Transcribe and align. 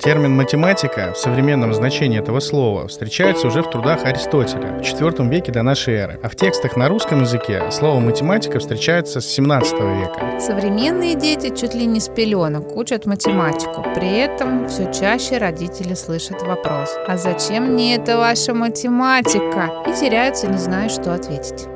Термин 0.00 0.36
«математика» 0.36 1.12
в 1.12 1.18
современном 1.18 1.74
значении 1.74 2.20
этого 2.20 2.38
слова 2.38 2.86
встречается 2.86 3.48
уже 3.48 3.62
в 3.62 3.70
трудах 3.70 4.04
Аристотеля 4.04 4.78
в 4.78 4.80
IV 4.80 5.28
веке 5.28 5.50
до 5.50 5.62
нашей 5.62 5.94
эры, 5.94 6.20
а 6.22 6.28
в 6.28 6.36
текстах 6.36 6.76
на 6.76 6.88
русском 6.88 7.22
языке 7.22 7.70
слово 7.72 7.98
«математика» 7.98 8.60
встречается 8.60 9.20
с 9.20 9.38
XVII 9.38 10.00
века. 10.00 10.40
Современные 10.40 11.16
дети 11.16 11.54
чуть 11.54 11.74
ли 11.74 11.84
не 11.84 11.98
с 11.98 12.08
пеленок 12.08 12.76
учат 12.76 13.06
математику. 13.06 13.84
При 13.94 14.18
этом 14.18 14.68
все 14.68 14.92
чаще 14.92 15.38
родители 15.38 15.94
слышат 15.94 16.42
вопрос 16.42 16.90
«А 17.08 17.16
зачем 17.16 17.72
мне 17.72 17.96
эта 17.96 18.16
ваша 18.18 18.54
математика?» 18.54 19.82
и 19.86 19.92
теряются, 19.92 20.46
не 20.46 20.58
зная, 20.58 20.88
что 20.88 21.12
ответить. 21.12 21.66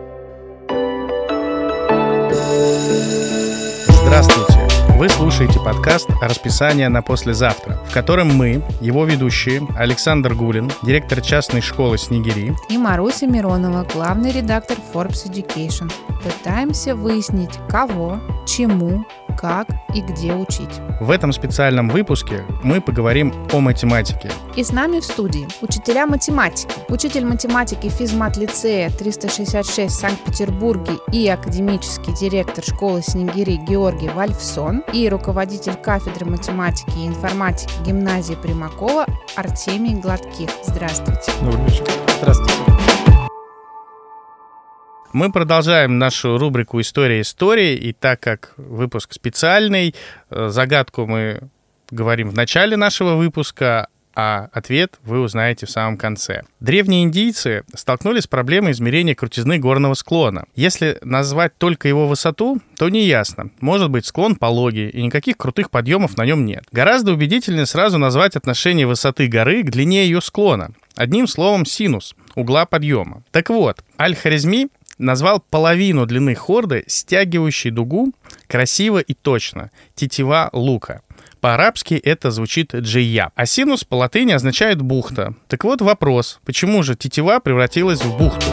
Вы 5.03 5.09
слушаете 5.09 5.59
подкаст 5.59 6.09
«Расписание 6.21 6.89
на 6.89 7.03
послезавтра», 7.03 7.75
в 7.89 7.93
котором 7.93 8.29
мы, 8.37 8.63
его 8.81 9.05
ведущие, 9.05 9.67
Александр 9.77 10.33
Гулин, 10.33 10.71
директор 10.85 11.21
частной 11.21 11.61
школы 11.61 11.99
Снегири, 11.99 12.55
И 12.69 12.79
Маруся 12.79 13.27
Миронова, 13.27 13.85
главный 13.93 14.31
редактор 14.31 14.77
Forbes 14.95 15.29
Education. 15.29 15.91
Пытаемся 16.23 16.95
выяснить, 16.95 17.59
кого, 17.69 18.21
чему, 18.47 19.05
как 19.33 19.69
и 19.95 20.01
где 20.01 20.35
учить. 20.35 20.81
в 21.01 21.11
этом 21.11 21.33
специальном 21.33 21.89
выпуске 21.89 22.45
мы 22.63 22.81
поговорим 22.81 23.33
о 23.53 23.61
математике. 23.61 24.31
И 24.57 24.63
с 24.63 24.73
нами 24.73 25.01
в 25.01 25.05
студии 25.05 25.47
учителя 25.61 26.07
математики, 26.07 26.73
учитель 26.89 27.25
математики 27.25 27.89
физмат-лицея 27.89 28.91
366 28.91 29.93
в 29.93 29.99
Санкт-Петербурге 29.99 30.95
и 31.11 31.29
академический 31.29 32.15
директор 32.15 32.65
школы 32.65 33.03
Снегири 33.03 33.57
Георгий 33.57 34.09
Вальфсон 34.09 34.85
и 34.93 35.09
руководитель 35.09 35.75
кафедры 35.75 36.27
математики 36.27 36.99
и 36.99 37.07
информатики 37.07 37.73
гимназии 37.85 38.35
Примакова 38.35 39.07
Артемий 39.37 39.95
Гладких. 39.95 40.51
Здравствуйте. 40.65 41.33
Добрый 41.43 41.65
вечер. 41.65 41.85
Здравствуйте. 42.19 42.72
Мы 45.13 45.31
продолжаем 45.31 45.99
нашу 45.99 46.39
рубрику 46.39 46.81
«История 46.81 47.21
истории», 47.21 47.75
и 47.75 47.93
так 47.93 48.21
как 48.21 48.55
выпуск 48.57 49.13
специальный, 49.13 49.95
э, 50.31 50.49
загадку 50.49 51.07
мы 51.07 51.51
говорим 51.91 52.31
в 52.31 52.35
начале 52.35 52.79
нашего 52.79 53.17
выпуска, 53.17 53.89
а 54.15 54.49
ответ 54.53 54.99
вы 55.05 55.21
узнаете 55.21 55.67
в 55.67 55.71
самом 55.71 55.99
конце. 55.99 56.45
Древние 56.61 57.03
индийцы 57.03 57.65
столкнулись 57.75 58.25
с 58.25 58.27
проблемой 58.27 58.73
измерения 58.73 59.15
крутизны 59.15 59.59
горного 59.59 59.93
склона. 59.93 60.45
Если 60.55 60.99
назвать 61.03 61.59
только 61.59 61.89
его 61.89 62.09
высоту, 62.09 62.63
то 62.79 62.89
неясно. 62.89 63.51
Может 63.61 63.91
быть, 63.91 64.07
склон 64.07 64.37
пологий, 64.37 64.89
и 64.89 65.03
никаких 65.03 65.37
крутых 65.37 65.71
подъемов 65.71 66.17
на 66.17 66.25
нем 66.25 66.47
нет. 66.47 66.65
Гораздо 66.73 67.13
убедительнее 67.13 67.67
сразу 67.67 67.99
назвать 67.99 68.35
отношение 68.35 68.87
высоты 68.87 69.29
горы 69.29 69.63
к 69.63 69.71
длине 69.71 70.07
ее 70.07 70.23
склона. 70.23 70.71
Одним 70.97 71.27
словом, 71.27 71.65
синус 71.65 72.15
угла 72.35 72.67
подъема. 72.67 73.23
Так 73.31 73.51
вот, 73.51 73.83
Аль-Харизми 73.99 74.69
назвал 74.99 75.41
половину 75.41 76.07
длины 76.07 76.35
хорды, 76.35 76.85
стягивающей 76.87 77.71
дугу, 77.71 78.13
красиво 78.47 78.99
и 78.99 79.15
точно. 79.15 79.71
Тетива 79.95 80.51
лука. 80.53 81.03
По-арабски 81.41 81.95
это 81.95 82.31
звучит 82.31 82.75
джия. 82.75 83.33
А 83.35 83.47
синус 83.47 83.85
по 83.85 83.97
латыни 83.97 84.33
означает 84.33 84.81
бухта. 84.81 85.35
Так 85.49 85.65
вот 85.65 85.81
вопрос, 85.81 86.41
почему 86.45 86.83
же 86.83 86.95
тетива 86.95 87.41
превратилась 87.41 88.03
в 88.03 88.17
бухту? 88.17 88.47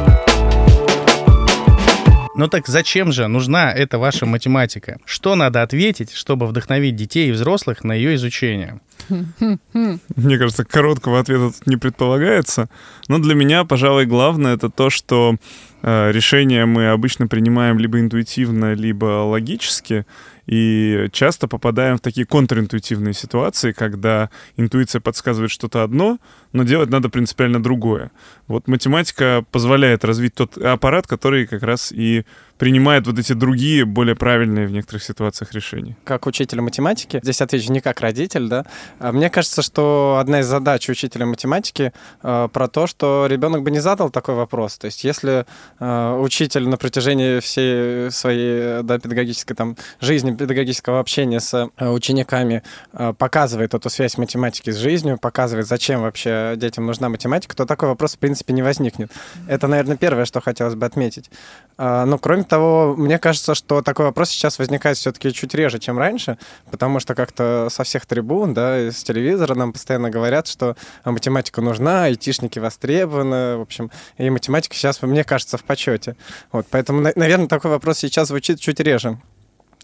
Ну 2.40 2.48
так 2.48 2.68
зачем 2.68 3.12
же 3.12 3.28
нужна 3.28 3.72
эта 3.74 4.00
ваша 4.00 4.26
математика? 4.26 5.00
Что 5.04 5.36
надо 5.36 5.62
ответить, 5.62 6.14
чтобы 6.14 6.48
вдохновить 6.48 6.96
детей 6.96 7.28
и 7.28 7.32
взрослых 7.34 7.84
на 7.84 7.92
ее 7.92 8.16
изучение? 8.16 8.80
Мне 9.10 10.38
кажется, 10.38 10.64
короткого 10.64 11.20
ответа 11.20 11.52
тут 11.52 11.68
не 11.68 11.76
предполагается. 11.76 12.70
Но 13.10 13.20
для 13.20 13.36
меня, 13.36 13.66
пожалуй, 13.66 14.06
главное 14.06 14.56
это 14.56 14.70
то, 14.70 14.90
что 14.90 15.36
решения 15.82 16.66
мы 16.66 16.90
обычно 16.90 17.28
принимаем 17.28 17.80
либо 17.80 18.00
интуитивно, 18.00 18.74
либо 18.74 19.24
логически. 19.24 20.06
И 20.50 21.10
часто 21.12 21.48
попадаем 21.48 21.98
в 21.98 22.02
такие 22.02 22.26
контринтуитивные 22.26 23.14
ситуации, 23.14 23.72
когда 23.72 24.32
интуиция 24.58 25.00
подсказывает 25.00 25.52
что-то 25.52 25.84
одно, 25.84 26.18
но 26.54 26.64
делать 26.64 26.90
надо 26.90 27.10
принципиально 27.10 27.62
другое. 27.62 28.10
Вот 28.48 28.68
математика 28.68 29.46
позволяет 29.52 30.04
развить 30.04 30.34
тот 30.34 30.58
аппарат, 30.58 31.06
который 31.06 31.46
как 31.46 31.62
раз 31.62 31.92
и 31.92 32.26
принимает 32.58 33.08
вот 33.08 33.18
эти 33.20 33.34
другие, 33.34 33.86
более 33.86 34.16
правильные 34.16 34.68
в 34.68 34.72
некоторых 34.72 35.04
ситуациях 35.04 35.54
решения. 35.54 35.96
как 36.04 36.26
учителя 36.26 36.62
математики, 36.62 37.20
здесь 37.24 37.42
отвечу 37.42 37.72
не 37.72 37.80
как 37.80 38.02
родитель, 38.02 38.48
да, 38.48 38.66
а 39.00 39.12
мне 39.12 39.30
кажется, 39.30 39.62
что 39.62 40.18
одна 40.20 40.42
из 40.42 40.48
задач 40.48 40.90
учителя 40.90 41.26
математики 41.26 41.94
э, 42.22 42.50
про 42.52 42.68
то, 42.68 42.88
что 42.88 43.28
ребенок 43.30 43.64
бы 43.64 43.72
не 43.72 43.80
задал 43.80 44.10
такой 44.10 44.36
вопрос. 44.36 44.78
То 44.78 44.86
есть 44.86 45.04
если 45.04 45.46
э, 45.80 46.20
учитель 46.20 46.68
на 46.68 46.78
протяжении 46.78 47.40
всей 47.40 48.12
своей 48.12 48.84
да, 48.84 49.00
педагогической 49.00 49.56
там, 49.56 49.78
жизни, 50.02 50.32
педагогического 50.40 51.00
общения 51.00 51.40
с 51.40 51.54
э, 51.78 51.90
учениками 51.90 52.64
э, 52.94 53.14
показывает 53.18 53.74
эту 53.74 53.90
связь 53.90 54.18
математики 54.18 54.72
с 54.72 54.78
жизнью, 54.78 55.18
показывает, 55.20 55.68
зачем 55.68 56.02
вообще 56.02 56.54
детям 56.56 56.86
нужна 56.86 57.10
математика, 57.10 57.56
то 57.56 57.66
такой 57.66 57.90
вопрос, 57.90 58.16
в 58.16 58.18
принципе, 58.20 58.54
не 58.54 58.64
возникнет. 58.64 59.12
Это, 59.48 59.68
наверное, 59.68 59.98
первое, 59.98 60.26
что 60.26 60.42
хотелось 60.42 60.76
бы 60.76 60.86
отметить. 60.86 61.30
А, 61.78 62.06
Но, 62.06 62.18
кроме 62.18 62.44
того, 62.44 62.96
мне 62.98 63.20
кажется, 63.20 63.54
что 63.54 63.82
такой 63.82 64.06
вопрос 64.06 64.30
сейчас 64.30 64.58
возникает 64.60 64.98
все-таки 64.98 65.32
чуть 65.34 65.54
реже, 65.54 65.80
чем 65.80 66.00
раньше, 66.00 66.38
потому 66.72 67.00
что 67.00 67.14
как-то 67.16 67.68
со 67.70 67.84
всех 67.84 68.06
трибун, 68.06 68.54
да, 68.54 68.88
из 68.88 69.04
телевизора 69.04 69.56
нам 69.56 69.74
постоянно 69.74 70.10
говорят, 70.10 70.48
что 70.48 70.76
математика 71.06 71.62
нужна, 71.62 72.06
айтишники 72.06 72.60
востребованы, 72.60 73.58
в 73.58 73.62
общем, 73.62 73.92
и 74.18 74.30
математика 74.30 74.76
сейчас, 74.76 75.02
мне 75.02 75.24
кажется, 75.24 75.58
в 75.58 75.64
почете. 75.64 76.16
Вот, 76.52 76.66
поэтому, 76.72 77.02
на- 77.02 77.14
наверное, 77.16 77.48
такой 77.48 77.72
вопрос 77.72 77.98
сейчас 78.00 78.30
звучит 78.30 78.60
чуть 78.60 78.80
реже. 78.80 79.18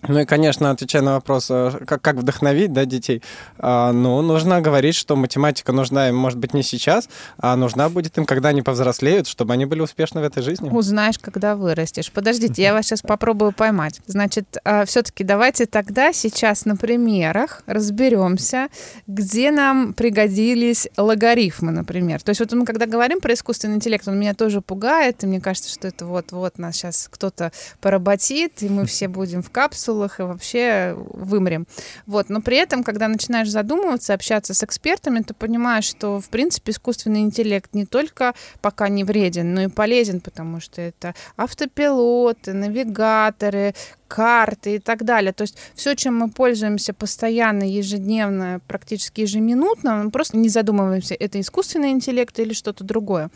Ну 0.01 0.19
и, 0.19 0.25
конечно, 0.25 0.69
отвечая 0.69 1.01
на 1.01 1.13
вопрос, 1.13 1.47
э, 1.49 1.71
как, 1.87 2.01
как 2.01 2.17
вдохновить 2.17 2.71
да, 2.73 2.85
детей, 2.85 3.23
а, 3.57 3.91
ну, 3.91 4.21
нужно 4.21 4.61
говорить, 4.61 4.93
что 4.95 5.15
математика 5.15 5.71
нужна 5.71 6.09
им, 6.09 6.15
может 6.15 6.37
быть, 6.37 6.53
не 6.53 6.63
сейчас, 6.63 7.09
а 7.37 7.55
нужна 7.55 7.89
будет 7.89 8.17
им, 8.17 8.25
когда 8.25 8.49
они 8.49 8.61
повзрослеют, 8.61 9.27
чтобы 9.27 9.53
они 9.53 9.65
были 9.65 9.81
успешны 9.81 10.21
в 10.21 10.23
этой 10.23 10.43
жизни. 10.43 10.69
Узнаешь, 10.69 11.17
когда 11.17 11.55
вырастешь. 11.55 12.11
Подождите, 12.11 12.61
я 12.61 12.73
вас 12.73 12.85
сейчас 12.85 13.01
попробую 13.01 13.51
поймать. 13.51 14.01
Значит, 14.05 14.57
все-таки 14.85 15.23
давайте 15.23 15.65
тогда 15.65 16.13
сейчас 16.13 16.65
на 16.65 16.75
примерах 16.75 17.63
разберемся, 17.65 18.67
где 19.07 19.49
нам 19.49 19.93
пригодились 19.93 20.87
логарифмы, 20.97 21.71
например. 21.71 22.21
То 22.21 22.29
есть 22.29 22.41
вот 22.41 22.51
мы 22.53 22.65
когда 22.65 22.85
говорим 22.85 23.21
про 23.21 23.33
искусственный 23.33 23.75
интеллект, 23.75 24.07
он 24.07 24.19
меня 24.19 24.33
тоже 24.33 24.61
пугает, 24.61 25.23
и 25.23 25.27
мне 25.27 25.41
кажется, 25.41 25.71
что 25.71 25.87
это 25.87 26.05
вот-вот 26.05 26.59
нас 26.59 26.75
сейчас 26.75 27.07
кто-то 27.09 27.51
поработит, 27.81 28.61
и 28.61 28.69
мы 28.69 28.85
все 28.85 29.07
будем 29.07 29.41
в 29.41 29.49
капсулах 29.85 30.19
и 30.19 30.23
вообще 30.23 30.95
вымрем. 30.97 31.67
Вот. 32.05 32.29
Но 32.29 32.41
при 32.41 32.57
этом, 32.57 32.83
когда 32.83 33.07
начинаешь 33.07 33.49
задумываться, 33.49 34.13
общаться 34.13 34.53
с 34.53 34.63
экспертами, 34.63 35.21
ты 35.21 35.33
понимаешь, 35.33 35.85
что, 35.85 36.19
в 36.19 36.29
принципе, 36.29 36.71
искусственный 36.71 37.21
интеллект 37.21 37.73
не 37.73 37.85
только 37.85 38.33
пока 38.61 38.89
не 38.89 39.03
вреден, 39.03 39.53
но 39.53 39.61
и 39.63 39.67
полезен, 39.67 40.21
потому 40.21 40.59
что 40.59 40.81
это 40.81 41.13
автопилоты, 41.37 42.53
навигаторы, 42.53 43.73
карты 44.07 44.75
и 44.75 44.79
так 44.79 45.03
далее. 45.03 45.33
То 45.33 45.43
есть 45.43 45.57
все, 45.75 45.95
чем 45.95 46.15
мы 46.15 46.29
пользуемся 46.29 46.93
постоянно, 46.93 47.63
ежедневно, 47.63 48.59
практически 48.67 49.21
ежеминутно, 49.21 50.03
мы 50.05 50.11
просто 50.11 50.37
не 50.37 50.49
задумываемся, 50.49 51.15
это 51.15 51.39
искусственный 51.39 51.91
интеллект 51.91 52.37
или 52.39 52.53
что-то 52.53 52.83
другое. 52.83 53.29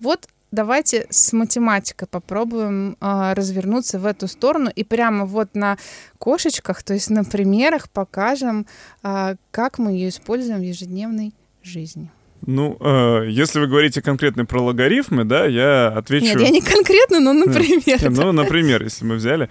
Вот 0.00 0.28
давайте 0.52 1.06
с 1.10 1.32
математикой 1.32 2.06
попробуем 2.06 2.96
а, 3.00 3.34
развернуться 3.34 3.98
в 3.98 4.06
эту 4.06 4.28
сторону 4.28 4.70
и 4.72 4.84
прямо 4.84 5.24
вот 5.24 5.54
на 5.54 5.78
кошечках, 6.18 6.84
то 6.84 6.94
есть 6.94 7.10
на 7.10 7.24
примерах 7.24 7.90
покажем, 7.90 8.66
а, 9.02 9.34
как 9.50 9.78
мы 9.78 9.92
ее 9.92 10.10
используем 10.10 10.60
в 10.60 10.62
ежедневной 10.62 11.34
жизни. 11.62 12.10
Ну, 12.46 12.76
э, 12.80 13.26
если 13.28 13.60
вы 13.60 13.68
говорите 13.68 14.02
конкретно 14.02 14.44
про 14.44 14.60
логарифмы, 14.60 15.24
да, 15.24 15.46
я 15.46 15.88
отвечу... 15.88 16.26
Нет, 16.26 16.40
я 16.40 16.50
не 16.50 16.60
конкретно, 16.60 17.20
но 17.20 17.32
например. 17.46 18.02
Не, 18.02 18.08
Ну, 18.08 18.32
например, 18.32 18.82
если 18.82 19.04
мы 19.04 19.14
взяли, 19.14 19.48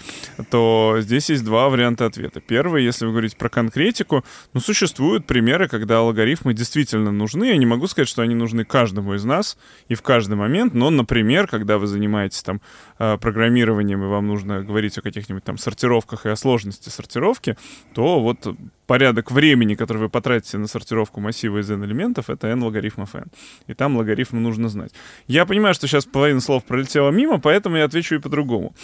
то 0.49 0.97
здесь 0.99 1.29
есть 1.29 1.45
два 1.45 1.69
варианта 1.69 2.05
ответа. 2.05 2.41
Первый, 2.41 2.83
если 2.83 3.05
вы 3.05 3.11
говорите 3.11 3.37
про 3.37 3.49
конкретику, 3.49 4.25
ну, 4.53 4.59
существуют 4.59 5.25
примеры, 5.25 5.69
когда 5.69 5.99
алгоритмы 5.99 6.53
действительно 6.53 7.11
нужны. 7.11 7.45
Я 7.45 7.57
не 7.57 7.65
могу 7.65 7.87
сказать, 7.87 8.09
что 8.09 8.23
они 8.23 8.35
нужны 8.35 8.65
каждому 8.65 9.13
из 9.13 9.23
нас 9.23 9.57
и 9.87 9.95
в 9.95 10.01
каждый 10.01 10.35
момент, 10.35 10.73
но, 10.73 10.89
например, 10.89 11.47
когда 11.47 11.77
вы 11.77 11.87
занимаетесь 11.87 12.43
там 12.43 12.61
э, 12.99 13.17
программированием, 13.17 14.03
и 14.03 14.07
вам 14.07 14.27
нужно 14.27 14.63
говорить 14.63 14.97
о 14.97 15.01
каких-нибудь 15.01 15.43
там 15.43 15.57
сортировках 15.57 16.25
и 16.25 16.29
о 16.29 16.35
сложности 16.35 16.89
сортировки, 16.89 17.57
то 17.93 18.19
вот 18.19 18.45
порядок 18.91 19.31
времени, 19.31 19.75
который 19.75 19.99
вы 19.99 20.09
потратите 20.09 20.57
на 20.57 20.67
сортировку 20.67 21.21
массива 21.21 21.59
из 21.59 21.71
n-элементов, 21.71 22.29
это 22.29 22.47
n 22.47 22.61
логарифмов 22.61 23.15
n. 23.15 23.27
И 23.67 23.73
там 23.73 23.95
логарифмы 23.95 24.41
нужно 24.41 24.67
знать. 24.67 24.91
Я 25.27 25.45
понимаю, 25.45 25.73
что 25.73 25.87
сейчас 25.87 26.03
половина 26.03 26.41
слов 26.41 26.65
пролетела 26.65 27.09
мимо, 27.09 27.39
поэтому 27.39 27.77
я 27.77 27.85
отвечу 27.85 28.15
и 28.15 28.19
по-другому. 28.19 28.75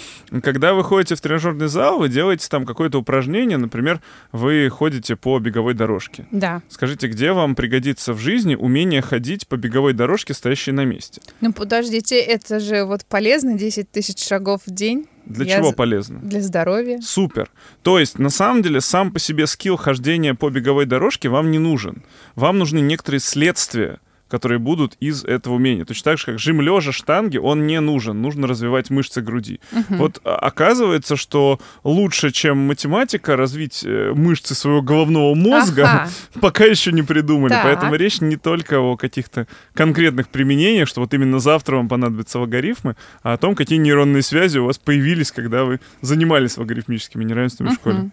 Когда 0.42 0.74
вы 0.74 0.86
ходите 0.86 1.16
в 1.16 1.20
тренажерный 1.20 1.68
зал, 1.68 2.00
вы 2.00 2.08
делаете 2.08 2.48
там 2.50 2.66
какое-то 2.66 3.00
упражнение, 3.00 3.58
например, 3.58 4.00
вы 4.32 4.70
ходите 4.70 5.18
по 5.18 5.40
беговой 5.40 5.74
дорожке. 5.74 6.26
Да. 6.32 6.62
Скажите, 6.70 7.10
где 7.10 7.34
вам 7.34 7.54
пригодится 7.56 8.14
в 8.14 8.20
жизни 8.20 8.56
умение 8.56 9.02
ходить 9.02 9.46
по 9.50 9.58
беговой 9.58 9.92
дорожке, 9.92 10.34
стоящей 10.34 10.72
на 10.72 10.86
месте? 10.86 11.22
Ну, 11.42 11.52
подождите, 11.52 12.18
это 12.18 12.62
же 12.62 12.86
вот 12.86 13.04
полезно, 13.04 13.58
10 13.58 13.92
тысяч 13.92 14.26
шагов 14.26 14.62
в 14.66 14.72
день. 14.74 15.06
Для 15.28 15.46
Я 15.46 15.58
чего 15.58 15.72
полезно? 15.72 16.20
Для 16.20 16.42
здоровья. 16.42 17.00
Супер. 17.02 17.50
То 17.84 18.00
есть, 18.00 18.18
на 18.18 18.30
самом 18.30 18.62
деле, 18.62 18.82
сам 18.82 19.12
по 19.12 19.20
себе 19.20 19.48
скилл 19.48 19.78
хождения 19.78 20.34
по 20.34 20.50
беговой 20.50 20.86
дорожке 20.86 21.30
вам 21.30 21.52
не 21.52 21.60
нужен. 21.60 22.04
Вам 22.36 22.58
нужны 22.58 22.80
некоторые 22.80 23.20
следствия, 23.20 24.00
которые 24.28 24.60
будут 24.60 24.96
из 25.00 25.24
этого 25.24 25.56
умения. 25.56 25.86
Точно 25.86 26.12
так 26.12 26.20
же, 26.20 26.26
как 26.26 26.40
жим 26.40 26.62
лежа 26.62 26.92
штанги, 26.92 27.38
он 27.38 27.68
не 27.68 27.80
нужен. 27.80 28.22
Нужно 28.22 28.48
развивать 28.48 28.90
мышцы 28.90 29.22
груди. 29.22 29.60
Вот 29.90 30.20
а, 30.24 30.36
оказывается, 30.36 31.16
что 31.16 31.60
лучше, 31.84 32.32
чем 32.32 32.58
математика, 32.58 33.36
развить 33.36 33.84
э, 33.86 34.14
мышцы 34.14 34.56
своего 34.56 34.82
головного 34.82 35.34
мозга, 35.36 35.84
Ага. 35.84 36.10
пока 36.42 36.66
еще 36.66 36.92
не 36.92 37.04
придумали. 37.04 37.52
Так. 37.52 37.64
Поэтому 37.64 37.96
речь 37.96 38.22
не 38.22 38.38
только 38.38 38.80
о 38.80 38.98
каких-то 38.98 39.48
конкретных 39.74 40.30
применениях, 40.30 40.88
что 40.88 41.02
вот 41.02 41.14
именно 41.14 41.40
завтра 41.40 41.78
вам 41.78 41.88
понадобятся 41.88 42.40
логарифмы, 42.40 42.96
а 43.24 43.34
о 43.34 43.38
том, 43.38 43.56
какие 43.56 43.80
нейронные 43.80 44.24
связи 44.24 44.58
у 44.58 44.66
вас 44.66 44.78
появились, 44.78 45.32
когда 45.32 45.64
вы 45.64 45.80
занимались 46.02 46.58
логарифмическими 46.58 47.24
неравенствами 47.24 47.70
в 47.70 47.74
школе. 47.74 48.10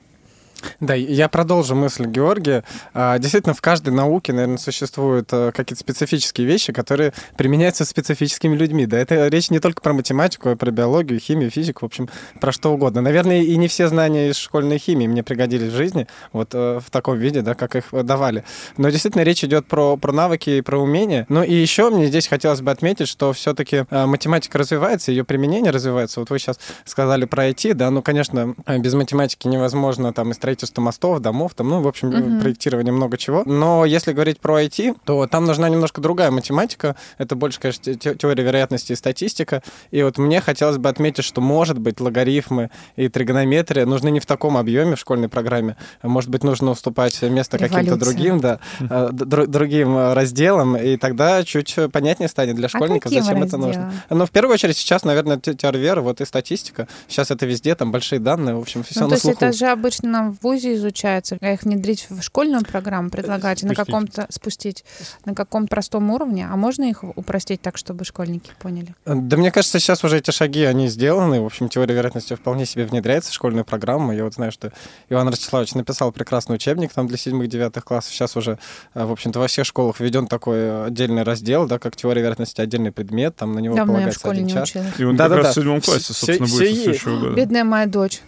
Да, 0.81 0.95
я 0.95 1.29
продолжу 1.29 1.75
мысль 1.75 2.07
Георгия. 2.07 2.65
А, 2.93 3.19
Действительно, 3.19 3.55
в 3.55 3.61
каждой 3.61 3.93
науке, 3.93 4.33
наверное, 4.33 4.59
существуют 4.59 5.29
э, 5.33 5.53
какие-то 5.55 5.81
специфические 5.81 6.47
вещи, 6.47 6.73
которые 6.73 7.13
применяются 7.37 7.85
специфическими 7.85 8.57
людьми. 8.57 8.87
Да, 8.87 8.99
это 8.99 9.29
речь 9.29 9.51
не 9.51 9.61
только 9.61 9.83
про 9.83 9.93
математику, 9.93 10.51
а 10.51 10.57
про 10.57 10.71
биологию, 10.71 11.21
химию, 11.21 11.51
физику, 11.51 11.85
в 11.85 11.87
общем, 11.87 12.09
про 12.41 12.53
что 12.53 12.73
угодно. 12.73 13.01
Наверное, 13.01 13.43
и 13.43 13.57
не 13.57 13.69
все 13.69 13.89
знания 13.89 14.31
из 14.31 14.37
школьной 14.37 14.79
химии 14.79 15.07
мне 15.07 15.23
пригодились 15.23 15.73
в 15.73 15.77
жизни, 15.77 16.07
вот 16.33 16.51
э, 16.55 16.81
в 16.85 16.91
таком 16.91 17.19
виде, 17.19 17.43
да, 17.43 17.55
как 17.55 17.77
их 17.77 17.87
давали. 17.93 18.45
Но 18.77 18.91
действительно 18.91 19.23
речь 19.23 19.45
идет 19.45 19.67
про, 19.67 19.97
про 19.97 20.13
навыки 20.13 20.51
и 20.51 20.61
про 20.61 20.79
умения. 20.79 21.27
Ну 21.29 21.43
и 21.43 21.53
еще 21.53 21.91
мне 21.91 22.07
здесь 22.07 22.27
хотелось 22.27 22.61
бы 22.61 22.71
отметить, 22.71 23.09
что 23.09 23.33
все-таки 23.33 23.87
математика 23.91 24.59
развивается, 24.59 25.11
ее 25.11 25.25
применение 25.25 25.71
развивается. 25.73 26.21
Вот 26.21 26.31
вы 26.31 26.39
сейчас 26.39 26.59
сказали 26.85 27.25
про 27.25 27.49
IT, 27.49 27.75
да, 27.75 27.91
ну, 27.91 28.03
конечно, 28.03 28.55
э, 28.67 28.79
без 28.79 28.95
математики 28.95 29.49
невозможно 29.49 30.13
там 30.13 30.31
и 30.31 30.35
строительство 30.35 30.54
мостов, 30.77 31.21
домов, 31.21 31.55
там, 31.55 31.69
ну, 31.69 31.81
в 31.81 31.89
общем, 31.89 32.09
Мгм. 32.09 32.41
проектирование 32.41 32.93
много 32.93 33.17
чего. 33.17 33.43
Но 33.47 33.85
если 33.85 34.13
говорить 34.13 34.41
про 34.41 34.61
IT, 34.63 34.95
то 35.05 35.27
там 35.27 35.45
нужна 35.45 35.69
немножко 35.69 36.01
другая 36.01 36.31
математика. 36.31 36.97
Это 37.19 37.37
больше, 37.37 37.61
конечно, 37.61 37.83
те- 37.83 37.95
те- 37.95 38.15
теория 38.15 38.45
вероятности 38.45 38.93
и 38.93 38.97
статистика. 38.97 39.63
И 39.91 40.03
вот 40.03 40.19
мне 40.19 40.41
хотелось 40.41 40.79
бы 40.79 40.89
отметить, 40.89 41.25
что, 41.25 41.41
может 41.41 41.79
быть, 41.79 42.01
логарифмы 42.01 42.71
и 42.97 43.09
тригонометрия 43.09 43.87
нужны 43.87 44.11
не 44.11 44.21
в 44.21 44.27
таком 44.27 44.57
объеме 44.57 44.97
в 44.97 45.01
школьной 45.01 45.29
программе. 45.29 45.77
Может 46.03 46.31
быть, 46.31 46.45
нужно 46.45 46.71
уступать 46.71 47.21
место 47.23 47.59
каким-то 47.59 47.97
другим, 47.97 48.41
да, 48.41 48.59
э, 48.81 49.09
д- 49.13 49.47
другим 49.47 49.97
э, 49.97 50.13
разделам, 50.15 50.77
и 50.77 50.97
тогда 50.97 51.43
чуть 51.45 51.77
понятнее 51.93 52.29
станет 52.29 52.57
для 52.57 52.69
школьников, 52.69 53.05
каким 53.11 53.23
зачем 53.23 53.43
это 53.43 53.57
нужно. 53.57 53.93
Но 54.11 54.27
в 54.27 54.31
первую 54.31 54.55
очередь 54.55 54.77
сейчас, 54.77 55.05
наверное, 55.05 55.39
те- 55.39 55.55
теория 55.55 55.81
веры, 55.81 56.01
вот 56.03 56.21
и 56.21 56.25
статистика. 56.25 56.87
Сейчас 57.09 57.31
это 57.31 57.47
везде, 57.47 57.75
там 57.75 57.91
большие 57.93 58.19
данные, 58.19 58.55
в 58.55 58.61
общем, 58.61 58.83
все 58.83 59.01
Ну, 59.01 59.07
на 59.07 59.11
то 59.11 59.15
есть 59.15 59.23
слуху. 59.25 59.39
это 59.45 59.53
же 59.57 59.67
обычно 59.67 60.34
в 60.35 60.43
ВУЗе 60.43 60.75
изучается, 60.75 61.39
а 61.41 61.53
их 61.53 61.63
внедрить 61.63 62.07
в 62.11 62.21
школьную 62.23 62.65
программу 62.65 63.11
предлагаете 63.11 63.67
на 63.67 63.75
спустить. 63.75 63.87
каком-то 63.87 64.27
спустить 64.31 64.85
на 65.25 65.35
каком 65.35 65.67
простом 65.67 66.11
уровне, 66.11 66.47
а 66.51 66.57
можно 66.57 66.85
их 66.85 67.03
упростить 67.05 67.61
так, 67.63 67.77
чтобы 67.77 68.05
школьники 68.05 68.51
поняли? 68.61 68.95
Да 69.05 69.37
мне 69.37 69.51
кажется, 69.51 69.79
сейчас 69.79 70.05
уже 70.05 70.19
эти 70.19 70.31
шаги, 70.31 70.63
они 70.65 70.89
сделаны. 70.89 71.41
В 71.41 71.47
общем, 71.47 71.69
теория 71.69 71.95
вероятности 71.95 72.35
вполне 72.35 72.67
себе 72.67 72.85
внедряется 72.85 73.31
в 73.31 73.35
школьную 73.35 73.65
программу. 73.65 74.13
Я 74.13 74.25
вот 74.25 74.35
знаю, 74.35 74.53
что 74.53 74.73
Иван 75.09 75.29
Ростиславович 75.29 75.75
написал 75.75 76.13
прекрасный 76.13 76.55
учебник 76.57 76.93
там 76.93 77.07
для 77.07 77.17
седьмых-девятых 77.17 77.85
классов. 77.85 78.13
Сейчас 78.13 78.37
уже, 78.37 78.59
э, 78.95 79.05
в 79.05 79.13
общем-то, 79.13 79.39
во 79.39 79.47
всех 79.47 79.67
школах 79.67 80.01
введен 80.01 80.27
такой 80.27 80.57
э, 80.59 80.85
отдельный 80.87 81.23
раздел, 81.23 81.67
да, 81.67 81.79
как 81.79 81.97
теория 81.97 82.23
вероятности, 82.23 82.61
отдельный 82.61 82.93
предмет, 82.93 83.37
там 83.37 83.53
на 83.53 83.59
него 83.61 83.75
Давно 83.77 83.99
я 84.01 84.11
в 84.11 84.15
полагается 84.15 84.21
школе 84.21 84.35
один 84.37 84.47
не 84.47 84.53
час. 84.53 84.69
училась. 84.71 84.89
И 84.99 85.05
он 85.05 85.17
Да-да-да. 85.17 85.35
как 85.37 85.45
раз 85.45 85.57
в 85.57 85.61
седьмом 85.61 85.81
классе, 85.81 86.01
Все- 86.01 86.13
собственно, 86.15 86.47
все 86.47 86.59
будет 86.59 86.75
следующего 86.75 87.19
года. 87.21 87.35
Бедная 87.37 87.65
моя 87.65 87.87
дочь. 87.87 88.21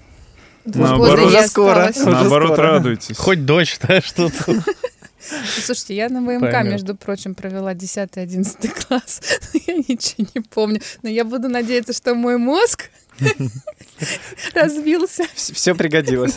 Наоборот. 0.67 1.27
Уже 1.27 1.43
скоро. 1.47 1.93
Наоборот, 1.97 2.53
скоро. 2.53 2.73
радуйтесь. 2.73 3.17
Хоть 3.17 3.45
дочь, 3.45 3.79
да, 3.87 4.01
что-то. 4.01 4.55
Слушайте, 5.65 5.97
я 5.97 6.09
на 6.09 6.21
ВМК, 6.21 6.41
Понятно. 6.41 6.69
между 6.69 6.95
прочим, 6.95 7.35
провела 7.35 7.75
10-11 7.75 8.87
класс. 8.87 9.21
Я 9.67 9.75
ничего 9.77 10.29
не 10.35 10.41
помню. 10.41 10.81
Но 11.03 11.09
я 11.09 11.25
буду 11.25 11.49
надеяться, 11.49 11.93
что 11.93 12.15
мой 12.15 12.39
мозг 12.39 12.91
развился. 14.55 15.25
Все 15.35 15.75
пригодилось. 15.75 16.37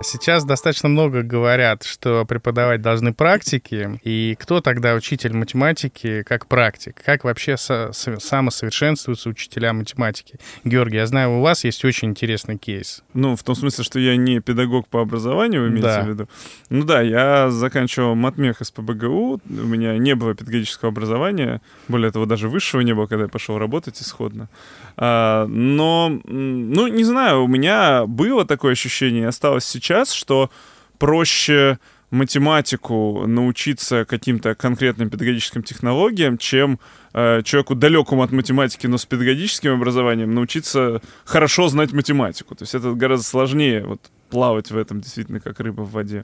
Сейчас 0.00 0.44
достаточно 0.44 0.88
много 0.88 1.22
говорят, 1.22 1.82
что 1.82 2.24
преподавать 2.24 2.80
должны 2.80 3.12
практики. 3.12 3.98
И 4.04 4.36
кто 4.38 4.60
тогда 4.60 4.94
учитель 4.94 5.32
математики 5.34 6.22
как 6.22 6.46
практик? 6.46 6.94
Как 7.04 7.24
вообще 7.24 7.56
со- 7.56 7.90
со- 7.92 8.20
самосовершенствуются 8.20 9.28
учителя 9.28 9.72
математики? 9.72 10.38
Георгий, 10.62 10.98
я 10.98 11.06
знаю, 11.06 11.32
у 11.32 11.40
вас 11.40 11.64
есть 11.64 11.84
очень 11.84 12.10
интересный 12.10 12.56
кейс. 12.56 13.02
Ну, 13.12 13.34
в 13.34 13.42
том 13.42 13.56
смысле, 13.56 13.82
что 13.82 13.98
я 13.98 14.16
не 14.16 14.38
педагог 14.38 14.86
по 14.86 15.00
образованию, 15.00 15.62
вы 15.62 15.68
имеете 15.70 15.88
Да. 15.88 16.02
в 16.04 16.08
виду? 16.08 16.28
Ну 16.70 16.84
да, 16.84 17.00
я 17.02 17.50
заканчивал 17.50 18.14
матмех 18.14 18.60
из 18.60 18.70
ПБГУ, 18.70 19.40
у 19.48 19.52
меня 19.52 19.98
не 19.98 20.14
было 20.14 20.32
педагогического 20.36 20.90
образования, 20.92 21.60
более 21.88 22.12
того, 22.12 22.24
даже 22.24 22.48
высшего 22.48 22.82
не 22.82 22.94
было, 22.94 23.06
когда 23.06 23.24
я 23.24 23.28
пошел 23.28 23.58
работать 23.58 24.00
исходно. 24.00 24.48
А, 24.96 25.46
но, 25.48 26.08
ну, 26.24 26.86
не 26.86 27.02
знаю, 27.02 27.42
у 27.42 27.48
меня 27.48 28.06
было 28.06 28.44
такое 28.44 28.72
ощущение, 28.72 29.26
осталось 29.26 29.64
сейчас, 29.64 29.87
что 30.12 30.50
проще 30.98 31.78
математику 32.10 33.26
научиться 33.26 34.04
каким-то 34.04 34.54
конкретным 34.54 35.10
педагогическим 35.10 35.62
технологиям, 35.62 36.38
чем 36.38 36.80
э, 37.12 37.42
человеку 37.42 37.74
далекому 37.74 38.22
от 38.22 38.32
математики, 38.32 38.86
но 38.86 38.96
с 38.96 39.04
педагогическим 39.04 39.74
образованием 39.74 40.34
научиться 40.34 41.02
хорошо 41.24 41.68
знать 41.68 41.92
математику. 41.92 42.54
То 42.54 42.62
есть 42.62 42.74
это 42.74 42.92
гораздо 42.92 43.26
сложнее 43.26 43.84
вот, 43.84 44.00
плавать 44.30 44.70
в 44.70 44.76
этом 44.76 45.00
действительно 45.00 45.40
как 45.40 45.60
рыба 45.60 45.82
в 45.82 45.92
воде. 45.92 46.22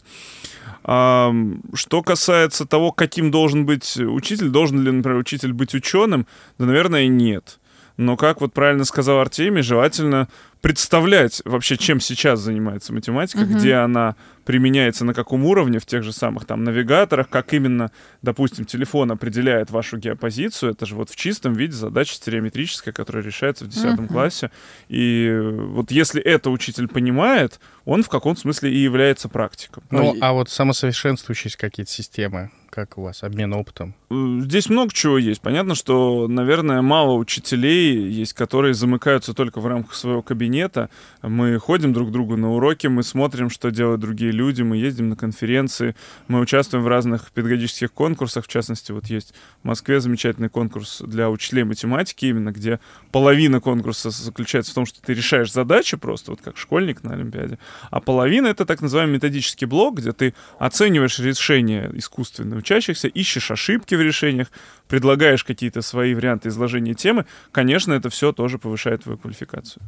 Ам, 0.85 1.63
что 1.75 2.03
касается 2.03 2.67
того, 2.67 2.93
каким 2.93 3.31
должен 3.31 3.67
быть 3.67 3.97
учитель, 3.99 4.49
должен 4.49 4.83
ли, 4.83 4.91
например, 4.91 5.19
учитель 5.19 5.53
быть 5.53 5.75
ученым, 5.75 6.27
да, 6.59 6.65
наверное, 6.67 7.09
нет. 7.09 7.59
Но, 7.97 8.17
как 8.17 8.41
вот 8.41 8.53
правильно 8.53 8.85
сказал 8.85 9.21
Артемий, 9.21 9.63
желательно 9.63 10.29
представлять 10.61 11.43
вообще, 11.45 11.77
чем 11.77 12.01
сейчас 12.01 12.41
занимается 12.41 12.93
математика, 12.93 13.41
Мгм. 13.45 13.55
где 13.59 13.75
она 13.75 14.17
применяется, 14.45 15.05
на 15.05 15.15
каком 15.15 15.45
уровне, 15.45 15.79
в 15.79 15.87
тех 15.87 16.03
же 16.03 16.13
самых 16.13 16.45
там 16.47 16.65
навигаторах, 16.65 17.29
как 17.29 17.53
именно, 17.53 17.91
допустим, 18.23 18.65
телефон 18.65 19.13
определяет 19.13 19.71
вашу 19.71 19.99
геопозицию. 19.99 20.73
Это 20.73 20.87
же 20.87 20.95
вот 20.97 21.11
в 21.11 21.17
чистом 21.17 21.53
виде 21.53 21.73
задача 21.75 22.15
стереометрическая, 22.15 22.93
которая 22.93 23.23
решается 23.23 23.65
в 23.65 23.69
10 23.69 24.01
Мгм. 24.01 24.09
классе. 24.09 24.51
И 24.89 25.31
вот 25.43 25.91
если 25.91 26.21
это 26.21 26.51
учитель 26.51 26.89
понимает, 26.89 27.61
он 27.85 28.03
в 28.03 28.09
каком 28.09 28.35
смысле 28.37 28.73
и 28.73 28.79
является 28.79 29.29
практиком. 29.29 29.85
Ну, 29.91 30.15
и- 30.15 30.19
а 30.21 30.33
вот 30.33 30.49
самосовершенствующиеся 30.51 31.59
какие-то 31.59 31.93
системы, 31.93 32.51
как 32.75 32.99
у 32.99 33.03
вас, 33.03 33.23
обмен 33.23 33.55
опытом? 33.55 33.95
Здесь 34.11 34.69
много 34.69 34.93
чего 34.93 35.17
есть. 35.17 35.41
Понятно, 35.41 35.77
что, 35.77 36.27
наверное, 36.27 36.83
мало 36.83 37.15
учителей 37.15 38.11
есть, 38.11 38.33
которые 38.33 38.75
замыкаются 38.75 39.33
только 39.33 39.61
в 39.61 39.67
рамках 39.69 39.95
своего 39.95 40.23
кабинета. 40.23 40.91
Мы 41.23 41.57
ходим 41.61 41.93
друг 41.93 42.09
к 42.09 42.13
другу 42.13 42.37
на 42.37 42.53
уроки, 42.53 42.89
мы 42.89 43.05
смотрим, 43.05 43.49
что 43.49 43.71
делают 43.71 44.01
другие 44.01 44.33
люди, 44.33 44.63
мы 44.63 44.77
ездим 44.77 45.09
на 45.09 45.15
конференции, 45.15 45.95
мы 46.27 46.41
участвуем 46.41 46.83
в 46.83 46.89
разных 46.89 47.31
педагогических 47.31 47.93
конкурсах. 47.93 48.45
В 48.45 48.49
частности, 48.49 48.91
вот 48.91 49.07
есть 49.07 49.35
в 49.63 49.67
Москве 49.69 50.01
замечательный 50.01 50.49
конкурс 50.49 51.01
для 51.07 51.31
учителей 51.31 51.63
математики, 51.63 52.27
именно 52.27 52.51
где 52.51 52.81
половина 53.13 53.61
конкурса 53.61 54.11
заключается 54.11 54.73
в 54.73 54.75
том, 54.75 54.85
что 54.85 55.01
ты 55.01 55.15
решаешь 55.15 55.53
задачи 55.53 55.97
просто, 55.97 56.33
вот 56.33 56.41
как 56.43 56.57
школьник 56.57 57.05
на 57.05 57.13
Олимпиаде, 57.13 57.61
а 57.93 58.01
половина— 58.01 58.47
это 58.49 58.67
так 58.67 58.81
называемый 58.81 59.15
методический 59.15 59.69
блок, 59.69 59.99
где 59.99 60.11
ты 60.11 60.35
оцениваешь 60.59 61.21
решения 61.21 61.89
искусственно 61.95 62.64
учащихся, 62.65 63.09
ищешь 63.09 63.51
ошибки 63.51 63.95
в 63.95 64.01
решениях, 64.01 64.49
предлагаешь 64.89 65.45
какие-то 65.45 65.83
свои 65.83 66.15
варианты 66.15 66.49
изложения 66.49 66.95
темы. 66.95 67.27
Конечно, 67.53 67.93
это 67.93 68.09
все 68.09 68.33
тоже 68.33 68.59
повышает 68.59 69.03
твою 69.03 69.19
квалификацию. 69.19 69.83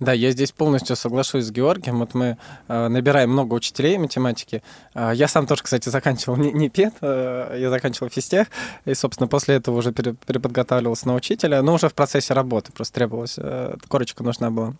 Да, 0.00 0.12
я 0.12 0.32
здесь 0.32 0.50
полностью 0.50 0.96
соглашусь 0.96 1.44
с 1.44 1.50
Георгием. 1.52 2.00
Вот 2.00 2.14
мы 2.14 2.36
э, 2.66 2.88
набираем 2.88 3.30
много 3.30 3.54
учителей 3.54 3.96
математики. 3.96 4.60
Э, 4.92 5.12
я 5.14 5.28
сам 5.28 5.46
тоже, 5.46 5.62
кстати, 5.62 5.88
заканчивал 5.88 6.36
не, 6.36 6.52
не 6.52 6.68
ПЕД, 6.68 6.94
э, 7.00 7.56
я 7.60 7.70
заканчивал 7.70 8.10
физтех, 8.10 8.48
и, 8.84 8.94
собственно, 8.94 9.28
после 9.28 9.54
этого 9.54 9.76
уже 9.76 9.92
пере- 9.92 10.16
переподготавливался 10.26 11.06
на 11.06 11.14
учителя, 11.14 11.62
но 11.62 11.74
уже 11.74 11.88
в 11.88 11.94
процессе 11.94 12.34
работы, 12.34 12.72
просто 12.72 12.94
требовалась, 12.94 13.36
э, 13.38 13.76
корочка 13.86 14.24
нужна 14.24 14.50
была. 14.50 14.74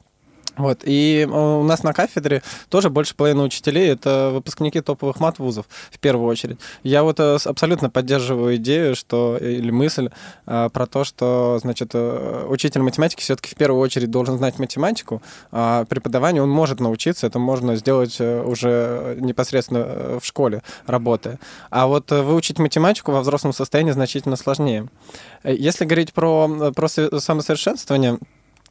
Вот. 0.56 0.80
И 0.84 1.26
э, 1.28 1.32
у 1.32 1.62
нас 1.62 1.82
на 1.82 1.92
кафедре 1.92 2.42
тоже 2.68 2.90
больше 2.90 3.14
половины 3.14 3.42
учителей 3.42 3.90
это 3.90 4.30
выпускники 4.32 4.80
топовых 4.80 5.20
мат-вузов, 5.20 5.66
в 5.90 5.99
первую 5.99 6.28
очередь. 6.28 6.58
Я 6.82 7.02
вот 7.02 7.18
э, 7.20 7.38
абсолютно 7.44 7.90
поддерживаю 7.90 8.56
идею, 8.56 8.94
что, 8.94 9.37
или 9.37 9.70
мысль 9.70 10.11
э, 10.46 10.68
про 10.73 10.87
то, 10.87 11.04
что, 11.04 11.58
значит, 11.61 11.90
э, 11.94 12.46
учитель 12.49 12.82
математики 12.82 13.20
все-таки 13.20 13.50
в 13.50 13.56
первую 13.56 13.80
очередь 13.80 14.11
должен 14.11 14.38
знать 14.38 14.58
математику, 14.58 15.23
а 15.50 15.84
преподавание 15.87 16.42
он 16.42 16.50
может 16.50 16.80
научиться, 16.80 17.26
это 17.26 17.38
можно 17.38 17.76
сделать 17.76 18.16
э, 18.20 18.42
уже 18.42 19.16
непосредственно 19.20 20.20
в 20.20 20.25
школе, 20.25 20.62
работая. 20.87 21.38
А 21.70 21.87
вот 21.87 22.11
выучить 22.11 22.58
математику 22.58 23.12
во 23.12 23.20
взрослом 23.20 23.52
состоянии 23.52 23.92
значительно 23.92 24.37
сложнее. 24.37 24.88
Если 25.42 25.84
говорить 25.84 26.12
про, 26.12 26.73
про 26.75 26.88
самосовершенствование, 26.88 28.18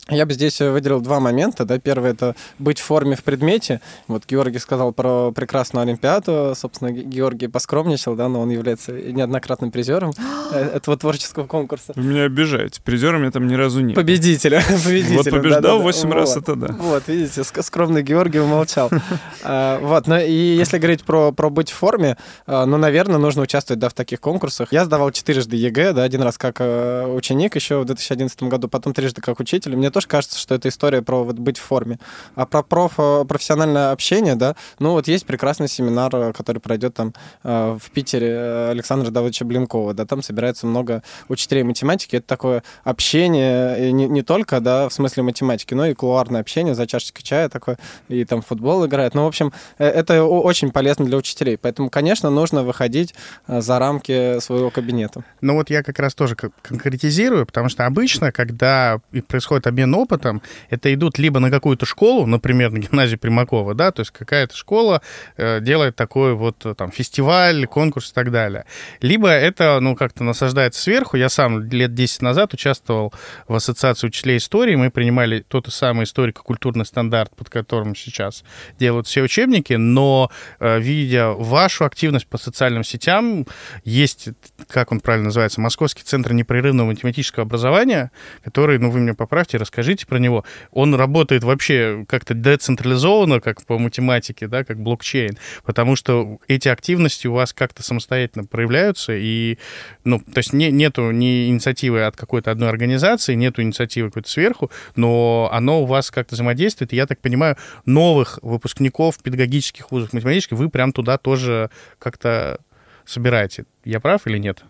я 0.10 0.26
бы 0.26 0.34
здесь 0.34 0.60
выделил 0.60 1.00
два 1.00 1.20
момента. 1.20 1.64
Да. 1.64 1.80
Первый— 1.80 2.12
это 2.14 2.36
быть 2.60 2.80
в 2.80 2.84
форме 2.84 3.16
в 3.16 3.24
предмете. 3.24 3.80
Вот 4.08 4.26
Георгий 4.26 4.60
сказал 4.60 4.92
про 4.92 5.32
прекрасную 5.32 5.84
Олимпиаду. 5.84 6.54
Собственно, 6.56 6.92
Георгий 6.92 7.48
поскромничал, 7.48 8.16
да, 8.16 8.28
но 8.28 8.42
он 8.42 8.50
является 8.50 8.92
неоднократным 8.92 9.72
призером 9.72 10.12
этого 10.52 10.98
творческого 10.98 11.48
конкурса. 11.48 11.94
Вы 11.96 12.04
меня 12.04 12.24
обижаете. 12.24 12.82
Призером 12.84 13.24
я 13.24 13.32
там 13.32 13.48
ни 13.48 13.54
разу 13.54 13.80
не 13.80 13.94
Победителя. 13.94 14.62
Победителя. 14.86 15.18
Вот 15.18 15.30
побеждал 15.30 15.82
восемь 15.82 16.10
да, 16.10 16.16
раз, 16.16 16.36
это 16.36 16.56
да. 16.56 16.68
Вот, 16.78 17.08
видите, 17.08 17.44
скромный 17.44 18.04
Георгий 18.04 18.40
умолчал. 18.40 18.90
А, 19.46 19.80
вот, 19.80 20.08
ну 20.08 20.18
и 20.18 20.32
если 20.32 20.78
говорить 20.78 21.04
про, 21.04 21.34
про 21.34 21.50
быть 21.50 21.70
в 21.70 21.76
форме, 21.76 22.18
а, 22.48 22.66
ну, 22.66 22.78
наверное, 22.78 23.18
нужно 23.18 23.42
участвовать, 23.42 23.80
да, 23.80 23.90
в 23.90 23.94
таких 23.94 24.22
конкурсах. 24.22 24.72
Я 24.72 24.86
сдавал 24.86 25.12
четырежды 25.12 25.58
ЕГЭ, 25.58 25.92
да, 25.92 26.04
один 26.04 26.22
раз 26.22 26.38
как 26.38 26.58
э, 26.60 27.06
ученик 27.08 27.56
еще 27.56 27.82
в 27.82 27.86
2011 27.86 28.44
году, 28.44 28.70
потом 28.70 28.94
трижды 28.94 29.22
как 29.22 29.42
учитель. 29.42 29.76
Мне 29.76 29.92
тоже 29.94 30.08
кажется, 30.08 30.38
что 30.38 30.56
это 30.56 30.68
история 30.68 31.02
про 31.02 31.24
вот 31.24 31.38
быть 31.38 31.58
в 31.58 31.62
форме. 31.62 32.00
А 32.36 32.46
про 32.46 32.64
проф, 32.64 32.94
э, 32.98 33.26
профессиональное 33.26 33.92
общение, 33.92 34.36
да, 34.36 34.56
ну 34.80 34.92
вот 34.92 35.08
есть 35.08 35.26
прекрасный 35.26 35.70
семинар, 35.70 36.14
э, 36.16 36.34
который 36.34 36.60
пройдет 36.60 36.94
там 36.96 37.14
э, 37.44 37.78
в 37.82 37.92
Питере 37.92 38.70
Александра 38.70 39.12
Давыдовича 39.12 39.46
Блинкова, 39.46 39.94
да, 39.94 40.06
там 40.06 40.22
собирается 40.22 40.68
много 40.68 41.04
учителей 41.30 41.64
математики. 41.64 42.18
Это 42.18 42.28
такое 42.28 42.64
общение 42.84 43.92
не, 43.94 44.08
не 44.08 44.22
только, 44.22 44.60
да, 44.60 44.90
в 44.90 44.94
смысле 44.94 45.24
математики, 45.24 45.74
но 45.74 45.86
и 45.86 45.94
кулуарное 45.94 46.42
общение 46.42 46.76
за 46.76 46.88
чашечкой 46.88 47.24
чая 47.24 47.50
такое, 47.50 47.78
и 48.10 48.26
там 48.26 48.42
футбол 48.42 48.86
играет. 48.86 49.14
Ну, 49.14 49.24
в 49.24 49.28
общем, 49.28 49.54
это 49.78 50.24
очень 50.24 50.72
полезно 50.72 51.06
для 51.06 51.18
учителей. 51.18 51.58
Поэтому, 51.58 51.90
конечно, 51.90 52.30
нужно 52.30 52.64
выходить 52.64 53.14
за 53.48 53.80
рамки 53.80 54.40
своего 54.40 54.70
кабинета. 54.70 55.24
Ну 55.42 55.54
вот 55.56 55.70
я 55.70 55.84
как 55.84 56.00
раз 56.00 56.16
тоже 56.16 56.36
конкретизирую, 56.36 57.46
потому 57.46 57.70
что 57.70 57.86
обычно, 57.86 58.32
когда 58.32 59.00
происходит 59.28 59.68
обмен 59.68 59.83
обмен 59.84 59.96
опытом, 59.96 60.42
это 60.70 60.94
идут 60.94 61.20
либо 61.20 61.40
на 61.40 61.50
какую-то 61.52 61.86
школу, 61.86 62.26
например, 62.26 62.72
на 62.72 62.80
гимназию 62.80 63.20
Примакова, 63.20 63.74
да, 63.74 63.92
то 63.92 64.02
есть 64.02 64.12
какая-то 64.12 64.56
школа 64.56 65.02
э, 65.38 65.60
делает 65.62 65.96
такой 65.96 66.34
вот 66.34 66.66
э, 66.66 66.74
там 66.76 66.92
фестиваль, 66.92 67.68
конкурс 67.68 68.12
и 68.12 68.14
так 68.14 68.32
далее. 68.32 68.66
Либо 69.02 69.30
это, 69.30 69.80
ну, 69.80 69.96
как-то 69.96 70.24
насаждается 70.24 70.82
сверху. 70.82 71.18
Я 71.18 71.30
сам 71.30 71.64
лет 71.64 71.94
10 71.94 72.22
назад 72.22 72.54
участвовал 72.54 73.14
в 73.48 73.56
Ассоциации 73.56 74.08
учителей 74.08 74.38
истории, 74.38 74.76
мы 74.76 74.90
принимали 74.90 75.44
тот 75.48 75.68
самый 75.68 76.04
историко-культурный 76.04 76.86
стандарт, 76.86 77.36
под 77.36 77.50
которым 77.50 77.96
сейчас 77.96 78.44
делают 78.80 79.08
все 79.08 79.22
учебники, 79.22 79.74
но 79.74 80.30
э, 80.60 80.80
видя 80.80 81.30
вашу 81.30 81.86
активность 81.86 82.28
по 82.28 82.38
социальным 82.38 82.84
сетям, 82.84 83.46
есть, 83.84 84.30
как 84.68 84.92
он 84.92 85.00
правильно 85.00 85.26
называется, 85.26 85.62
Московский 85.62 86.04
центр 86.04 86.34
непрерывного 86.34 86.88
математического 86.88 87.44
образования, 87.44 88.12
который, 88.44 88.80
ну, 88.80 88.90
вы 88.90 89.00
мне 89.00 89.14
поправьте, 89.14 89.58
расскажите, 89.74 90.06
про 90.06 90.20
него. 90.20 90.46
Он 90.72 90.94
работает 90.94 91.44
вообще 91.44 92.06
как-то 92.08 92.36
децентрализованно, 92.36 93.40
как 93.40 93.66
по 93.66 93.80
математике, 93.80 94.48
да, 94.48 94.64
как 94.64 94.80
блокчейн, 94.80 95.38
потому 95.66 95.96
что 95.96 96.38
эти 96.48 96.68
активности 96.70 97.26
у 97.26 97.34
вас 97.34 97.54
как-то 97.54 97.82
самостоятельно 97.82 98.46
проявляются, 98.46 99.14
и, 99.16 99.58
ну, 100.04 100.20
то 100.20 100.38
есть 100.38 100.54
не, 100.54 100.70
нету 100.70 101.10
ни 101.10 101.48
инициативы 101.48 102.04
от 102.04 102.16
какой-то 102.16 102.52
одной 102.52 102.70
организации, 102.70 103.34
нету 103.34 103.64
инициативы 103.64 104.10
какой-то 104.10 104.30
сверху, 104.30 104.70
но 104.96 105.50
оно 105.52 105.82
у 105.82 105.86
вас 105.86 106.12
как-то 106.12 106.36
взаимодействует, 106.36 106.94
и 106.94 106.96
я 106.96 107.08
так 107.08 107.20
понимаю, 107.20 107.58
новых 107.86 108.38
выпускников 108.44 109.18
педагогических 109.24 109.92
вузов 109.92 110.14
математических 110.14 110.58
вы 110.58 110.70
прям 110.70 110.94
туда 110.94 111.18
тоже 111.18 111.72
как-то 111.98 112.60
собираете. 113.06 113.66
Я 113.84 114.00
прав 114.00 114.28
или 114.28 114.38
нет? 114.38 114.64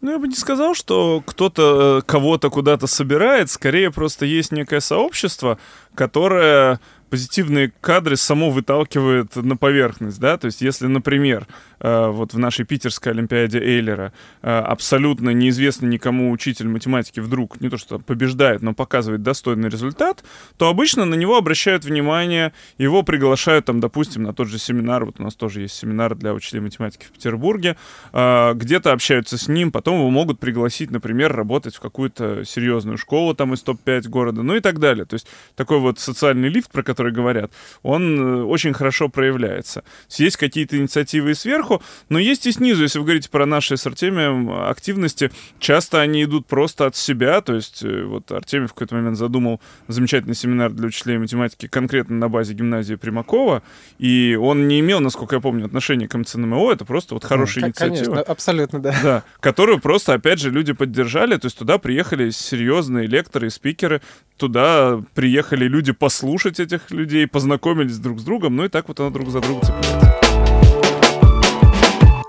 Ну, 0.00 0.12
я 0.12 0.18
бы 0.18 0.28
не 0.28 0.34
сказал, 0.34 0.74
что 0.74 1.22
кто-то 1.26 1.98
э, 1.98 2.02
кого-то 2.06 2.48
куда-то 2.48 2.86
собирает. 2.86 3.50
Скорее, 3.50 3.90
просто 3.90 4.24
есть 4.24 4.50
некое 4.50 4.80
сообщество, 4.80 5.58
которое 5.94 6.80
позитивные 7.10 7.72
кадры 7.80 8.16
само 8.16 8.50
выталкивает 8.50 9.36
на 9.36 9.56
поверхность, 9.56 10.20
да, 10.20 10.38
то 10.38 10.46
есть 10.46 10.62
если, 10.62 10.86
например, 10.86 11.46
вот 11.80 12.34
в 12.34 12.38
нашей 12.38 12.64
питерской 12.64 13.12
Олимпиаде 13.12 13.58
Эйлера 13.58 14.12
э, 14.42 14.50
абсолютно 14.50 15.30
неизвестный 15.30 15.88
никому 15.88 16.30
учитель 16.30 16.68
математики 16.68 17.20
вдруг 17.20 17.60
не 17.60 17.68
то 17.68 17.78
что 17.78 17.98
побеждает, 17.98 18.62
но 18.62 18.74
показывает 18.74 19.22
достойный 19.22 19.68
результат, 19.68 20.24
то 20.56 20.68
обычно 20.68 21.04
на 21.04 21.14
него 21.14 21.36
обращают 21.36 21.84
внимание, 21.84 22.52
его 22.78 23.02
приглашают 23.02 23.66
там, 23.66 23.80
допустим, 23.80 24.22
на 24.24 24.34
тот 24.34 24.48
же 24.48 24.58
семинар, 24.58 25.04
вот 25.04 25.20
у 25.20 25.22
нас 25.22 25.34
тоже 25.34 25.62
есть 25.62 25.74
семинар 25.74 26.14
для 26.14 26.34
учителей 26.34 26.60
математики 26.60 27.04
в 27.04 27.12
Петербурге, 27.12 27.76
э, 28.12 28.52
где-то 28.54 28.92
общаются 28.92 29.38
с 29.38 29.48
ним, 29.48 29.72
потом 29.72 29.98
его 29.98 30.10
могут 30.10 30.40
пригласить, 30.40 30.90
например, 30.90 31.34
работать 31.34 31.76
в 31.76 31.80
какую-то 31.80 32.44
серьезную 32.44 32.98
школу 32.98 33.34
там 33.34 33.54
из 33.54 33.62
топ-5 33.62 34.08
города, 34.08 34.42
ну 34.42 34.56
и 34.56 34.60
так 34.60 34.78
далее. 34.78 35.04
То 35.04 35.14
есть 35.14 35.26
такой 35.56 35.78
вот 35.78 35.98
социальный 35.98 36.48
лифт, 36.48 36.70
про 36.70 36.82
который 36.82 37.12
говорят, 37.12 37.52
он 37.82 38.20
э, 38.20 38.42
очень 38.42 38.72
хорошо 38.72 39.08
проявляется. 39.08 39.84
Есть 40.10 40.36
какие-то 40.36 40.76
инициативы 40.76 41.30
и 41.30 41.34
сверху, 41.34 41.69
но 42.08 42.18
есть 42.18 42.46
и 42.46 42.52
снизу. 42.52 42.82
Если 42.82 42.98
вы 42.98 43.04
говорите 43.04 43.30
про 43.30 43.46
наши 43.46 43.76
с 43.76 43.86
Артемием 43.86 44.50
активности, 44.50 45.30
часто 45.58 46.00
они 46.00 46.24
идут 46.24 46.46
просто 46.46 46.86
от 46.86 46.96
себя. 46.96 47.40
То 47.40 47.54
есть 47.54 47.82
э, 47.82 48.04
вот 48.04 48.30
Артемий 48.32 48.66
в 48.66 48.74
какой-то 48.74 48.94
момент 48.94 49.16
задумал 49.16 49.60
замечательный 49.88 50.34
семинар 50.34 50.70
для 50.70 50.86
учителей 50.88 51.18
математики 51.18 51.66
конкретно 51.66 52.16
на 52.16 52.28
базе 52.28 52.54
гимназии 52.54 52.94
Примакова, 52.94 53.62
и 53.98 54.38
он 54.40 54.68
не 54.68 54.80
имел, 54.80 55.00
насколько 55.00 55.36
я 55.36 55.40
помню, 55.40 55.66
отношения 55.66 56.08
к 56.08 56.16
МЦНМО, 56.16 56.72
это 56.72 56.84
просто 56.84 57.14
вот 57.14 57.24
хорошая 57.24 57.62
ну, 57.62 57.68
инициатива. 57.68 58.04
Конечно, 58.04 58.22
абсолютно, 58.22 58.80
да. 58.80 58.94
Да, 59.02 59.24
которую 59.40 59.80
просто, 59.80 60.14
опять 60.14 60.40
же, 60.40 60.50
люди 60.50 60.72
поддержали, 60.72 61.36
то 61.36 61.46
есть 61.46 61.58
туда 61.58 61.78
приехали 61.78 62.30
серьезные 62.30 63.06
лекторы 63.06 63.48
и 63.48 63.50
спикеры, 63.50 64.00
туда 64.36 65.02
приехали 65.14 65.66
люди 65.66 65.92
послушать 65.92 66.60
этих 66.60 66.90
людей, 66.90 67.26
познакомились 67.26 67.98
друг 67.98 68.20
с 68.20 68.22
другом, 68.22 68.56
ну 68.56 68.64
и 68.64 68.68
так 68.68 68.88
вот 68.88 69.00
она 69.00 69.10
друг 69.10 69.28
за 69.28 69.40
другом 69.40 69.62
цепляется. 69.62 70.29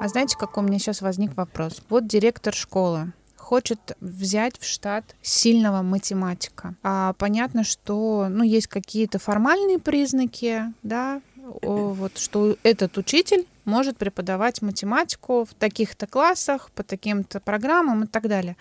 А 0.01 0.07
знаете, 0.07 0.35
какой 0.35 0.63
у 0.63 0.67
меня 0.67 0.79
сейчас 0.79 1.03
возник 1.03 1.37
вопрос? 1.37 1.83
Вот 1.87 2.07
директор 2.07 2.55
школы 2.55 3.13
хочет 3.35 3.95
взять 4.01 4.57
в 4.57 4.65
штат 4.65 5.15
сильного 5.21 5.83
математика. 5.83 6.73
А 6.81 7.13
понятно, 7.19 7.63
что 7.63 8.25
ну, 8.27 8.43
есть 8.43 8.65
какие-то 8.65 9.19
формальные 9.19 9.77
признаки, 9.77 10.63
да, 10.81 11.21
вот, 11.61 12.17
что 12.17 12.55
этот 12.63 12.97
учитель 12.97 13.45
может 13.63 13.95
преподавать 13.97 14.63
математику 14.63 15.45
в 15.45 15.53
таких-то 15.53 16.07
классах, 16.07 16.71
по 16.71 16.81
таким-то 16.81 17.39
программам 17.39 18.05
и 18.05 18.07
так 18.07 18.27
далее 18.27 18.57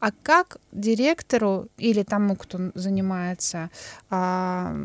а 0.00 0.10
как 0.22 0.58
директору 0.72 1.68
или 1.78 2.02
тому, 2.02 2.36
кто 2.36 2.58
занимается 2.74 3.70
а, 4.10 4.76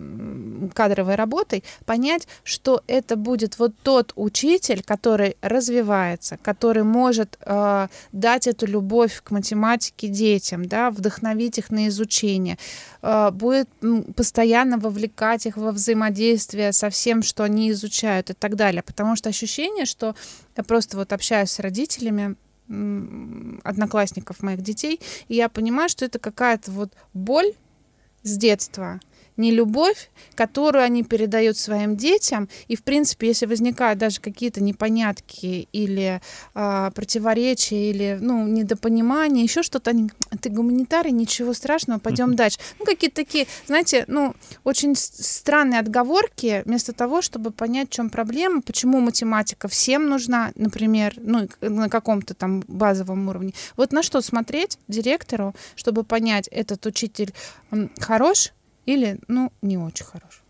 кадровой 0.74 1.16
работой, 1.16 1.64
понять, 1.86 2.28
что 2.44 2.84
это 2.88 3.16
будет 3.16 3.60
вот 3.60 3.74
тот 3.84 4.14
учитель, 4.16 4.84
который 4.84 5.36
развивается, 5.42 6.38
который 6.38 6.84
может 6.84 7.38
а, 7.42 7.90
дать 8.12 8.48
эту 8.48 8.66
любовь 8.66 9.22
к 9.24 9.32
математике 9.32 10.08
детям, 10.08 10.66
да, 10.66 10.90
вдохновить 10.92 11.58
их 11.58 11.70
на 11.70 11.88
изучение, 11.88 12.58
а, 13.02 13.32
будет 13.32 13.68
постоянно 14.16 14.78
вовлекать 14.78 15.46
их 15.46 15.58
во 15.58 15.72
взаимодействие 15.72 16.72
со 16.72 16.90
всем, 16.90 17.24
что 17.24 17.44
они 17.44 17.72
изучают 17.72 18.30
и 18.30 18.34
так 18.34 18.56
далее. 18.56 18.84
Потому 18.84 19.16
что 19.16 19.30
ощущение, 19.30 19.86
что 19.86 20.16
я 20.56 20.64
просто 20.64 20.98
вот 20.98 21.12
общаюсь 21.14 21.52
с 21.52 21.60
родителями, 21.60 22.36
одноклассников 23.64 24.44
моих 24.44 24.62
детей, 24.62 25.00
и 25.28 25.36
я 25.36 25.50
понимаю, 25.50 25.90
что 25.90 26.06
это 26.06 26.20
какая-то 26.20 26.72
вот 26.72 26.94
боль 27.14 27.54
с 28.24 28.38
детства, 28.38 29.00
не 29.40 29.52
любовь, 29.52 30.12
которую 30.36 30.84
они 30.84 31.04
передают 31.04 31.58
своим 31.58 31.96
детям. 31.96 32.50
И, 32.68 32.76
в 32.76 32.84
принципе, 32.84 33.28
если 33.28 33.46
возникают 33.46 33.98
даже 33.98 34.20
какие-то 34.20 34.62
непонятки 34.62 35.68
или 35.72 36.22
э, 36.54 36.92
противоречия, 36.94 37.90
или 37.90 38.18
ну, 38.22 38.46
недопонимание, 38.48 39.44
еще 39.46 39.64
что-то, 39.64 39.92
они, 39.92 40.12
ты 40.42 40.50
гуманитарий, 40.50 41.12
ничего 41.12 41.54
страшного, 41.54 42.00
пойдем 42.00 42.36
дальше. 42.36 42.60
Ну, 42.80 42.86
какие-то 42.86 43.16
такие, 43.16 43.48
знаете, 43.66 44.04
ну, 44.08 44.36
очень 44.66 44.94
странные 44.96 45.80
отговорки, 45.80 46.62
вместо 46.66 46.92
того, 46.92 47.22
чтобы 47.22 47.52
понять, 47.52 47.90
в 47.90 47.94
чем 47.94 48.10
проблема, 48.10 48.62
почему 48.62 49.00
математика 49.00 49.70
всем 49.70 50.10
нужна, 50.10 50.52
например, 50.56 51.14
ну, 51.18 51.48
на 51.62 51.88
каком-то 51.88 52.34
там 52.34 52.62
базовом 52.68 53.30
уровне. 53.30 53.54
Вот 53.78 53.94
на 53.94 54.04
что 54.04 54.20
смотреть 54.20 54.78
директору, 54.90 55.56
чтобы 55.76 56.04
понять, 56.04 56.50
этот 56.50 56.86
учитель 56.86 57.34
хорош, 58.00 58.52
или, 58.90 59.20
ну, 59.28 59.52
не 59.62 59.78
очень 59.78 60.06
хороший? 60.06 60.42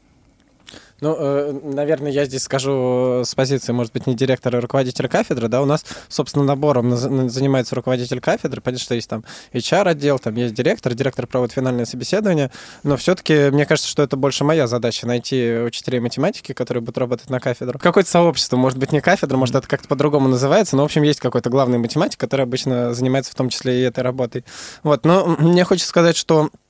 Ну, 1.02 1.16
э, 1.18 1.60
наверное, 1.64 2.12
я 2.12 2.26
здесь 2.26 2.44
скажу 2.44 3.22
с 3.26 3.34
позиции, 3.34 3.72
может 3.72 3.94
быть, 3.94 4.06
не 4.06 4.16
директора, 4.16 4.58
а 4.58 4.62
руководителя 4.62 5.08
кафедры, 5.08 5.48
да, 5.48 5.62
у 5.62 5.66
нас, 5.66 5.86
собственно, 6.10 6.44
набором 6.46 6.96
занимается 6.96 7.76
руководитель 7.76 8.20
кафедры, 8.20 8.62
понятно, 8.62 8.84
что 8.84 8.96
есть 8.96 9.10
там 9.10 9.24
HR-отдел, 9.54 10.20
там 10.20 10.36
есть 10.36 10.54
директор, 10.54 10.94
директор 10.94 11.26
проводит 11.26 11.54
финальное 11.54 11.86
собеседование, 11.86 12.52
но 12.84 12.98
все-таки 12.98 13.50
мне 13.50 13.66
кажется, 13.66 13.90
что 13.90 14.04
это 14.04 14.18
больше 14.18 14.44
моя 14.44 14.68
задача, 14.68 15.08
найти 15.08 15.58
учителей 15.66 16.00
математики, 16.00 16.54
которые 16.54 16.82
будут 16.82 16.98
работать 16.98 17.30
на 17.30 17.40
кафедру. 17.40 17.80
Какое-то 17.80 18.10
сообщество, 18.10 18.58
может 18.58 18.78
быть, 18.78 18.92
не 18.92 19.02
кафедра, 19.02 19.38
может, 19.38 19.56
это 19.56 19.68
как-то 19.68 19.88
по-другому 19.88 20.28
называется, 20.28 20.76
но, 20.76 20.84
в 20.84 20.86
общем, 20.86 21.04
есть 21.04 21.20
какой-то 21.20 21.50
главный 21.50 21.78
математик, 21.78 22.20
который 22.20 22.44
обычно 22.44 22.94
занимается 22.94 23.32
в 23.32 23.36
том 23.36 23.50
числе 23.50 23.80
и 23.80 23.84
этой 23.84 24.04
работой. 24.04 24.44
Вот, 24.84 25.06
но 25.06 25.26
мне 25.40 25.64
хочется 25.64 25.90
сказать, 25.90 26.18
что 26.18 26.50
Э, 26.50 26.69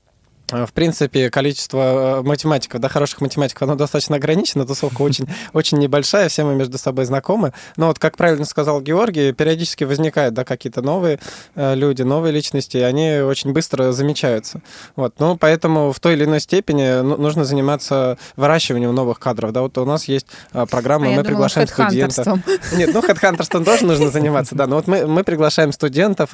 в 0.51 0.73
принципе, 0.73 1.29
количество 1.29 2.19
э, 2.19 2.21
математиков, 2.21 2.81
да, 2.81 2.89
хороших 2.89 3.21
математиков, 3.21 3.63
оно 3.63 3.75
достаточно 3.75 4.15
ограничено, 4.15 4.65
тусовка 4.65 5.01
очень, 5.01 5.27
очень 5.53 5.77
небольшая, 5.77 6.29
все 6.29 6.43
мы 6.43 6.55
между 6.55 6.77
собой 6.77 7.05
знакомы. 7.05 7.53
Но 7.77 7.87
вот, 7.87 7.99
как 7.99 8.17
правильно 8.17 8.45
сказал 8.45 8.81
Георгий, 8.81 9.31
периодически 9.31 9.83
возникают, 9.83 10.33
да, 10.33 10.43
какие-то 10.43 10.81
новые 10.81 11.19
э, 11.55 11.75
люди, 11.75 12.01
новые 12.01 12.31
личности, 12.31 12.77
и 12.77 12.81
они 12.81 13.19
очень 13.19 13.53
быстро 13.53 13.91
замечаются. 13.91 14.61
Вот, 14.95 15.15
ну, 15.19 15.37
поэтому 15.37 15.91
в 15.91 15.99
той 15.99 16.13
или 16.13 16.25
иной 16.25 16.39
степени 16.39 17.01
ну, 17.01 17.17
нужно 17.17 17.45
заниматься 17.45 18.17
выращиванием 18.35 18.93
новых 18.93 19.19
кадров, 19.19 19.51
да, 19.51 19.61
вот 19.61 19.77
у 19.77 19.85
нас 19.85 20.05
есть 20.05 20.27
программа, 20.69 21.07
а 21.07 21.11
мы 21.11 21.23
приглашаем 21.23 21.67
студентов. 21.67 22.25
Нет, 22.73 22.91
ну, 22.93 23.01
хедхантерством 23.01 23.63
тоже 23.63 23.85
нужно 23.85 24.09
заниматься, 24.09 24.55
да, 24.55 24.67
но 24.67 24.77
вот 24.77 24.87
мы, 24.87 25.05
мы 25.05 25.23
приглашаем 25.23 25.71
студентов, 25.71 26.31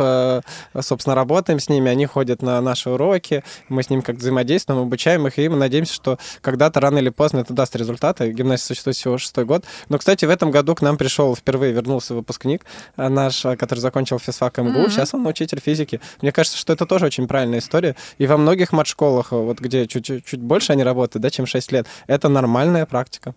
собственно, 0.80 1.16
работаем 1.16 1.60
с 1.60 1.70
ними, 1.70 1.92
они 1.92 2.06
ходят 2.06 2.42
на 2.42 2.62
наши 2.62 2.90
уроки, 2.90 3.44
мы 3.70 3.84
с 3.84 3.90
ними 3.90 4.02
как 4.06 4.18
взаимодействуем, 4.18 4.80
обучаем 4.82 5.28
их, 5.28 5.38
и 5.40 5.50
мы 5.50 5.58
надеемся, 5.58 5.94
что 5.94 6.18
когда-то 6.42 6.80
рано 6.80 7.00
или 7.00 7.10
поздно 7.10 7.40
это 7.40 7.54
даст 7.54 7.76
результаты. 7.76 8.32
Гимназия 8.32 8.66
существует 8.66 8.96
всего 8.96 9.18
шестой 9.18 9.46
год. 9.46 9.66
Но, 9.90 9.98
кстати, 9.98 10.26
в 10.26 10.30
этом 10.30 10.52
году 10.52 10.76
к 10.76 10.82
нам 10.82 10.98
пришел, 10.98 11.36
впервые 11.36 11.74
вернулся 11.74 12.14
выпускник 12.14 12.64
э, 12.96 13.10
наш, 13.10 13.44
э, 13.46 13.58
который 13.58 13.80
закончил 13.80 14.20
физфак 14.20 14.58
МГУ. 14.60 14.70
Mm-hmm. 14.70 14.90
Сейчас 14.90 15.14
он 15.14 15.26
учитель 15.26 15.60
физики. 15.60 16.00
Мне 16.22 16.32
кажется, 16.32 16.58
что 16.58 16.72
это 16.72 16.86
тоже 16.86 17.06
очень 17.06 17.28
правильная 17.28 17.60
история. 17.60 17.96
И 18.18 18.28
во 18.28 18.38
многих 18.38 18.72
мат-школах, 18.72 19.34
э, 19.34 19.36
вот 19.36 19.60
где 19.60 19.88
чуть-чуть 19.88 20.40
больше 20.40 20.72
они 20.74 20.84
работают, 20.84 21.24
да, 21.24 21.30
чем 21.30 21.46
6 21.48 21.72
лет, 21.72 21.88
это 22.08 22.30
нормальная 22.30 22.86
практика. 22.86 23.34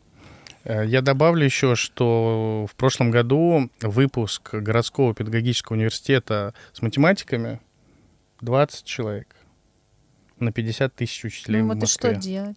Я 0.65 1.01
добавлю 1.01 1.45
еще, 1.45 1.77
что 1.77 2.67
в 2.71 2.75
прошлом 2.75 3.11
году 3.11 3.71
выпуск 3.81 4.53
городского 4.53 5.15
педагогического 5.15 5.77
университета 5.77 6.53
с 6.75 6.83
математиками 6.83 7.61
20 8.43 8.85
человек 8.85 9.38
на 10.41 10.53
50 10.53 10.95
тысяч 10.95 11.25
учителей 11.25 11.61
ну, 11.61 11.67
в 11.67 11.69
вот 11.69 11.81
Москве. 11.83 12.11
и 12.11 12.15
что 12.15 12.23
делать? 12.23 12.57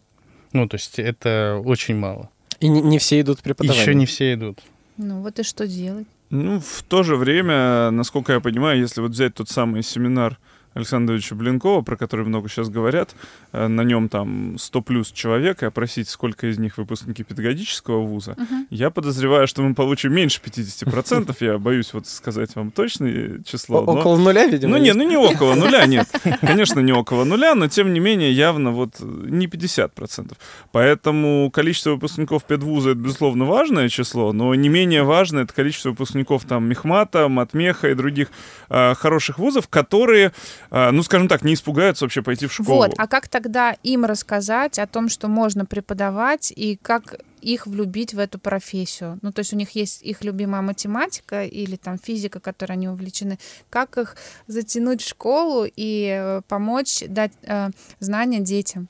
Ну, 0.54 0.68
то 0.68 0.76
есть 0.76 1.00
это 1.00 1.62
очень 1.64 1.96
мало. 1.96 2.30
И 2.60 2.68
не, 2.68 2.82
не 2.82 3.00
все 3.00 3.22
идут 3.22 3.42
преподавать. 3.42 3.82
Еще 3.82 3.96
не 3.96 4.06
все 4.06 4.34
идут. 4.34 4.60
Ну, 4.98 5.22
вот 5.22 5.40
и 5.40 5.44
что 5.44 5.68
делать? 5.68 6.08
Ну, 6.30 6.60
в 6.60 6.84
то 6.84 7.04
же 7.04 7.16
время, 7.16 7.92
насколько 7.92 8.34
я 8.34 8.40
понимаю, 8.40 8.80
если 8.80 9.02
вот 9.02 9.12
взять 9.12 9.34
тот 9.34 9.50
самый 9.50 9.84
семинар 9.84 10.38
Александровича 10.74 11.36
Блинкова, 11.36 11.82
про 11.82 11.98
который 11.98 12.26
много 12.26 12.48
сейчас 12.50 12.70
говорят. 12.70 13.16
Э, 13.52 13.68
на 13.68 13.82
нем 13.82 14.10
там 14.10 14.58
100 14.58 14.82
плюс 14.82 15.12
человек, 15.12 15.64
и 15.64 15.66
опросить, 15.66 16.08
сколько 16.08 16.48
из 16.48 16.58
них 16.60 16.78
выпускники 16.78 17.24
педагогического 17.24 18.02
вуза. 18.02 18.32
Uh-huh. 18.32 18.66
Я 18.70 18.90
подозреваю, 18.90 19.48
что 19.48 19.62
мы 19.62 19.76
получим 19.76 20.14
меньше 20.14 20.40
50%. 20.44 21.36
Я 21.42 21.58
боюсь 21.58 21.94
вот 21.94 22.08
сказать 22.08 22.56
вам 22.56 22.72
точное 22.72 23.42
число. 23.44 23.82
Но... 23.82 23.94
Около 23.94 24.18
нуля, 24.18 24.46
видимо? 24.46 24.78
Ну, 24.78 24.84
нет, 24.84 24.96
ну 24.96 25.04
не 25.04 25.18
около 25.18 25.56
нуля, 25.56 25.86
нет. 25.88 26.08
Конечно, 26.40 26.80
не 26.80 26.94
около 26.94 27.26
нуля, 27.26 27.54
но 27.56 27.68
тем 27.68 27.94
не 27.94 28.00
менее 28.00 28.32
явно 28.32 28.72
вот 28.72 29.00
не 29.02 29.48
50%. 29.48 30.38
Поэтому 30.72 31.52
количество 31.52 31.92
выпускников 31.92 32.46
педвуза— 32.46 32.90
это, 32.92 33.00
безусловно, 33.00 33.46
важное 33.46 33.90
число, 33.90 34.32
но 34.32 34.56
не 34.56 34.70
менее 34.70 35.04
важно 35.04 35.40
это 35.40 35.54
количество 35.54 35.90
выпускников 35.90 36.46
там 36.46 36.70
Мехмата, 36.70 37.28
Матмеха 37.28 37.90
и 37.90 37.94
других 37.94 38.30
э, 38.70 38.94
хороших 38.96 39.38
вузов, 39.38 39.68
которые 39.68 40.32
ну, 40.72 41.04
скажем 41.04 41.28
так, 41.28 41.44
не 41.44 41.54
испугаются 41.54 42.06
вообще 42.06 42.22
пойти 42.22 42.48
в 42.48 42.54
школу. 42.54 42.78
Вот, 42.78 42.94
а 42.98 43.08
как 43.08 43.28
тогда 43.28 43.76
им 43.84 44.06
рассказать 44.06 44.80
о 44.80 44.88
том, 44.88 45.10
что 45.10 45.28
можно 45.28 45.66
преподавать, 45.66 46.54
и 46.56 46.78
как 46.82 47.20
их 47.42 47.68
влюбить 47.68 48.14
в 48.14 48.20
эту 48.20 48.40
профессию. 48.40 49.20
Ну, 49.22 49.32
то 49.32 49.40
есть 49.40 49.52
у 49.54 49.58
них 49.58 49.72
есть 49.72 50.02
их 50.04 50.24
любимая 50.24 50.62
математика 50.62 51.44
или 51.44 51.76
там 51.76 51.98
физика, 51.98 52.40
которой 52.40 52.74
они 52.74 52.88
увлечены. 52.88 53.40
Как 53.70 53.98
их 53.98 54.16
затянуть 54.48 55.02
в 55.02 55.10
школу 55.10 55.66
и 55.66 56.08
э, 56.08 56.42
помочь 56.48 57.04
дать 57.08 57.34
э, 57.44 57.70
знания 58.00 58.40
детям? 58.40 58.88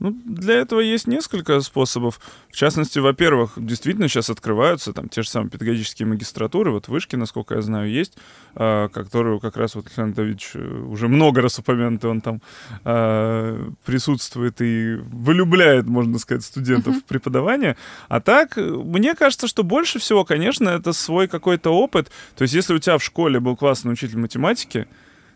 Ну, 0.00 0.16
для 0.24 0.54
этого 0.54 0.80
есть 0.80 1.06
несколько 1.06 1.60
способов. 1.60 2.20
В 2.48 2.56
частности, 2.56 2.98
во-первых, 2.98 3.52
действительно 3.56 4.08
сейчас 4.08 4.30
открываются 4.30 4.94
там 4.94 5.10
те 5.10 5.22
же 5.22 5.28
самые 5.28 5.50
педагогические 5.50 6.08
магистратуры. 6.08 6.70
Вот 6.70 6.88
вышки, 6.88 7.16
насколько 7.16 7.56
я 7.56 7.62
знаю, 7.62 7.90
есть, 7.90 8.16
э, 8.54 8.88
которую 8.88 9.40
как 9.40 9.58
раз 9.58 9.74
вот 9.74 9.86
Александр 9.86 10.16
Давидович 10.16 10.52
э, 10.54 10.58
уже 10.88 11.08
много 11.08 11.42
раз 11.42 11.58
упомянутый, 11.58 12.10
он 12.10 12.22
там 12.22 12.40
э, 12.82 13.70
присутствует 13.84 14.62
и 14.62 14.94
вылюбляет, 14.94 15.86
можно 15.86 16.18
сказать, 16.18 16.44
студентов 16.44 16.96
uh-huh. 16.96 17.00
в 17.00 17.04
преподавание. 17.04 17.76
А 18.08 18.22
так, 18.22 18.56
мне 18.56 19.14
кажется, 19.14 19.48
что 19.48 19.64
больше 19.64 19.98
всего, 19.98 20.24
конечно, 20.24 20.70
это 20.70 20.94
свой 20.94 21.28
какой-то 21.28 21.70
опыт. 21.70 22.10
То 22.36 22.42
есть, 22.42 22.54
если 22.54 22.72
у 22.72 22.78
тебя 22.78 22.96
в 22.96 23.04
школе 23.04 23.38
был 23.38 23.54
классный 23.54 23.92
учитель 23.92 24.18
математики, 24.18 24.88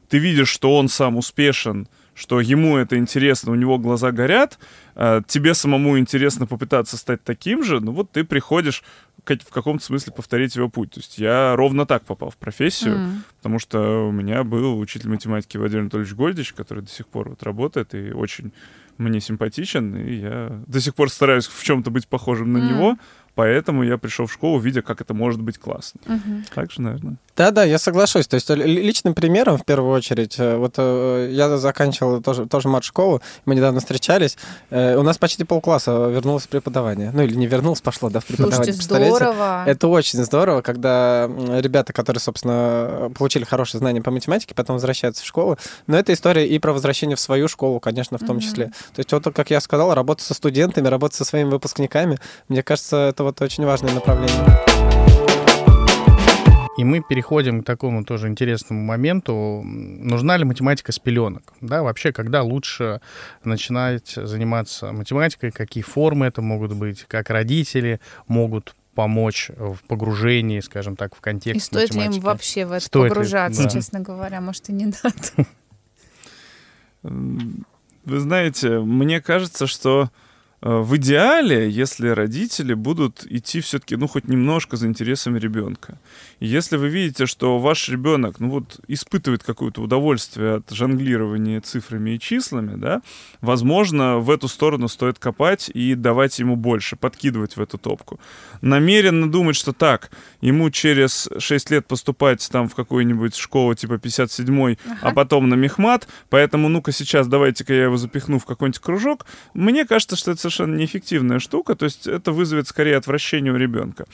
ты 0.08 0.18
видишь, 0.18 0.48
что 0.48 0.74
он 0.74 0.88
сам 0.88 1.18
успешен, 1.18 1.86
что 2.14 2.40
ему 2.40 2.76
это 2.76 2.96
интересно, 2.96 3.52
у 3.52 3.56
него 3.56 3.78
глаза 3.78 4.12
горят, 4.12 4.58
э, 4.94 5.22
тебе 5.26 5.54
самому 5.54 5.98
интересно 5.98 6.46
попытаться 6.46 6.96
стать 6.96 7.22
таким 7.24 7.64
же, 7.64 7.80
ну 7.80 7.92
вот 7.92 8.10
ты 8.10 8.24
приходишь 8.24 8.82
в 9.26 9.50
каком-то 9.50 9.82
смысле 9.84 10.12
повторить 10.12 10.54
его 10.54 10.68
путь. 10.68 10.90
То 10.90 11.00
есть 11.00 11.18
я 11.18 11.56
ровно 11.56 11.86
так 11.86 12.04
попал 12.04 12.30
в 12.30 12.36
профессию, 12.36 12.96
mm. 12.96 13.12
потому 13.38 13.58
что 13.58 14.08
у 14.08 14.12
меня 14.12 14.44
был 14.44 14.78
учитель 14.78 15.08
математики 15.08 15.56
Владимир 15.56 15.82
Анатольевич 15.82 16.14
Гольдич, 16.14 16.52
который 16.52 16.82
до 16.82 16.90
сих 16.90 17.06
пор 17.06 17.30
вот 17.30 17.42
работает 17.42 17.94
и 17.94 18.12
очень 18.12 18.52
мне 18.98 19.20
симпатичен, 19.20 19.96
и 19.96 20.14
я 20.16 20.62
до 20.66 20.80
сих 20.80 20.94
пор 20.94 21.10
стараюсь 21.10 21.46
в 21.46 21.62
чем-то 21.62 21.90
быть 21.90 22.06
похожим 22.06 22.52
на 22.52 22.58
mm. 22.58 22.68
него, 22.68 22.98
поэтому 23.34 23.82
я 23.82 23.98
пришел 23.98 24.26
в 24.26 24.32
школу, 24.32 24.58
видя, 24.58 24.82
как 24.82 25.00
это 25.00 25.14
может 25.14 25.40
быть 25.40 25.58
классно. 25.58 26.00
Mm-hmm. 26.06 26.44
Так 26.54 26.70
же, 26.70 26.80
наверное. 26.80 27.16
Да-да, 27.36 27.64
я 27.64 27.78
соглашусь. 27.78 28.28
То 28.28 28.34
есть 28.34 28.48
личным 28.50 29.14
примером, 29.14 29.58
в 29.58 29.64
первую 29.64 29.92
очередь, 29.92 30.36
э, 30.38 30.56
вот 30.56 30.74
э, 30.76 31.30
я 31.32 31.56
заканчивал 31.56 32.22
тоже, 32.22 32.46
тоже 32.46 32.68
мат-школу, 32.68 33.22
мы 33.44 33.56
недавно 33.56 33.80
встречались, 33.80 34.36
э, 34.70 34.96
у 34.96 35.02
нас 35.02 35.18
почти 35.18 35.42
полкласса 35.42 36.08
вернулось 36.08 36.44
в 36.44 36.48
преподавание. 36.48 37.10
Ну 37.12 37.22
или 37.22 37.34
не 37.34 37.46
вернулось, 37.46 37.80
пошло, 37.80 38.08
да, 38.08 38.20
в 38.20 38.24
преподавание. 38.24 38.72
Слушайте, 38.72 38.82
здорово. 38.82 39.64
Это 39.66 39.88
очень 39.88 40.22
здорово, 40.22 40.60
когда 40.60 41.28
ребята, 41.60 41.92
которые, 41.92 42.20
собственно, 42.20 43.10
получили 43.18 43.44
хорошие 43.44 43.80
знания 43.80 44.00
по 44.00 44.12
математике, 44.12 44.54
потом 44.54 44.74
возвращаются 44.74 45.24
в 45.24 45.26
школу. 45.26 45.58
Но 45.88 45.98
это 45.98 46.12
история 46.12 46.46
и 46.46 46.58
про 46.60 46.72
возвращение 46.72 47.16
в 47.16 47.20
свою 47.20 47.48
школу, 47.48 47.80
конечно, 47.80 48.16
в 48.16 48.24
том 48.24 48.36
mm-hmm. 48.36 48.40
числе. 48.40 48.66
То 48.94 48.98
есть 48.98 49.10
вот, 49.12 49.24
как 49.34 49.50
я 49.50 49.60
сказал, 49.60 49.92
работа 49.92 50.22
со 50.22 50.34
студентами, 50.34 50.86
работа 50.86 51.16
со 51.16 51.24
своими 51.24 51.48
выпускниками, 51.48 52.18
мне 52.48 52.62
кажется, 52.62 53.08
это 53.08 53.23
вот 53.24 53.40
очень 53.40 53.64
важное 53.64 53.94
направление. 53.94 54.64
И 56.76 56.84
мы 56.84 57.00
переходим 57.00 57.62
к 57.62 57.66
такому 57.66 58.04
тоже 58.04 58.28
интересному 58.28 58.82
моменту. 58.82 59.62
Нужна 59.64 60.36
ли 60.36 60.44
математика 60.44 60.92
с 60.92 60.98
пеленок? 60.98 61.54
Да, 61.60 61.82
вообще, 61.82 62.12
когда 62.12 62.42
лучше 62.42 63.00
начинать 63.44 64.08
заниматься 64.08 64.92
математикой, 64.92 65.52
какие 65.52 65.82
формы 65.82 66.26
это 66.26 66.42
могут 66.42 66.74
быть, 66.74 67.04
как 67.04 67.30
родители 67.30 68.00
могут 68.26 68.74
помочь 68.94 69.50
в 69.56 69.78
погружении, 69.88 70.60
скажем 70.60 70.96
так, 70.96 71.16
в 71.16 71.20
контекст 71.20 71.56
И 71.56 71.60
стоит 71.60 71.90
математики. 71.90 72.12
ли 72.12 72.18
им 72.18 72.24
вообще 72.24 72.66
в 72.66 72.72
это 72.72 72.84
стоит 72.84 73.08
погружаться, 73.08 73.62
ли, 73.62 73.68
да. 73.68 73.74
честно 73.74 74.00
говоря? 74.00 74.40
Может, 74.40 74.68
и 74.68 74.72
не 74.72 74.86
надо. 74.86 75.48
Вы 78.04 78.20
знаете, 78.20 78.80
мне 78.80 79.20
кажется, 79.20 79.66
что 79.66 80.10
в 80.64 80.96
идеале, 80.96 81.68
если 81.68 82.08
родители 82.08 82.72
будут 82.72 83.26
идти 83.28 83.60
все-таки, 83.60 83.96
ну, 83.96 84.08
хоть 84.08 84.28
немножко 84.28 84.78
за 84.78 84.86
интересами 84.86 85.38
ребенка. 85.38 85.98
И 86.40 86.46
если 86.46 86.78
вы 86.78 86.88
видите, 86.88 87.26
что 87.26 87.58
ваш 87.58 87.90
ребенок, 87.90 88.40
ну, 88.40 88.48
вот, 88.48 88.80
испытывает 88.88 89.42
какое-то 89.42 89.82
удовольствие 89.82 90.54
от 90.54 90.70
жонглирования 90.70 91.60
цифрами 91.60 92.12
и 92.12 92.18
числами, 92.18 92.76
да, 92.76 93.02
возможно, 93.42 94.20
в 94.20 94.30
эту 94.30 94.48
сторону 94.48 94.88
стоит 94.88 95.18
копать 95.18 95.70
и 95.74 95.94
давать 95.94 96.38
ему 96.38 96.56
больше, 96.56 96.96
подкидывать 96.96 97.58
в 97.58 97.60
эту 97.60 97.76
топку. 97.76 98.18
Намеренно 98.62 99.30
думать, 99.30 99.56
что 99.56 99.74
так, 99.74 100.10
ему 100.40 100.70
через 100.70 101.28
6 101.36 101.70
лет 101.72 101.86
поступать 101.86 102.48
там 102.50 102.70
в 102.70 102.74
какую-нибудь 102.74 103.36
школу 103.36 103.74
типа 103.74 103.94
57-й, 103.94 104.78
ага. 104.86 104.98
а 105.02 105.12
потом 105.12 105.46
на 105.46 105.56
мехмат, 105.56 106.08
поэтому 106.30 106.70
ну-ка 106.70 106.90
сейчас 106.90 107.26
давайте-ка 107.28 107.74
я 107.74 107.84
его 107.84 107.98
запихну 107.98 108.38
в 108.38 108.46
какой-нибудь 108.46 108.80
кружок, 108.80 109.26
мне 109.52 109.84
кажется, 109.84 110.16
что 110.16 110.30
это 110.30 110.53
совершенно 110.54 110.76
неэффективная 110.76 111.38
штука, 111.38 111.74
то 111.74 111.84
есть 111.84 112.06
это 112.06 112.32
вызовет 112.32 112.68
скорее 112.68 112.96
отвращение 112.96 113.52
у 113.52 113.56
ребенка. 113.56 114.04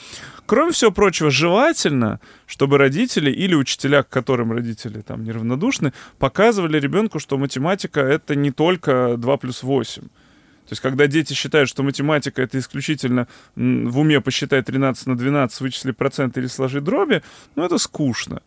Кроме 0.46 0.72
всего 0.72 0.90
прочего, 0.90 1.30
желательно, 1.30 2.20
чтобы 2.46 2.78
родители 2.78 3.30
или 3.30 3.54
учителя, 3.54 4.02
к 4.02 4.08
которым 4.08 4.52
родители 4.52 5.00
там 5.02 5.24
неравнодушны, 5.24 5.92
показывали 6.18 6.80
ребенку, 6.80 7.18
что 7.18 7.38
математика— 7.38 8.00
это 8.00 8.34
не 8.34 8.50
только 8.50 9.16
2 9.16 9.36
плюс 9.36 9.62
8. 9.62 10.02
То 10.02 10.72
есть, 10.72 10.82
когда 10.82 11.06
дети 11.06 11.34
считают, 11.34 11.68
что 11.68 11.82
математика— 11.82 12.42
это 12.44 12.58
исключительно 12.58 13.26
в 13.56 13.98
уме 13.98 14.20
посчитай 14.20 14.62
13 14.62 15.06
на 15.06 15.16
12, 15.16 15.60
вычисли 15.60 15.92
процент 15.92 16.38
или 16.38 16.46
сложи 16.46 16.80
дроби, 16.80 17.22
ну, 17.56 17.64
это 17.64 17.78
скучно. 17.78 18.40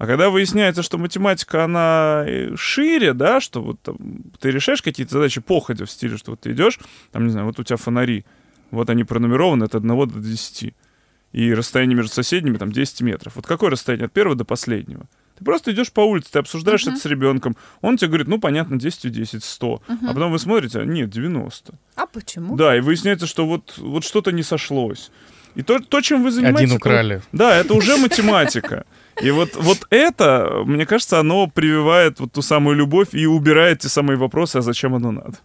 А 0.00 0.06
когда 0.06 0.30
выясняется, 0.30 0.82
что 0.82 0.96
математика, 0.96 1.62
она 1.64 2.24
э, 2.26 2.56
шире, 2.56 3.12
да, 3.12 3.38
что 3.38 3.60
вот 3.60 3.82
там, 3.82 3.98
ты 4.40 4.50
решаешь 4.50 4.80
какие-то 4.80 5.12
задачи 5.12 5.42
походя 5.42 5.84
в 5.84 5.90
стиле, 5.90 6.16
что 6.16 6.30
вот 6.30 6.40
ты 6.40 6.52
идешь, 6.52 6.80
там, 7.12 7.26
не 7.26 7.30
знаю, 7.30 7.46
вот 7.46 7.60
у 7.60 7.62
тебя 7.64 7.76
фонари, 7.76 8.24
вот 8.70 8.88
они 8.88 9.04
пронумерованы 9.04 9.64
от 9.64 9.74
1 9.74 10.08
до 10.08 10.18
10. 10.18 10.72
И 11.32 11.52
расстояние 11.52 11.98
между 11.98 12.14
соседними 12.14 12.56
там 12.56 12.72
10 12.72 13.02
метров. 13.02 13.36
Вот 13.36 13.46
какое 13.46 13.68
расстояние 13.68 14.06
от 14.06 14.12
первого 14.12 14.36
до 14.36 14.46
последнего? 14.46 15.04
Ты 15.38 15.44
просто 15.44 15.70
идешь 15.70 15.92
по 15.92 16.00
улице, 16.00 16.32
ты 16.32 16.38
обсуждаешь 16.38 16.86
uh-huh. 16.86 16.92
это 16.92 17.00
с 17.00 17.04
ребенком. 17.04 17.54
Он 17.82 17.98
тебе 17.98 18.08
говорит, 18.08 18.28
ну, 18.28 18.40
понятно, 18.40 18.78
10 18.78 19.04
у 19.04 19.08
10, 19.10 19.44
100. 19.44 19.68
Uh-huh. 19.68 19.98
А 20.04 20.14
потом 20.14 20.32
вы 20.32 20.38
смотрите, 20.38 20.80
а 20.80 20.86
нет, 20.86 21.10
90. 21.10 21.74
А 21.96 22.06
почему? 22.06 22.56
Да, 22.56 22.74
и 22.74 22.80
выясняется, 22.80 23.26
что 23.26 23.44
вот, 23.44 23.76
вот 23.76 24.04
что-то 24.04 24.32
не 24.32 24.44
сошлось. 24.44 25.10
И 25.56 25.62
то, 25.62 25.78
то, 25.78 26.00
чем 26.00 26.22
вы 26.22 26.30
занимаетесь... 26.30 26.70
Один 26.70 26.76
украли. 26.76 27.16
Это, 27.16 27.26
да, 27.32 27.56
это 27.58 27.74
уже 27.74 27.98
математика. 27.98 28.86
И 29.20 29.30
вот, 29.30 29.56
вот 29.56 29.78
это, 29.90 30.62
мне 30.64 30.86
кажется, 30.86 31.20
оно 31.20 31.46
прививает 31.46 32.20
вот 32.20 32.32
ту 32.32 32.42
самую 32.42 32.76
любовь 32.76 33.08
и 33.12 33.26
убирает 33.26 33.80
те 33.80 33.88
самые 33.88 34.16
вопросы, 34.16 34.56
а 34.56 34.62
зачем 34.62 34.94
оно 34.94 35.12
надо. 35.12 35.38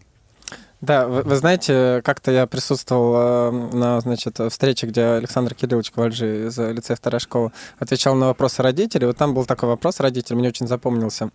Да, 0.82 1.08
вы, 1.08 1.23
вы 1.23 1.36
знаете, 1.36 2.01
как-то 2.04 2.32
я 2.32 2.47
присутствовал 2.47 3.15
э, 3.15 3.75
на, 3.75 3.99
значит, 4.01 4.39
встрече, 4.49 4.88
где 4.88 5.04
Александр 5.04 5.56
Кириллович 5.56 5.91
Ковальжи 5.91 6.47
из 6.47 6.58
лицея 6.58 6.95
вторая 6.95 7.19
школа 7.19 7.51
отвечал 7.80 8.15
на 8.15 8.28
вопросы 8.28 8.62
родителей. 8.62 9.08
Вот 9.08 9.17
там 9.17 9.34
был 9.34 9.45
такой 9.45 9.69
вопрос 9.69 9.99
родителей, 9.99 10.38
мне 10.38 10.49
очень 10.49 10.67
запомнился. 10.67 11.32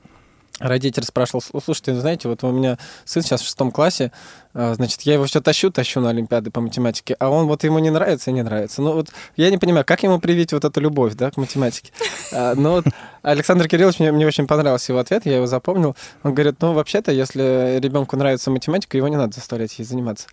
Родитель 0.61 1.05
спрашивал, 1.05 1.43
слушайте, 1.43 1.93
ну, 1.93 2.01
знаете, 2.01 2.29
вот 2.29 2.45
у 2.45 2.53
меня 2.53 2.79
сын 3.05 3.23
сейчас 3.23 3.41
в 3.41 3.47
шестом 3.47 3.73
классе, 3.73 4.13
а, 4.53 4.75
значит, 4.75 5.03
я 5.03 5.15
его 5.15 5.25
все 5.25 5.41
тащу, 5.41 5.71
тащу 5.71 6.01
на 6.01 6.11
Олимпиады 6.11 6.51
по 6.51 6.61
математике, 6.61 7.17
а 7.19 7.31
он 7.31 7.47
вот 7.47 7.65
ему 7.65 7.79
не 7.79 7.91
нравится 7.91 8.31
и 8.31 8.35
не 8.35 8.43
нравится. 8.43 8.83
Ну 8.83 8.93
вот 8.93 9.09
я 9.37 9.51
не 9.51 9.59
понимаю, 9.59 9.85
как 9.85 10.03
ему 10.03 10.19
привить 10.19 10.53
вот 10.53 10.65
эту 10.65 10.81
любовь, 10.81 11.15
да, 11.15 11.31
к 11.31 11.37
математике. 11.37 11.93
А, 12.33 12.55
но 12.55 12.73
вот 12.73 12.85
Александр 13.23 13.69
Кириллович, 13.69 13.99
мне, 13.99 14.13
мне 14.13 14.27
очень 14.27 14.47
понравился 14.47 14.93
его 14.93 15.01
ответ, 15.01 15.27
я 15.27 15.37
его 15.37 15.47
запомнил. 15.47 15.97
Он 16.23 16.35
говорит, 16.35 16.57
ну 16.61 16.73
вообще-то, 16.73 17.13
если 17.13 17.79
ребенку 17.81 18.17
нравится 18.17 18.51
математика, 18.51 18.97
его 18.97 19.09
не 19.09 19.17
надо 19.17 19.35
заставлять 19.35 19.79
ей 19.79 19.85
заниматься. 19.85 20.29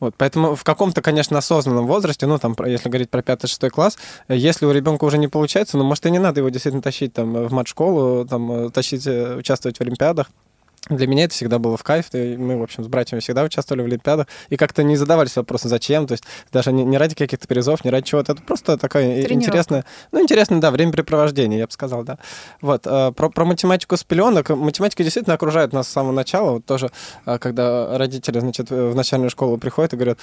Вот, 0.00 0.14
поэтому 0.16 0.54
в 0.54 0.64
каком-то, 0.64 1.02
конечно, 1.02 1.38
осознанном 1.38 1.86
возрасте, 1.86 2.26
ну 2.26 2.38
там, 2.38 2.56
если 2.66 2.88
говорить 2.88 3.10
про 3.10 3.22
пятый-шестой 3.22 3.70
класс, 3.70 3.96
если 4.28 4.66
у 4.66 4.72
ребенка 4.72 5.04
уже 5.04 5.18
не 5.18 5.28
получается, 5.28 5.78
ну 5.78 5.84
может 5.84 6.04
и 6.06 6.10
не 6.10 6.18
надо 6.18 6.40
его 6.40 6.48
действительно 6.48 6.82
тащить 6.82 7.12
там 7.12 7.32
в 7.32 7.52
мат-школу, 7.52 8.26
там 8.26 8.70
тащить, 8.70 9.06
э, 9.06 9.36
участвовать 9.36 9.78
в 9.78 9.80
Олимпиадах. 9.80 10.28
Для 10.88 11.06
меня 11.06 11.24
это 11.24 11.34
всегда 11.34 11.60
было 11.60 11.76
в 11.76 11.84
кайф. 11.84 12.06
И 12.12 12.36
мы, 12.36 12.58
в 12.58 12.62
общем, 12.62 12.82
с 12.82 12.88
братьями 12.88 13.20
всегда 13.20 13.44
участвовали 13.44 13.82
в 13.82 13.86
Олимпиадах. 13.86 14.26
И 14.48 14.56
как-то 14.56 14.82
не 14.82 14.96
задавались 14.96 15.36
вопросом, 15.36 15.70
зачем. 15.70 16.08
То 16.08 16.12
есть 16.12 16.24
даже 16.52 16.72
не, 16.72 16.84
не 16.84 16.98
ради 16.98 17.14
каких-то 17.14 17.46
призов, 17.46 17.84
не 17.84 17.90
ради 17.90 18.06
чего-то. 18.06 18.32
Это 18.32 18.42
просто 18.42 18.76
такое 18.76 19.22
интересное... 19.30 19.84
Ну, 20.10 20.20
интересное, 20.20 20.60
да, 20.60 20.72
времяпрепровождение, 20.72 21.60
я 21.60 21.66
бы 21.66 21.72
сказал, 21.72 22.02
да. 22.02 22.18
Вот. 22.60 22.86
Э, 22.86 23.12
про, 23.12 23.30
про 23.30 23.44
математику 23.44 23.96
с 23.96 24.02
пеленок. 24.02 24.50
Математика 24.50 25.04
действительно 25.04 25.34
окружает 25.34 25.72
нас 25.72 25.86
с 25.86 25.92
самого 25.92 26.12
начала. 26.12 26.52
Вот 26.52 26.64
тоже, 26.64 26.90
э, 27.26 27.38
когда 27.38 27.96
родители, 27.96 28.40
значит, 28.40 28.70
в 28.70 28.94
начальную 28.96 29.30
школу 29.30 29.58
приходят 29.58 29.92
и 29.92 29.96
говорят, 29.96 30.18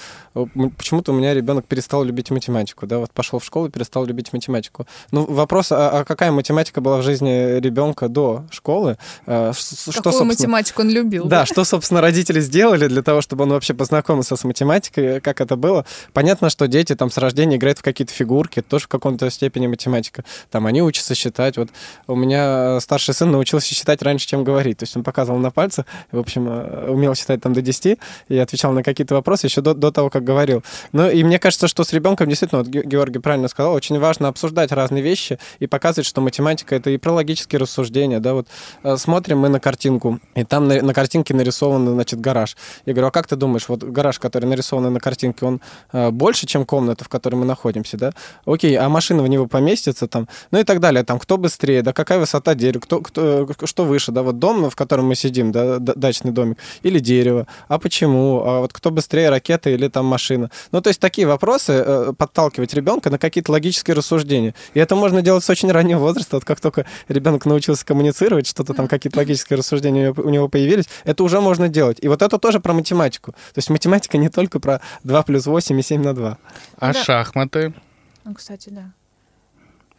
почему-то 0.76 1.12
у 1.12 1.14
меня 1.14 1.32
ребенок 1.32 1.64
перестал 1.64 2.04
любить 2.04 2.30
математику, 2.30 2.86
да, 2.86 2.98
вот 2.98 3.10
пошел 3.12 3.38
в 3.38 3.44
школу 3.44 3.68
и 3.68 3.70
перестал 3.70 4.04
любить 4.04 4.32
математику. 4.34 4.86
Ну, 5.10 5.24
вопрос, 5.24 5.72
а, 5.72 6.00
а 6.00 6.04
какая 6.04 6.32
математика 6.32 6.82
была 6.82 6.98
в 6.98 7.02
жизни 7.02 7.58
ребенка 7.60 8.08
до 8.08 8.44
школы? 8.50 8.98
Э, 9.24 9.52
что, 9.54 9.92
Какую 9.92 10.12
собственно 10.12 10.49
математику 10.50 10.82
он 10.82 10.90
любил. 10.90 11.24
Да, 11.26 11.46
что, 11.46 11.64
собственно, 11.64 12.00
родители 12.00 12.40
сделали 12.40 12.88
для 12.88 13.02
того, 13.02 13.20
чтобы 13.20 13.44
он 13.44 13.50
вообще 13.50 13.74
познакомился 13.74 14.36
с 14.36 14.44
математикой, 14.44 15.20
как 15.20 15.40
это 15.40 15.56
было. 15.56 15.84
Понятно, 16.12 16.50
что 16.50 16.66
дети 16.66 16.94
там 16.94 17.10
с 17.10 17.18
рождения 17.18 17.56
играют 17.56 17.78
в 17.78 17.82
какие-то 17.82 18.12
фигурки, 18.12 18.60
тоже 18.60 18.84
в 18.84 18.88
каком-то 18.88 19.30
степени 19.30 19.66
математика. 19.66 20.24
Там 20.50 20.66
они 20.66 20.82
учатся 20.82 21.14
считать. 21.14 21.56
Вот 21.56 21.70
у 22.06 22.16
меня 22.16 22.80
старший 22.80 23.14
сын 23.14 23.30
научился 23.30 23.74
считать 23.74 24.02
раньше, 24.02 24.26
чем 24.26 24.44
говорить. 24.44 24.78
То 24.78 24.84
есть 24.84 24.96
он 24.96 25.04
показывал 25.04 25.38
на 25.38 25.50
пальцах, 25.50 25.86
в 26.10 26.18
общем, 26.18 26.48
э, 26.48 26.90
умел 26.90 27.14
считать 27.14 27.40
там 27.40 27.52
до 27.52 27.62
10 27.62 27.98
и 28.28 28.38
отвечал 28.38 28.72
на 28.72 28.82
какие-то 28.82 29.14
вопросы 29.14 29.46
еще 29.46 29.60
до, 29.60 29.74
до 29.74 29.90
того, 29.90 30.10
как 30.10 30.24
говорил. 30.24 30.62
Ну 30.92 31.08
и 31.08 31.22
мне 31.22 31.38
кажется, 31.38 31.68
что 31.68 31.84
с 31.84 31.92
ребенком 31.92 32.28
действительно, 32.28 32.62
вот 32.62 32.68
Георгий 32.68 33.18
правильно 33.18 33.48
сказал, 33.48 33.72
очень 33.72 33.98
важно 33.98 34.28
обсуждать 34.28 34.72
разные 34.72 35.02
вещи 35.02 35.38
и 35.58 35.66
показывать, 35.66 36.06
что 36.06 36.20
математика 36.20 36.74
это 36.74 36.90
и 36.90 36.98
про 36.98 37.12
логические 37.12 37.60
рассуждения, 37.60 38.20
да, 38.20 38.34
вот 38.34 38.48
э, 38.82 38.96
смотрим 38.96 39.38
мы 39.38 39.48
на 39.48 39.60
картинку, 39.60 40.20
и 40.40 40.44
там 40.44 40.68
на, 40.68 40.82
на 40.82 40.94
картинке 40.94 41.34
нарисован, 41.34 41.86
значит, 41.86 42.20
гараж. 42.20 42.56
Я 42.86 42.92
говорю, 42.92 43.08
а 43.08 43.10
как 43.10 43.26
ты 43.26 43.36
думаешь, 43.36 43.68
вот 43.68 43.82
гараж, 43.82 44.18
который 44.18 44.46
нарисован 44.46 44.92
на 44.92 45.00
картинке, 45.00 45.44
он 45.46 45.60
э, 45.92 46.10
больше, 46.10 46.46
чем 46.46 46.64
комната, 46.64 47.04
в 47.04 47.08
которой 47.08 47.36
мы 47.36 47.44
находимся, 47.44 47.96
да? 47.96 48.12
Окей, 48.44 48.76
а 48.76 48.88
машина 48.88 49.22
в 49.22 49.28
него 49.28 49.46
поместится 49.46 50.06
там, 50.06 50.28
ну 50.50 50.58
и 50.58 50.64
так 50.64 50.80
далее, 50.80 51.04
там, 51.04 51.18
кто 51.18 51.36
быстрее, 51.36 51.82
да, 51.82 51.92
какая 51.92 52.18
высота 52.18 52.54
дерева, 52.54 52.80
кто, 52.80 53.00
кто, 53.00 53.46
что 53.64 53.84
выше, 53.84 54.12
да, 54.12 54.22
вот 54.22 54.38
дом, 54.38 54.70
в 54.70 54.76
котором 54.76 55.06
мы 55.06 55.14
сидим, 55.14 55.52
да, 55.52 55.78
дачный 55.78 56.32
домик, 56.32 56.58
или 56.82 56.98
дерево, 56.98 57.46
а 57.68 57.78
почему, 57.78 58.42
а 58.44 58.60
вот 58.60 58.72
кто 58.72 58.90
быстрее, 58.90 59.30
ракета 59.30 59.70
или 59.70 59.88
там 59.88 60.06
машина. 60.06 60.50
Ну, 60.72 60.80
то 60.80 60.88
есть 60.88 61.00
такие 61.00 61.26
вопросы 61.26 61.72
э, 61.72 62.12
подталкивать 62.16 62.74
ребенка 62.74 63.10
на 63.10 63.18
какие-то 63.18 63.52
логические 63.52 63.94
рассуждения. 63.94 64.54
И 64.74 64.80
это 64.80 64.96
можно 64.96 65.22
делать 65.22 65.44
с 65.44 65.50
очень 65.50 65.70
раннего 65.70 65.98
возраста, 65.98 66.36
вот 66.36 66.44
как 66.44 66.60
только 66.60 66.86
ребенок 67.08 67.44
научился 67.46 67.84
коммуницировать, 67.84 68.46
что-то 68.46 68.74
там, 68.74 68.88
какие-то 68.88 69.18
логические 69.18 69.58
рассуждения 69.58 70.12
у 70.12 70.29
него 70.30 70.48
появились, 70.48 70.86
это 71.04 71.22
уже 71.24 71.40
можно 71.40 71.68
делать. 71.68 71.98
И 72.00 72.08
вот 72.08 72.22
это 72.22 72.38
тоже 72.38 72.60
про 72.60 72.72
математику. 72.72 73.32
То 73.32 73.58
есть 73.58 73.70
математика 73.70 74.18
не 74.18 74.28
только 74.28 74.60
про 74.60 74.80
2 75.04 75.22
плюс 75.22 75.46
8 75.46 75.78
и 75.78 75.82
7 75.82 76.02
на 76.02 76.14
2. 76.14 76.38
А 76.78 76.92
да. 76.92 77.04
шахматы? 77.04 77.74
Ну, 78.24 78.34
кстати, 78.34 78.68
да. 78.70 78.92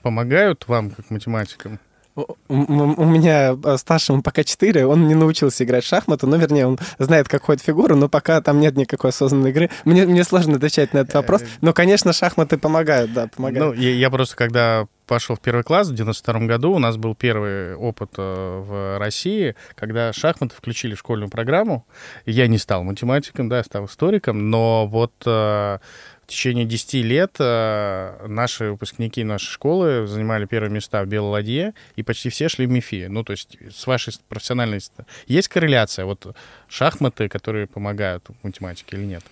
Помогают 0.02 0.68
вам, 0.68 0.92
как 0.92 1.10
математикам? 1.10 1.80
У 2.16 3.06
меня 3.06 3.58
э, 3.64 3.78
старшему 3.78 4.22
пока 4.22 4.44
4, 4.44 4.86
он 4.86 5.08
не 5.08 5.16
научился 5.16 5.64
играть 5.64 5.86
в 5.86 5.88
шахматы, 5.88 6.28
ну, 6.28 6.36
вернее, 6.36 6.68
он 6.68 6.78
знает, 7.00 7.30
как 7.30 7.44
ходит 7.44 7.64
фигура, 7.64 7.96
но 7.96 8.10
пока 8.10 8.42
там 8.42 8.60
нет 8.60 8.76
никакой 8.76 9.12
осознанной 9.12 9.52
игры. 9.52 9.70
Мне, 9.86 10.06
мне 10.06 10.26
сложно 10.26 10.58
отвечать 10.58 10.94
на 10.94 11.00
этот 11.00 11.14
вопрос, 11.14 11.42
но, 11.62 11.72
конечно, 11.72 12.12
шахматы 12.12 12.58
помогают, 12.58 13.14
да, 13.14 13.28
помогают. 13.28 13.78
Ну, 13.78 13.82
я, 13.82 13.96
я 13.96 14.10
просто, 14.10 14.36
когда 14.36 14.88
пошел 15.12 15.36
в 15.36 15.42
первый 15.42 15.64
класс 15.64 15.90
в 15.90 15.94
92 15.94 16.40
году, 16.48 16.72
у 16.72 16.80
нас 16.80 16.96
был 16.96 17.16
первый 17.16 17.76
опыт 17.76 18.12
э, 18.16 18.22
в 18.22 18.98
России, 18.98 19.56
когда 19.76 20.14
шахматы 20.14 20.56
включили 20.56 20.96
в 20.96 21.00
школьную 21.00 21.30
программу. 21.30 21.86
Я 22.26 22.48
не 22.48 22.58
стал 22.58 22.86
математиком, 22.86 23.50
да, 23.50 23.58
я 23.58 23.64
стал 23.66 23.88
историком, 23.88 24.50
но 24.50 24.88
вот 24.88 25.12
э, 25.26 25.30
в 25.30 26.28
течение 26.28 26.64
10 26.64 26.94
лет 27.04 27.36
э, 27.40 28.26
наши 28.26 28.72
выпускники 28.72 29.26
нашей 29.26 29.48
школы 29.48 30.08
занимали 30.08 30.46
первые 30.46 30.72
места 30.72 31.04
в 31.04 31.08
Белой 31.08 31.32
ладье, 31.32 31.74
и 31.98 32.04
почти 32.04 32.30
все 32.30 32.48
шли 32.48 32.66
в 32.66 32.72
МИФИ. 32.72 33.08
Ну, 33.10 33.26
то 33.26 33.32
есть 33.32 33.58
с 33.70 33.86
вашей 33.88 34.14
профессиональной... 34.30 34.80
Есть 35.28 35.50
корреляция? 35.50 36.06
Вот 36.06 36.34
шахматы, 36.70 37.28
которые 37.28 37.68
помогают 37.68 38.30
в 38.30 38.46
математике 38.46 38.96
или 38.96 39.04
нет? 39.08 39.24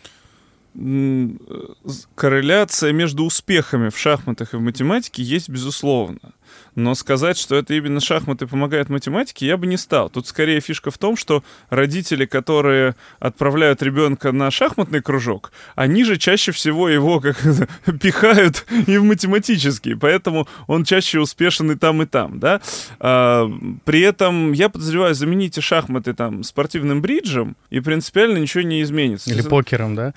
Корреляция 2.15 2.93
между 2.93 3.25
успехами 3.25 3.89
в 3.89 3.97
шахматах 3.97 4.53
и 4.53 4.57
в 4.57 4.61
математике 4.61 5.23
есть, 5.23 5.49
безусловно. 5.49 6.19
Но 6.75 6.95
сказать, 6.95 7.37
что 7.37 7.55
это 7.55 7.73
именно 7.73 7.99
шахматы 7.99 8.47
помогают 8.47 8.89
математике, 8.89 9.47
я 9.47 9.57
бы 9.57 9.67
не 9.67 9.77
стал. 9.77 10.09
Тут 10.09 10.27
скорее 10.27 10.59
фишка 10.59 10.91
в 10.91 10.97
том, 10.97 11.17
что 11.17 11.43
родители, 11.69 12.25
которые 12.25 12.95
отправляют 13.19 13.81
ребенка 13.81 14.31
на 14.31 14.51
шахматный 14.51 15.01
кружок, 15.01 15.51
они 15.75 16.03
же 16.03 16.17
чаще 16.17 16.51
всего 16.51 16.89
его 16.89 17.19
как 17.19 17.37
пихают 18.01 18.65
и 18.87 18.97
в 18.97 19.03
математический, 19.03 19.95
поэтому 19.95 20.47
он 20.67 20.83
чаще 20.83 21.19
успешен 21.19 21.71
и 21.71 21.75
там, 21.75 22.01
и 22.01 22.05
там, 22.05 22.39
да. 22.39 22.61
А, 22.99 23.49
при 23.85 24.01
этом 24.01 24.51
я 24.51 24.69
подозреваю, 24.69 25.15
замените 25.15 25.61
шахматы 25.61 26.13
там 26.13 26.43
спортивным 26.43 27.01
бриджем, 27.01 27.55
и 27.69 27.79
принципиально 27.79 28.37
ничего 28.37 28.63
не 28.63 28.81
изменится. 28.81 29.31
Или 29.31 29.41
покером, 29.41 29.95
да? 29.95 30.13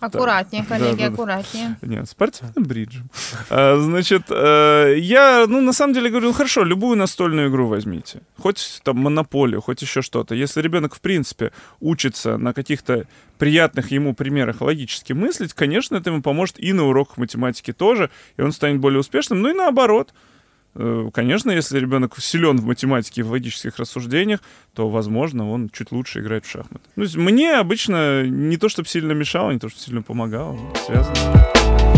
Аккуратнее, 0.00 0.64
коллеги, 0.64 1.02
аккуратнее. 1.02 1.76
Нет, 1.82 2.08
спортивным 2.08 2.64
бриджем. 2.64 3.10
А, 3.48 3.78
значит, 3.78 4.22
э, 4.30 4.94
я, 4.98 5.46
ну, 5.50 5.60
на 5.60 5.72
самом 5.72 5.94
деле 5.94 6.10
говорю, 6.10 6.28
ну 6.28 6.32
хорошо, 6.32 6.62
любую 6.62 6.96
настольную 6.96 7.50
игру 7.50 7.66
возьмите. 7.66 8.20
Хоть 8.38 8.80
там 8.84 8.98
монополию, 8.98 9.60
хоть 9.60 9.82
еще 9.82 10.00
что-то. 10.00 10.34
Если 10.34 10.62
ребенок, 10.62 10.94
в 10.94 11.00
принципе, 11.00 11.50
учится 11.80 12.38
на 12.38 12.52
каких-то 12.52 13.06
приятных 13.36 13.90
ему 13.90 14.14
примерах 14.14 14.60
логически 14.60 15.12
мыслить, 15.12 15.52
конечно, 15.52 15.96
это 15.96 16.10
ему 16.10 16.22
поможет 16.22 16.60
и 16.60 16.72
на 16.72 16.84
уроках 16.86 17.16
математики 17.16 17.72
тоже, 17.72 18.10
и 18.36 18.42
он 18.42 18.52
станет 18.52 18.80
более 18.80 19.00
успешным, 19.00 19.42
ну 19.42 19.50
и 19.50 19.52
наоборот. 19.52 20.14
Э, 20.76 21.10
конечно, 21.12 21.50
если 21.50 21.80
ребенок 21.80 22.14
силен 22.20 22.58
в 22.58 22.66
математике 22.66 23.22
и 23.22 23.24
в 23.24 23.30
логических 23.32 23.76
рассуждениях, 23.76 24.40
то, 24.72 24.88
возможно, 24.88 25.50
он 25.50 25.68
чуть 25.68 25.90
лучше 25.90 26.20
играет 26.20 26.46
в 26.46 26.50
шахматы. 26.50 26.84
Ну, 26.94 27.06
мне 27.16 27.56
обычно 27.56 28.22
не 28.22 28.56
то, 28.56 28.68
чтобы 28.68 28.88
сильно 28.88 29.12
мешало, 29.12 29.50
не 29.50 29.58
то, 29.58 29.68
что 29.68 29.80
сильно 29.80 30.02
помогало, 30.02 30.56
связано. 30.86 31.89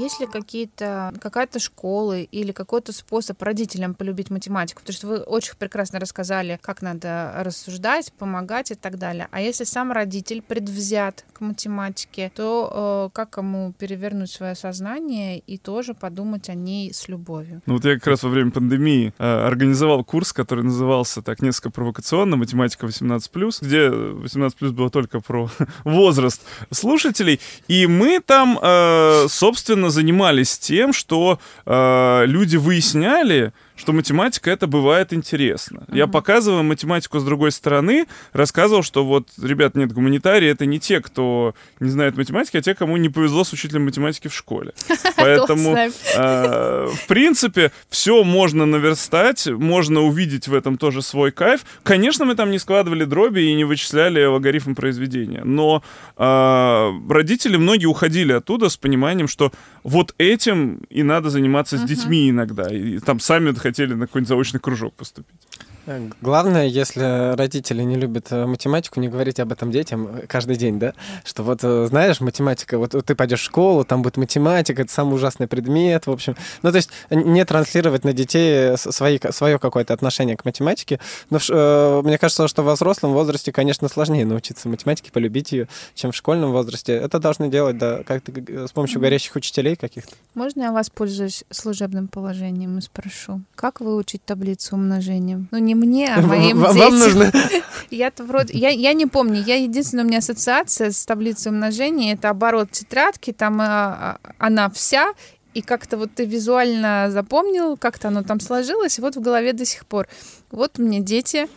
Есть 0.00 0.18
ли 0.18 0.26
какие-то, 0.26 1.12
какая-то 1.20 1.58
школа 1.58 2.20
или 2.20 2.52
какой-то 2.52 2.90
способ 2.94 3.40
родителям 3.42 3.92
полюбить 3.92 4.30
математику? 4.30 4.80
Потому 4.80 4.96
что 4.96 5.06
вы 5.08 5.18
очень 5.18 5.52
прекрасно 5.58 6.00
рассказали, 6.00 6.58
как 6.62 6.80
надо 6.80 7.34
рассуждать, 7.36 8.10
помогать 8.14 8.70
и 8.70 8.74
так 8.74 8.96
далее. 8.96 9.28
А 9.30 9.42
если 9.42 9.64
сам 9.64 9.92
родитель 9.92 10.40
предвзят 10.40 11.26
к 11.34 11.42
математике, 11.42 12.32
то 12.34 13.10
э, 13.10 13.14
как 13.14 13.36
ему 13.36 13.74
перевернуть 13.78 14.30
свое 14.30 14.54
сознание 14.54 15.38
и 15.38 15.58
тоже 15.58 15.92
подумать 15.92 16.48
о 16.48 16.54
ней 16.54 16.94
с 16.94 17.06
любовью? 17.08 17.60
Ну 17.66 17.74
вот 17.74 17.84
я 17.84 17.94
как 17.96 18.06
раз 18.06 18.22
во 18.22 18.30
время 18.30 18.52
пандемии 18.52 19.12
э, 19.18 19.46
организовал 19.46 20.02
курс, 20.02 20.32
который 20.32 20.64
назывался 20.64 21.20
так 21.20 21.42
несколько 21.42 21.70
провокационно 21.70 22.36
«Математика 22.36 22.86
18+,» 22.86 23.58
где 23.60 23.88
18+, 23.88 24.70
было 24.70 24.88
только 24.88 25.20
про 25.20 25.50
возраст 25.84 26.40
слушателей. 26.70 27.38
И 27.68 27.86
мы 27.86 28.20
там, 28.20 28.58
э, 28.62 29.26
собственно, 29.28 29.89
занимались 29.90 30.58
тем, 30.58 30.92
что 30.92 31.38
э, 31.66 32.24
люди 32.26 32.56
выясняли, 32.56 33.52
что 33.80 33.94
математика 33.94 34.50
это 34.50 34.66
бывает 34.66 35.14
интересно. 35.14 35.84
Uh-huh. 35.88 35.96
Я 35.96 36.06
показывал 36.06 36.62
математику 36.62 37.18
с 37.18 37.24
другой 37.24 37.50
стороны, 37.50 38.06
рассказывал, 38.34 38.82
что 38.82 39.06
вот, 39.06 39.28
ребят, 39.42 39.74
нет, 39.74 39.90
гуманитарии 39.92 40.48
это 40.48 40.66
не 40.66 40.78
те, 40.78 41.00
кто 41.00 41.54
не 41.80 41.88
знает 41.88 42.14
математики, 42.14 42.58
а 42.58 42.60
те, 42.60 42.74
кому 42.74 42.98
не 42.98 43.08
повезло 43.08 43.42
с 43.42 43.54
учителем 43.54 43.86
математики 43.86 44.28
в 44.28 44.34
школе. 44.34 44.74
Поэтому, 45.16 45.74
э, 45.74 46.88
в 46.92 47.06
принципе, 47.08 47.72
все 47.88 48.22
можно 48.22 48.66
наверстать, 48.66 49.46
можно 49.46 50.02
увидеть 50.02 50.46
в 50.46 50.54
этом 50.54 50.76
тоже 50.76 51.00
свой 51.00 51.32
кайф. 51.32 51.62
Конечно, 51.82 52.26
мы 52.26 52.34
там 52.34 52.50
не 52.50 52.58
складывали 52.58 53.04
дроби 53.04 53.40
и 53.40 53.54
не 53.54 53.64
вычисляли 53.64 54.22
логарифм 54.26 54.74
произведения, 54.74 55.40
но 55.42 55.82
э, 56.18 56.90
родители 57.08 57.56
многие 57.56 57.86
уходили 57.86 58.32
оттуда 58.32 58.68
с 58.68 58.76
пониманием, 58.76 59.26
что 59.26 59.52
вот 59.84 60.14
этим 60.18 60.82
и 60.90 61.02
надо 61.02 61.30
заниматься 61.30 61.78
с 61.78 61.82
детьми 61.82 62.28
иногда, 62.28 62.68
и 62.68 62.98
там 62.98 63.20
сами 63.20 63.52
хотели 63.70 63.94
на 63.94 64.06
какой-нибудь 64.06 64.28
заочный 64.28 64.60
кружок 64.60 64.94
поступить. 64.94 65.40
Э, 65.86 66.08
главное, 66.20 66.66
если 66.66 67.34
родители 67.34 67.82
не 67.82 67.96
любят 67.96 68.28
э, 68.30 68.46
математику, 68.46 69.00
не 69.00 69.08
говорить 69.08 69.40
об 69.40 69.52
этом 69.52 69.70
детям 69.70 70.06
э, 70.06 70.26
каждый 70.26 70.56
день, 70.56 70.78
да? 70.78 70.94
Что 71.24 71.42
вот, 71.42 71.60
знаешь, 71.60 72.20
математика, 72.20 72.78
вот 72.78 72.94
ты 73.04 73.14
пойдешь 73.14 73.40
в 73.40 73.44
школу, 73.44 73.84
там 73.84 74.02
будет 74.02 74.16
математика, 74.16 74.82
это 74.82 74.92
самый 74.92 75.14
ужасный 75.14 75.46
предмет, 75.46 76.06
в 76.06 76.10
общем. 76.10 76.36
Ну, 76.62 76.70
то 76.70 76.76
есть 76.76 76.90
не 77.10 77.44
транслировать 77.44 78.04
на 78.04 78.12
детей 78.12 78.76
свои, 78.76 79.18
свое 79.30 79.58
какое-то 79.58 79.94
отношение 79.94 80.36
к 80.36 80.44
математике. 80.44 81.00
Но 81.30 81.38
э, 81.48 82.02
мне 82.04 82.18
кажется, 82.18 82.48
что 82.48 82.62
в 82.62 82.72
взрослом 82.72 83.12
возрасте, 83.12 83.52
конечно, 83.52 83.88
сложнее 83.88 84.24
научиться 84.24 84.68
математике, 84.68 85.10
полюбить 85.12 85.52
ее, 85.52 85.68
чем 85.94 86.12
в 86.12 86.16
школьном 86.16 86.52
возрасте. 86.52 86.92
Это 86.94 87.18
должны 87.18 87.48
делать, 87.48 87.78
да, 87.78 88.02
как-то 88.04 88.32
с 88.66 88.72
помощью 88.72 89.00
горящих 89.00 89.36
учителей 89.36 89.76
каких-то. 89.76 90.14
Можно 90.34 90.62
я 90.62 90.72
воспользуюсь 90.72 91.44
служебным 91.50 92.08
положением 92.08 92.78
и 92.78 92.80
спрошу, 92.80 93.40
как 93.54 93.80
выучить 93.80 94.24
таблицу 94.24 94.76
умножения? 94.76 95.44
Ну, 95.50 95.58
не 95.58 95.69
мне, 95.74 96.14
а 96.14 96.20
моим 96.20 96.60
Вам 96.60 96.74
детям. 96.74 96.98
нужно... 96.98 97.32
Я-то 97.90 98.24
вроде... 98.24 98.56
Я, 98.56 98.68
я 98.68 98.92
не 98.92 99.06
помню. 99.06 99.42
Я 99.42 99.56
единственная 99.56 100.04
у 100.04 100.06
меня 100.08 100.18
ассоциация 100.18 100.92
с 100.92 101.04
таблицей 101.04 101.50
умножения. 101.50 102.14
Это 102.14 102.30
оборот 102.30 102.70
тетрадки, 102.70 103.32
там 103.32 103.60
э, 103.60 104.16
она 104.38 104.70
вся, 104.70 105.12
и 105.54 105.62
как-то 105.62 105.96
вот 105.96 106.10
ты 106.14 106.24
визуально 106.24 107.08
запомнил, 107.10 107.76
как-то 107.76 108.08
оно 108.08 108.22
там 108.22 108.40
сложилось, 108.40 108.98
и 108.98 109.02
вот 109.02 109.16
в 109.16 109.20
голове 109.20 109.52
до 109.52 109.64
сих 109.64 109.86
пор. 109.86 110.08
Вот 110.50 110.78
у 110.78 110.82
меня 110.82 111.00
дети 111.00 111.48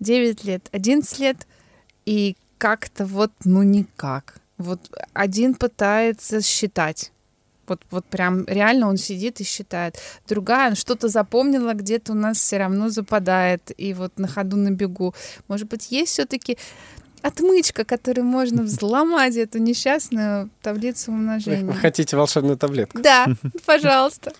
9 0.00 0.44
лет, 0.44 0.68
11 0.72 1.18
лет, 1.18 1.46
и 2.06 2.36
как-то 2.58 3.06
вот, 3.06 3.30
ну 3.44 3.62
никак. 3.62 4.36
Вот 4.58 4.80
один 5.12 5.54
пытается 5.54 6.42
считать 6.42 7.12
вот, 7.70 7.80
вот 7.90 8.04
прям 8.04 8.44
реально 8.46 8.88
он 8.88 8.96
сидит 8.98 9.40
и 9.40 9.44
считает. 9.44 9.98
Другая 10.28 10.74
что-то 10.74 11.08
запомнила, 11.08 11.72
где-то 11.72 12.12
у 12.12 12.14
нас 12.14 12.38
все 12.38 12.58
равно 12.58 12.90
западает, 12.90 13.72
и 13.76 13.94
вот 13.94 14.18
на 14.18 14.28
ходу 14.28 14.56
на 14.56 14.70
бегу. 14.70 15.14
Может 15.48 15.68
быть, 15.68 15.90
есть 15.90 16.12
все-таки 16.12 16.58
отмычка, 17.22 17.84
которой 17.84 18.22
можно 18.22 18.62
взломать 18.62 19.36
эту 19.36 19.58
несчастную 19.58 20.50
таблицу 20.62 21.12
умножения. 21.12 21.64
Вы 21.64 21.74
хотите 21.74 22.16
волшебную 22.16 22.56
таблетку? 22.56 23.00
Да, 23.00 23.26
пожалуйста. 23.64 24.32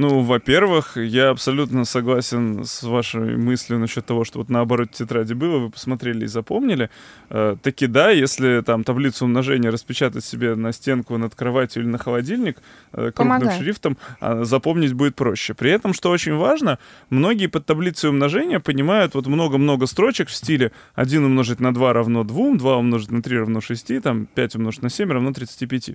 Ну, 0.00 0.20
во-первых, 0.20 0.96
я 0.96 1.28
абсолютно 1.28 1.84
согласен 1.84 2.64
с 2.64 2.82
вашей 2.84 3.36
мыслью 3.36 3.78
насчет 3.78 4.06
того, 4.06 4.24
что 4.24 4.38
вот 4.38 4.48
наоборот 4.48 4.92
тетради 4.92 5.34
было, 5.34 5.58
вы 5.58 5.68
посмотрели 5.68 6.24
и 6.24 6.26
запомнили. 6.26 6.88
Э, 7.28 7.56
таки 7.62 7.86
да, 7.86 8.08
если 8.08 8.62
там 8.62 8.82
таблицу 8.82 9.26
умножения 9.26 9.70
распечатать 9.70 10.24
себе 10.24 10.54
на 10.54 10.72
стенку 10.72 11.18
над 11.18 11.34
кроватью 11.34 11.82
или 11.82 11.90
на 11.90 11.98
холодильник 11.98 12.62
э, 12.94 13.12
крупным 13.14 13.40
Помогает. 13.40 13.60
шрифтом, 13.60 13.98
э, 14.22 14.44
запомнить 14.44 14.94
будет 14.94 15.16
проще. 15.16 15.52
При 15.52 15.70
этом, 15.70 15.92
что 15.92 16.08
очень 16.08 16.34
важно, 16.34 16.78
многие 17.10 17.48
под 17.48 17.66
таблицей 17.66 18.08
умножения 18.08 18.58
понимают 18.58 19.14
вот 19.14 19.26
много-много 19.26 19.84
строчек 19.84 20.28
в 20.28 20.34
стиле 20.34 20.72
1 20.94 21.24
умножить 21.24 21.60
на 21.60 21.74
2 21.74 21.92
равно 21.92 22.24
2, 22.24 22.54
2 22.56 22.76
умножить 22.78 23.10
на 23.10 23.22
3 23.22 23.40
равно 23.40 23.60
6, 23.60 24.00
там 24.00 24.24
5 24.24 24.54
умножить 24.54 24.82
на 24.82 24.88
7 24.88 25.12
равно 25.12 25.34
35. 25.34 25.90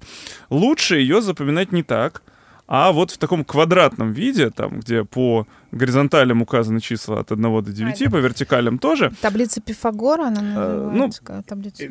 Лучше 0.52 0.98
ее 0.98 1.24
запоминать 1.24 1.72
не 1.72 1.82
так, 1.82 2.22
а 2.68 2.92
вот 2.92 3.12
в 3.12 3.18
таком 3.18 3.46
квадратном 3.46 4.12
виде, 4.12 4.50
там, 4.50 4.80
где 4.80 5.04
по 5.04 5.48
горизонталям 5.72 6.42
указаны 6.42 6.80
числа 6.80 7.20
от 7.20 7.32
1 7.32 7.64
до 7.64 7.72
9, 7.72 8.02
а, 8.02 8.10
по 8.10 8.18
вертикалям 8.18 8.80
тоже. 8.80 9.12
Таблица 9.22 9.62
Пифагора, 9.62 10.28
она 10.28 10.42
э, 10.42 10.90
называется? 10.92 11.22
Ну, 11.28 11.44
таблица... 11.44 11.84
Э, 11.84 11.90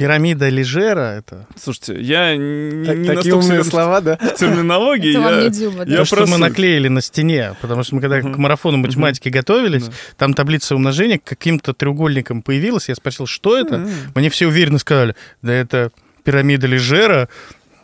Пирамида 0.00 0.48
Лежера 0.48 1.18
это. 1.18 1.46
Слушайте, 1.56 2.00
я 2.00 2.34
не, 2.34 2.86
так, 2.86 2.96
не 2.96 3.14
такие 3.14 3.34
умные 3.34 3.62
слова, 3.62 4.00
да? 4.00 4.16
В 4.16 4.34
терминологии. 4.34 5.10
Это 5.18 5.28
я, 5.28 5.42
не 5.42 5.50
дюба, 5.50 5.84
да? 5.84 5.90
Я 5.90 5.90
То, 5.90 5.96
просто... 5.96 6.16
что 6.16 6.26
мы 6.26 6.38
наклеили 6.38 6.88
на 6.88 7.02
стене, 7.02 7.54
потому 7.60 7.82
что 7.82 7.96
мы 7.96 8.00
когда 8.00 8.18
uh-huh. 8.20 8.32
к 8.32 8.38
марафону 8.38 8.78
математики 8.78 9.28
uh-huh. 9.28 9.32
готовились, 9.32 9.82
uh-huh. 9.82 10.14
там 10.16 10.32
таблица 10.32 10.74
умножения 10.74 11.20
каким-то 11.22 11.74
треугольником 11.74 12.40
появилась, 12.40 12.88
я 12.88 12.94
спросил, 12.94 13.26
что 13.26 13.58
это? 13.58 13.74
Uh-huh. 13.74 13.90
Мне 14.14 14.30
все 14.30 14.46
уверенно 14.46 14.78
сказали, 14.78 15.14
да 15.42 15.52
это 15.52 15.90
пирамида 16.24 16.66
Лежера. 16.66 17.28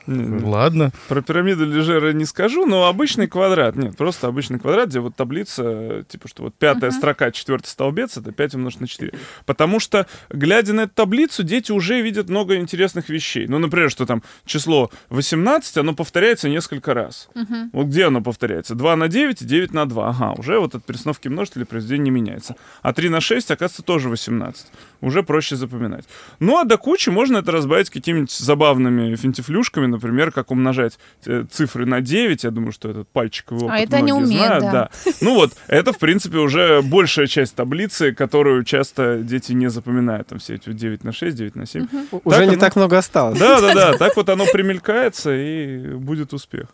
Ладно. 0.06 0.92
Про 1.08 1.22
пирамиду 1.22 1.66
Лежера 1.66 2.12
не 2.12 2.24
скажу, 2.24 2.66
но 2.66 2.86
обычный 2.86 3.26
квадрат. 3.26 3.76
Нет, 3.76 3.96
просто 3.96 4.28
обычный 4.28 4.58
квадрат, 4.58 4.88
где 4.88 5.00
вот 5.00 5.16
таблица, 5.16 6.04
типа, 6.08 6.28
что 6.28 6.44
вот 6.44 6.54
пятая 6.54 6.90
uh-huh. 6.90 6.94
строка, 6.94 7.30
четвертый 7.30 7.68
столбец, 7.68 8.16
это 8.16 8.32
5 8.32 8.54
умножить 8.54 8.80
на 8.80 8.86
4. 8.86 9.12
Потому 9.44 9.80
что, 9.80 10.06
глядя 10.30 10.72
на 10.72 10.82
эту 10.82 10.94
таблицу, 10.94 11.42
дети 11.42 11.72
уже 11.72 12.00
видят 12.00 12.28
много 12.28 12.56
интересных 12.56 13.08
вещей. 13.08 13.46
Ну, 13.48 13.58
например, 13.58 13.90
что 13.90 14.06
там 14.06 14.22
число 14.44 14.90
18, 15.10 15.78
оно 15.78 15.94
повторяется 15.94 16.48
несколько 16.48 16.94
раз. 16.94 17.28
Uh-huh. 17.34 17.70
Вот 17.72 17.86
где 17.86 18.06
оно 18.06 18.20
повторяется? 18.22 18.74
2 18.74 18.96
на 18.96 19.08
9 19.08 19.42
и 19.42 19.44
9 19.44 19.72
на 19.72 19.86
2. 19.86 20.08
Ага, 20.08 20.34
уже 20.38 20.58
вот 20.58 20.74
от 20.74 20.84
перестановки 20.84 21.28
множителя 21.28 21.64
произведение 21.64 22.04
не 22.04 22.10
меняется. 22.10 22.56
А 22.82 22.92
3 22.92 23.08
на 23.08 23.20
6, 23.20 23.50
оказывается, 23.50 23.82
тоже 23.82 24.08
18. 24.08 24.66
Уже 25.00 25.22
проще 25.22 25.56
запоминать. 25.56 26.04
Ну, 26.40 26.58
а 26.58 26.64
до 26.64 26.78
кучи 26.78 27.10
можно 27.10 27.38
это 27.38 27.52
разбавить 27.52 27.90
какими-нибудь 27.90 28.30
забавными 28.30 29.14
финтифлюшками, 29.16 29.86
например, 29.96 30.32
как 30.32 30.50
умножать 30.50 30.98
э, 31.26 31.44
цифры 31.50 31.86
на 31.86 32.00
9. 32.00 32.44
Я 32.44 32.50
думаю, 32.50 32.72
что 32.72 32.90
этот 32.90 33.08
пальчиковый 33.08 33.64
опыт 33.64 33.74
А 33.74 33.78
это 33.78 34.00
не 34.00 34.12
умеют, 34.12 34.46
знают. 34.46 34.64
Да. 34.64 34.72
да. 34.72 35.12
Ну 35.20 35.34
вот, 35.34 35.52
это, 35.66 35.92
в 35.92 35.98
принципе, 35.98 36.38
уже 36.38 36.82
большая 36.82 37.26
часть 37.26 37.54
таблицы, 37.54 38.12
которую 38.12 38.64
часто 38.64 39.18
дети 39.18 39.52
не 39.52 39.68
запоминают. 39.68 40.28
Там 40.28 40.38
все 40.38 40.54
эти 40.54 40.72
9 40.72 41.04
на 41.04 41.12
6, 41.12 41.36
9 41.36 41.56
на 41.56 41.66
7. 41.66 41.84
Угу. 41.84 42.20
Уже 42.24 42.46
не 42.46 42.52
оно... 42.52 42.60
так 42.60 42.76
много 42.76 42.98
осталось. 42.98 43.38
Да-да-да, 43.38 43.92
так 43.98 44.16
вот 44.16 44.28
оно 44.28 44.46
примелькается, 44.46 45.34
и 45.34 45.94
будет 45.94 46.32
успех. 46.32 46.66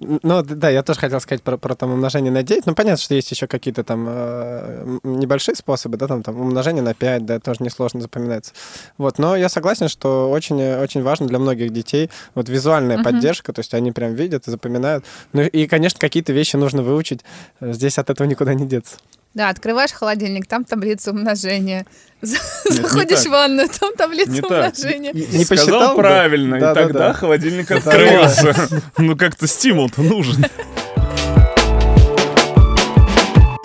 Ну, 0.00 0.42
да, 0.42 0.70
я 0.70 0.82
тоже 0.82 0.98
хотел 0.98 1.20
сказать 1.20 1.42
про, 1.42 1.58
про 1.58 1.74
там 1.74 1.92
умножение 1.92 2.32
на 2.32 2.42
9. 2.42 2.64
Ну, 2.66 2.74
понятно, 2.74 3.02
что 3.02 3.14
есть 3.14 3.30
еще 3.30 3.46
какие-то 3.46 3.84
там 3.84 4.06
э, 4.08 4.98
небольшие 5.04 5.54
способы, 5.54 5.98
да, 5.98 6.06
там, 6.06 6.22
там 6.22 6.40
умножение 6.40 6.82
на 6.82 6.94
5, 6.94 7.26
да, 7.26 7.38
тоже 7.38 7.62
несложно 7.62 8.00
запоминается. 8.00 8.54
Вот, 8.96 9.18
но 9.18 9.36
я 9.36 9.50
согласен, 9.50 9.88
что 9.88 10.30
очень, 10.30 10.62
очень 10.62 11.02
важно 11.02 11.26
для 11.26 11.38
многих 11.38 11.70
детей 11.70 12.10
вот 12.34 12.48
визуальная 12.48 12.98
uh-huh. 12.98 13.04
поддержка, 13.04 13.52
то 13.52 13.60
есть 13.60 13.74
они 13.74 13.92
прям 13.92 14.14
видят 14.14 14.48
и 14.48 14.50
запоминают. 14.50 15.04
Ну, 15.34 15.42
и, 15.42 15.66
конечно, 15.66 16.00
какие-то 16.00 16.32
вещи 16.32 16.56
нужно 16.56 16.82
выучить. 16.82 17.20
Здесь 17.60 17.98
от 17.98 18.08
этого 18.08 18.26
никуда 18.26 18.54
не 18.54 18.66
деться. 18.66 18.96
Да, 19.32 19.48
открываешь 19.48 19.92
холодильник, 19.92 20.46
там 20.46 20.64
таблица 20.64 21.12
умножения. 21.12 21.86
Заходишь 22.22 23.20
в 23.20 23.30
ванную, 23.30 23.68
там 23.68 23.94
таблица 23.94 24.44
умножения. 24.44 25.12
Не, 25.12 25.26
не 25.26 25.44
посчитал 25.44 25.94
правильно, 25.94 26.56
и 26.56 26.60
тогда 26.60 27.12
холодильник 27.12 27.70
открылся. 27.70 28.54
Ну 28.98 29.16
как-то 29.16 29.46
стимул-то 29.46 30.02
нужен. 30.02 30.44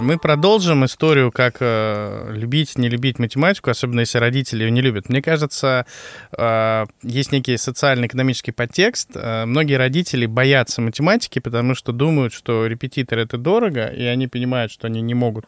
Мы 0.06 0.20
продолжим 0.20 0.86
историю, 0.86 1.32
как 1.32 1.58
э, 1.62 2.32
любить, 2.32 2.78
не 2.78 2.90
любить 2.90 3.18
математику, 3.18 3.72
особенно 3.72 4.02
если 4.02 4.20
родители 4.20 4.64
ее 4.64 4.70
не 4.70 4.82
любят. 4.82 5.10
Мне 5.10 5.20
кажется, 5.20 5.88
э, 6.32 6.86
есть 7.02 7.32
некий 7.32 7.58
социально-экономический 7.58 8.52
подтекст. 8.52 9.10
Э, 9.16 9.46
многие 9.46 9.78
родители 9.78 10.28
боятся 10.28 10.82
математики, 10.82 11.40
потому 11.40 11.74
что 11.74 11.92
думают, 11.92 12.34
что 12.34 12.68
репетитор 12.68 13.18
это 13.18 13.40
дорого, 13.40 13.88
и 13.88 14.04
они 14.04 14.28
понимают, 14.28 14.72
что 14.72 14.86
они 14.86 15.02
не 15.02 15.16
могут 15.16 15.46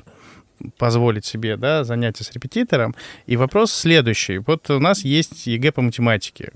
позволить 0.77 1.25
себе 1.25 1.57
да, 1.57 1.83
занятия 1.83 2.23
с 2.23 2.31
репетитором. 2.31 2.95
И 3.25 3.37
вопрос 3.37 3.71
следующий. 3.71 4.39
Вот 4.39 4.69
у 4.69 4.79
нас 4.79 5.03
есть 5.03 5.47
ЕГЭ 5.47 5.71
по 5.71 5.81
математике. 5.81 6.51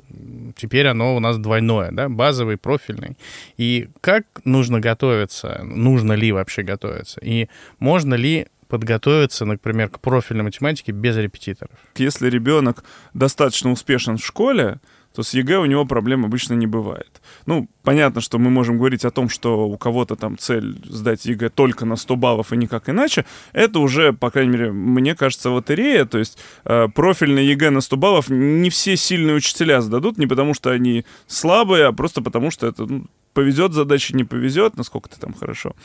Теперь 0.55 0.87
оно 0.87 1.15
у 1.15 1.19
нас 1.19 1.37
двойное, 1.37 1.91
да, 1.91 2.09
базовый, 2.09 2.57
профильный. 2.57 3.17
И 3.57 3.89
как 4.01 4.23
нужно 4.45 4.79
готовиться? 4.79 5.61
Нужно 5.63 6.13
ли 6.13 6.31
вообще 6.31 6.63
готовиться? 6.63 7.19
И 7.21 7.47
можно 7.79 8.15
ли 8.15 8.47
подготовиться, 8.67 9.45
например, 9.45 9.89
к 9.89 9.99
профильной 9.99 10.43
математике 10.43 10.93
без 10.93 11.17
репетиторов? 11.17 11.75
Если 11.97 12.29
ребенок 12.29 12.83
достаточно 13.13 13.71
успешен 13.71 14.17
в 14.17 14.25
школе, 14.25 14.79
то 15.13 15.23
с 15.23 15.33
ЕГЭ 15.33 15.57
у 15.57 15.65
него 15.65 15.85
проблем 15.85 16.25
обычно 16.25 16.53
не 16.53 16.67
бывает. 16.67 17.21
Ну, 17.45 17.67
понятно, 17.83 18.21
что 18.21 18.39
мы 18.39 18.49
можем 18.49 18.77
говорить 18.77 19.05
о 19.05 19.11
том, 19.11 19.29
что 19.29 19.67
у 19.67 19.77
кого-то 19.77 20.15
там 20.15 20.37
цель 20.37 20.77
сдать 20.85 21.25
ЕГЭ 21.25 21.49
только 21.49 21.85
на 21.85 21.95
100 21.95 22.15
баллов 22.15 22.53
и 22.53 22.57
никак 22.57 22.89
иначе. 22.89 23.25
Это 23.51 23.79
уже, 23.79 24.13
по 24.13 24.31
крайней 24.31 24.51
мере, 24.51 24.71
мне 24.71 25.15
кажется, 25.15 25.49
лотерея. 25.49 26.05
То 26.05 26.17
есть 26.17 26.37
э, 26.65 26.87
профильный 26.93 27.45
ЕГЭ 27.45 27.71
на 27.71 27.81
100 27.81 27.97
баллов 27.97 28.29
не 28.29 28.69
все 28.69 28.95
сильные 28.95 29.35
учителя 29.35 29.81
сдадут, 29.81 30.17
не 30.17 30.27
потому 30.27 30.53
что 30.53 30.71
они 30.71 31.05
слабые, 31.27 31.85
а 31.85 31.91
просто 31.91 32.21
потому 32.21 32.51
что 32.51 32.67
это 32.67 32.85
ну, 32.85 33.05
повезет 33.33 33.73
задача, 33.73 34.15
не 34.15 34.23
повезет, 34.23 34.77
насколько 34.77 35.09
ты 35.09 35.19
там 35.19 35.33
хорошо 35.33 35.75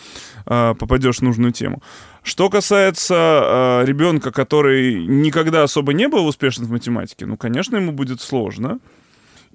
э, 0.47 0.75
попадешь 0.79 1.19
в 1.19 1.23
нужную 1.23 1.53
тему. 1.53 1.83
Что 2.23 2.51
касается 2.51 3.15
э, 3.15 3.85
ребенка, 3.87 4.33
который 4.33 5.07
никогда 5.07 5.63
особо 5.63 5.93
не 5.93 6.09
был 6.09 6.27
успешен 6.27 6.65
в 6.65 6.71
математике, 6.71 7.27
ну, 7.27 7.37
конечно, 7.37 7.77
ему 7.77 7.93
будет 7.93 8.21
сложно. 8.21 8.79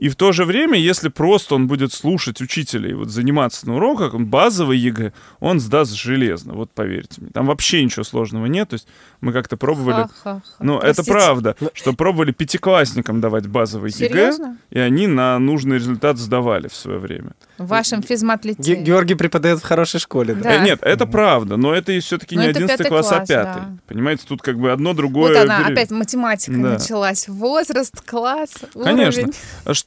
И 0.02 0.10
в 0.10 0.16
то 0.16 0.32
же 0.32 0.46
время, 0.46 0.80
если 0.80 1.10
просто 1.10 1.54
он 1.54 1.68
будет 1.68 1.94
слушать 1.94 2.42
учителя 2.42 2.90
и 2.90 2.94
вот 2.94 3.10
заниматься 3.10 3.68
на 3.68 3.76
уроках, 3.76 4.16
он 4.16 4.26
базовый 4.26 4.80
ЕГЭ, 4.80 5.14
он 5.40 5.60
сдаст 5.60 5.94
железно, 5.94 6.54
вот 6.54 6.72
поверьте 6.72 7.22
мне. 7.22 7.30
Там 7.32 7.46
вообще 7.46 7.84
ничего 7.84 8.04
сложного 8.04 8.48
нет. 8.48 8.70
То 8.70 8.74
есть 8.74 8.88
мы 9.22 9.32
как-то 9.32 9.58
пробовали... 9.58 10.08
Ха-ха-ха. 10.24 10.42
Ну, 10.60 10.80
Простите. 10.80 11.02
это 11.02 11.12
правда, 11.12 11.56
что 11.74 11.94
пробовали 11.94 12.32
пятиклассникам 12.32 13.22
давать 13.22 13.46
базовый 13.46 13.92
Серьезно? 13.92 14.46
ЕГЭ, 14.48 14.56
и 14.72 14.80
они 14.80 15.06
на 15.06 15.38
нужный 15.38 15.76
результат 15.76 16.18
сдавали 16.18 16.68
в 16.68 16.74
свое 16.74 16.98
время. 16.98 17.34
В 17.60 17.68
вашем 17.68 18.02
физмат-лицее. 18.02 18.78
Ге- 18.78 18.82
Георгий 18.82 19.14
преподает 19.14 19.60
в 19.60 19.64
хорошей 19.64 20.00
школе, 20.00 20.34
да? 20.34 20.42
Да. 20.42 20.56
Э, 20.56 20.66
нет, 20.66 20.80
это 20.82 21.06
правда, 21.06 21.58
но 21.58 21.76
это 21.76 22.00
все-таки 22.00 22.36
Но 22.36 22.42
не 22.42 22.48
это 22.48 22.58
11 22.58 22.78
пятый 22.78 22.90
класс, 22.90 23.12
а 23.12 23.16
класс, 23.18 23.28
пятый. 23.30 23.62
да. 23.62 23.78
Понимаете, 23.88 24.24
тут 24.28 24.42
как 24.42 24.58
бы 24.58 24.72
одно 24.72 24.94
другое... 24.94 25.34
Вот 25.36 25.44
она, 25.44 25.68
опять 25.68 25.92
математика 25.92 26.54
Да. 26.54 26.70
началась. 26.80 27.28
Возраст, 27.28 28.02
класс, 28.02 28.50
Конечно. 28.74 29.22
уровень. 29.22 29.34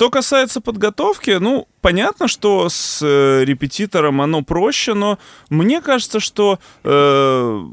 Что 0.05 0.11
касается 0.11 0.61
подготовки, 0.61 1.38
ну, 1.40 1.67
понятно, 1.81 2.29
что 2.29 2.69
с 2.69 3.01
э, 3.03 3.43
репетитором 3.43 4.21
оно 4.21 4.43
проще, 4.43 4.93
но 4.93 5.19
мне 5.49 5.81
кажется, 5.81 6.21
что 6.21 6.59
э, 6.85 7.64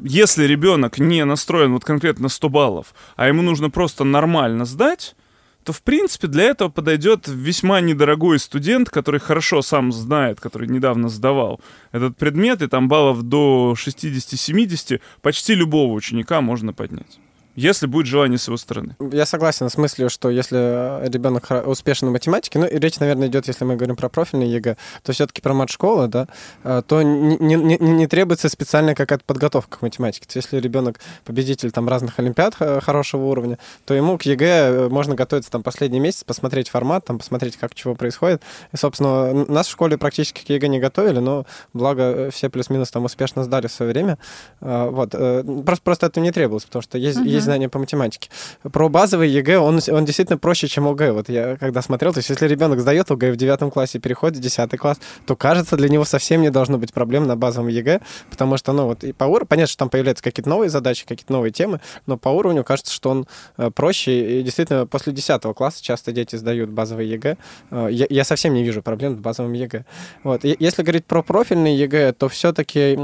если 0.00 0.42
ребенок 0.42 0.98
не 0.98 1.24
настроен 1.24 1.72
вот 1.72 1.84
конкретно 1.84 2.24
на 2.24 2.28
100 2.30 2.48
баллов, 2.48 2.94
а 3.14 3.28
ему 3.28 3.42
нужно 3.42 3.70
просто 3.70 4.02
нормально 4.02 4.64
сдать, 4.64 5.14
то, 5.62 5.72
в 5.72 5.82
принципе, 5.82 6.26
для 6.26 6.46
этого 6.46 6.68
подойдет 6.68 7.28
весьма 7.28 7.80
недорогой 7.80 8.40
студент, 8.40 8.90
который 8.90 9.20
хорошо 9.20 9.62
сам 9.62 9.92
знает, 9.92 10.40
который 10.40 10.66
недавно 10.66 11.08
сдавал 11.08 11.60
этот 11.92 12.16
предмет, 12.16 12.60
и 12.62 12.66
там 12.66 12.88
баллов 12.88 13.22
до 13.22 13.76
60-70 13.78 15.00
почти 15.20 15.54
любого 15.54 15.92
ученика 15.92 16.40
можно 16.40 16.72
поднять. 16.72 17.20
Если 17.54 17.86
будет 17.86 18.06
желание 18.06 18.38
с 18.38 18.46
его 18.46 18.56
стороны. 18.56 18.96
Я 19.12 19.26
согласен 19.26 19.68
с 19.68 19.76
мыслью, 19.76 20.08
что 20.08 20.30
если 20.30 20.58
э, 21.04 21.08
ребенок 21.10 21.50
успешен 21.66 22.08
в 22.08 22.12
математике, 22.12 22.58
ну 22.58 22.66
и 22.66 22.78
речь, 22.78 22.98
наверное, 22.98 23.28
идет, 23.28 23.46
если 23.46 23.64
мы 23.64 23.76
говорим 23.76 23.94
про 23.96 24.08
профильный 24.08 24.48
ЕГЭ, 24.48 24.76
то 25.02 25.12
все-таки 25.12 25.42
про 25.42 25.52
мат-школу, 25.52 26.08
да, 26.08 26.28
э, 26.64 26.82
то 26.86 27.02
не, 27.02 27.36
не- 27.36 27.56
не- 27.56 27.76
не 27.78 28.06
требуется 28.06 28.48
специальная 28.48 28.94
какая-то 28.94 29.24
подготовка 29.26 29.78
к 29.78 29.82
математике. 29.82 30.26
То 30.26 30.38
есть 30.38 30.46
если 30.46 30.60
ребенок 30.60 30.98
победитель 31.24 31.70
там 31.72 31.88
разных 31.88 32.18
олимпиад 32.18 32.54
э, 32.60 32.80
хорошего 32.80 33.26
уровня, 33.26 33.58
то 33.84 33.92
ему 33.94 34.16
к 34.16 34.22
ЕГЭ 34.22 34.88
можно 34.88 35.14
готовиться 35.14 35.50
там 35.50 35.62
последний 35.62 36.00
месяц, 36.00 36.24
посмотреть 36.24 36.68
формат, 36.70 37.04
там 37.04 37.18
посмотреть, 37.18 37.56
как 37.58 37.74
чего 37.74 37.94
происходит. 37.94 38.42
И, 38.72 38.76
собственно, 38.76 39.32
нас 39.44 39.66
в 39.66 39.70
школе 39.70 39.98
практически 39.98 40.44
к 40.44 40.48
ЕГЭ 40.48 40.68
не 40.68 40.80
готовили, 40.80 41.18
но 41.18 41.44
благо 41.74 42.30
все 42.30 42.48
плюс-минус 42.48 42.90
там 42.90 43.04
успешно 43.04 43.44
сдали 43.44 43.66
в 43.66 43.72
свое 43.72 43.92
время. 43.92 44.16
Вот. 44.60 45.10
Просто, 45.10 45.82
просто 45.84 46.06
это 46.06 46.20
не 46.20 46.32
требовалось, 46.32 46.64
потому 46.64 46.82
что 46.82 46.96
есть, 46.98 47.18
Мгм. 47.18 47.26
есть 47.28 47.41
знания 47.42 47.68
по 47.68 47.78
математике. 47.78 48.30
Про 48.62 48.88
базовый 48.88 49.28
ЕГЭ 49.28 49.58
он, 49.58 49.80
он 49.88 50.04
действительно 50.04 50.38
проще, 50.38 50.68
чем 50.68 50.88
ОГЭ. 50.88 51.12
Вот 51.12 51.28
я 51.28 51.56
когда 51.56 51.82
смотрел, 51.82 52.12
то 52.12 52.18
есть 52.18 52.30
если 52.30 52.46
ребенок 52.46 52.80
сдает 52.80 53.10
ОГЭ 53.10 53.32
в 53.32 53.36
девятом 53.36 53.70
классе 53.70 53.98
и 53.98 54.00
переходит 54.00 54.38
в 54.38 54.40
десятый 54.40 54.78
класс, 54.78 54.98
то 55.26 55.36
кажется, 55.36 55.76
для 55.76 55.88
него 55.88 56.04
совсем 56.04 56.42
не 56.42 56.50
должно 56.50 56.78
быть 56.78 56.92
проблем 56.92 57.26
на 57.26 57.36
базовом 57.36 57.68
ЕГЭ, 57.68 58.00
потому 58.30 58.56
что, 58.56 58.72
ну, 58.72 58.86
вот 58.86 59.04
и 59.04 59.12
по 59.12 59.24
уровню, 59.24 59.46
понятно, 59.46 59.68
что 59.68 59.78
там 59.78 59.88
появляются 59.88 60.22
какие-то 60.22 60.48
новые 60.48 60.70
задачи, 60.70 61.04
какие-то 61.06 61.32
новые 61.32 61.52
темы, 61.52 61.80
но 62.06 62.16
по 62.16 62.28
уровню 62.28 62.64
кажется, 62.64 62.92
что 62.92 63.10
он 63.10 63.26
э, 63.56 63.70
проще. 63.70 64.40
И 64.40 64.42
действительно, 64.42 64.86
после 64.86 65.12
десятого 65.12 65.54
класса 65.54 65.82
часто 65.82 66.12
дети 66.12 66.36
сдают 66.36 66.70
базовый 66.70 67.06
ЕГЭ. 67.08 67.36
Э, 67.70 67.88
я, 67.90 68.06
я 68.08 68.24
совсем 68.24 68.54
не 68.54 68.62
вижу 68.62 68.82
проблем 68.82 69.16
с 69.16 69.18
базовым 69.18 69.52
ЕГЭ. 69.52 69.84
Вот. 70.22 70.44
И 70.44 70.56
если 70.58 70.82
говорить 70.82 71.06
про 71.06 71.22
профильный 71.22 71.74
ЕГЭ, 71.74 72.12
то 72.12 72.28
все-таки, 72.28 72.98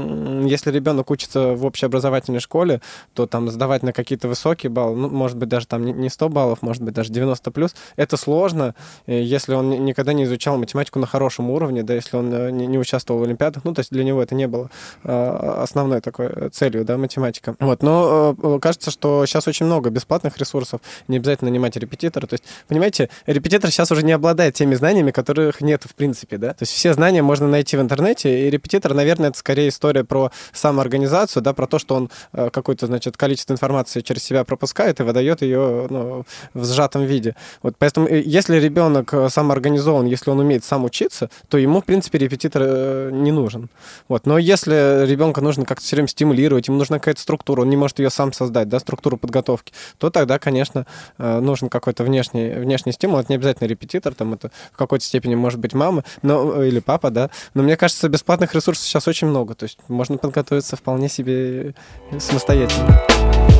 если 0.47 0.71
ребенок 0.71 1.11
учится 1.11 1.53
в 1.53 1.65
общеобразовательной 1.65 2.39
школе, 2.39 2.81
то 3.13 3.25
там 3.27 3.49
сдавать 3.49 3.83
на 3.83 3.93
какие-то 3.93 4.28
высокие 4.29 4.69
баллы, 4.69 4.95
ну, 4.95 5.09
может 5.09 5.37
быть, 5.37 5.49
даже 5.49 5.67
там 5.67 5.83
не- 5.85 5.93
не 5.93 6.09
100 6.09 6.29
баллов, 6.29 6.61
может 6.61 6.81
быть, 6.81 6.93
даже 6.93 7.11
90 7.11 7.51
плюс, 7.51 7.75
это 7.95 8.17
сложно, 8.17 8.75
э, 9.07 9.21
если 9.21 9.53
он 9.53 9.69
ни- 9.69 9.77
никогда 9.77 10.13
не 10.13 10.23
изучал 10.23 10.57
математику 10.57 10.99
на 10.99 11.07
хорошем 11.07 11.49
уровне, 11.49 11.83
да, 11.83 11.93
если 11.95 12.17
он 12.17 12.33
э, 12.33 12.51
не, 12.51 12.77
участвовал 12.79 13.19
в 13.19 13.23
олимпиадах, 13.23 13.63
ну, 13.65 13.73
то 13.73 13.79
есть 13.79 13.91
для 13.91 14.03
него 14.03 14.21
это 14.23 14.35
не 14.35 14.47
было 14.47 14.69
э, 15.03 15.61
основной 15.63 16.01
такой 16.01 16.27
э, 16.27 16.49
целью, 16.51 16.85
да, 16.85 16.97
математика. 16.97 17.55
Вот, 17.59 17.83
но 17.83 18.35
кажется, 18.61 18.91
что 18.91 19.25
сейчас 19.25 19.47
очень 19.47 19.65
много 19.65 19.89
бесплатных 19.89 20.37
ресурсов, 20.37 20.81
не 21.07 21.17
обязательно 21.17 21.49
нанимать 21.51 21.75
репетитора, 21.75 22.27
то 22.27 22.35
есть, 22.35 22.43
понимаете, 22.67 23.09
репетитор 23.25 23.71
сейчас 23.71 23.91
уже 23.91 24.03
не 24.03 24.11
обладает 24.11 24.53
теми 24.55 24.75
знаниями, 24.75 25.11
которых 25.11 25.61
нет 25.61 25.83
в 25.83 25.95
принципе, 25.95 26.37
да, 26.37 26.49
то 26.53 26.63
есть 26.63 26.71
все 26.73 26.93
знания 26.93 27.21
можно 27.21 27.47
найти 27.47 27.77
в 27.77 27.81
интернете, 27.81 28.47
и 28.47 28.49
репетитор, 28.49 28.93
наверное, 28.93 29.29
это 29.29 29.37
скорее 29.37 29.69
история 29.69 30.03
про 30.03 30.31
самоорганизацию, 30.53 31.41
да, 31.43 31.53
про 31.53 31.67
то, 31.67 31.79
что 31.79 31.95
он 31.95 32.09
какое-то, 32.31 32.85
значит, 32.85 33.17
количество 33.17 33.53
информации 33.53 34.01
через 34.01 34.18
себя 34.19 34.43
пропускает 34.43 34.99
и 34.99 35.03
выдает 35.03 35.41
ее 35.41 35.87
ну, 35.89 36.25
в 36.53 36.65
сжатом 36.65 37.05
виде. 37.05 37.35
Вот 37.61 37.75
поэтому, 37.77 38.07
э, 38.07 38.21
если 38.25 38.57
ребенок 38.57 39.13
э, 39.13 39.29
самоорганизован, 39.29 40.05
если 40.05 40.29
он 40.29 40.39
умеет 40.39 40.63
сам 40.63 40.85
учиться, 40.85 41.29
то 41.47 41.57
ему, 41.57 41.81
в 41.81 41.85
принципе, 41.85 42.17
репетитор 42.17 42.61
э, 42.65 43.09
не 43.11 43.31
нужен. 43.31 43.69
Вот. 44.07 44.25
Но 44.25 44.37
если 44.37 45.05
ребенка 45.05 45.41
нужно 45.41 45.65
как-то 45.65 45.83
все 45.83 45.95
время 45.95 46.07
стимулировать, 46.07 46.67
ему 46.67 46.77
нужна 46.77 46.99
какая-то 46.99 47.21
структура, 47.21 47.61
он 47.61 47.69
не 47.69 47.77
может 47.77 47.99
ее 47.99 48.09
сам 48.09 48.33
создать, 48.33 48.69
да, 48.69 48.79
структуру 48.79 49.17
подготовки, 49.17 49.73
то 49.97 50.09
тогда, 50.09 50.39
конечно, 50.39 50.85
нужен 51.17 51.69
какой-то 51.69 52.03
внешний, 52.03 52.49
внешний 52.51 52.91
стимул. 52.91 53.19
Это 53.19 53.31
не 53.31 53.35
обязательно 53.35 53.67
репетитор, 53.67 54.13
там 54.13 54.33
это 54.33 54.51
в 54.71 54.77
какой-то 54.77 55.03
степени 55.03 55.35
может 55.35 55.59
быть 55.59 55.73
мама 55.73 56.03
но, 56.21 56.63
или 56.63 56.79
папа, 56.79 57.09
да. 57.09 57.29
Но 57.53 57.63
мне 57.63 57.77
кажется, 57.77 58.09
бесплатных 58.09 58.53
ресурсов 58.53 58.85
сейчас 58.85 59.07
очень 59.07 59.27
много. 59.27 59.55
То 59.55 59.63
есть 59.63 59.79
можно 59.87 60.17
подготовиться 60.17 60.75
вполне 60.75 61.09
себе 61.09 61.73
самостоятельно. 62.19 63.58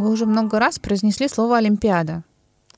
Вы 0.00 0.10
уже 0.10 0.26
много 0.26 0.58
раз 0.58 0.78
произнесли 0.78 1.28
слово 1.28 1.58
«олимпиада». 1.58 2.22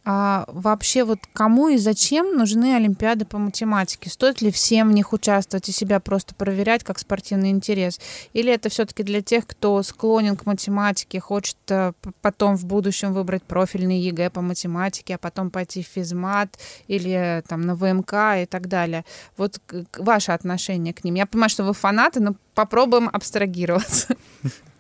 А 0.09 0.45
вообще 0.47 1.03
вот 1.03 1.19
кому 1.33 1.67
и 1.67 1.79
зачем 1.79 2.37
нужны 2.37 2.77
олимпиады 2.77 3.25
по 3.25 3.39
математике? 3.39 4.09
Стоит 4.09 4.41
ли 4.41 4.53
всем 4.53 4.91
в 4.91 4.93
них 4.93 5.13
участвовать 5.13 5.69
и 5.69 5.73
себя 5.73 5.99
просто 5.99 6.33
проверять 6.37 6.85
как 6.85 7.01
спортивный 7.01 7.51
интерес? 7.51 7.99
Или 8.33 8.53
это 8.53 8.69
все-таки 8.69 9.03
для 9.03 9.21
тех, 9.21 9.49
кто 9.49 9.83
склонен 9.83 10.37
к 10.37 10.47
математике, 10.47 11.19
хочет 11.19 11.57
э, 11.71 11.93
потом 12.23 12.57
в 12.57 12.67
будущем 12.67 13.15
выбрать 13.15 13.43
профильный 13.43 13.99
ЕГЭ 13.99 14.31
по 14.31 14.43
математике, 14.43 15.17
а 15.17 15.19
потом 15.19 15.51
пойти 15.51 15.83
в 15.83 15.89
физмат 15.89 16.57
или 16.87 17.11
э, 17.11 17.43
там 17.43 17.63
на 17.63 17.75
ВМК 17.75 18.13
и 18.43 18.47
так 18.47 18.69
далее? 18.69 19.05
Вот 19.37 19.61
ваше 19.99 20.31
отношение 20.31 20.95
к 20.95 21.03
ним. 21.03 21.15
Я 21.15 21.27
понимаю, 21.27 21.51
что 21.51 21.65
вы 21.65 21.73
фанаты, 21.73 22.21
но 22.21 22.37
попробуем 22.55 23.11
абстрагироваться. 23.13 24.15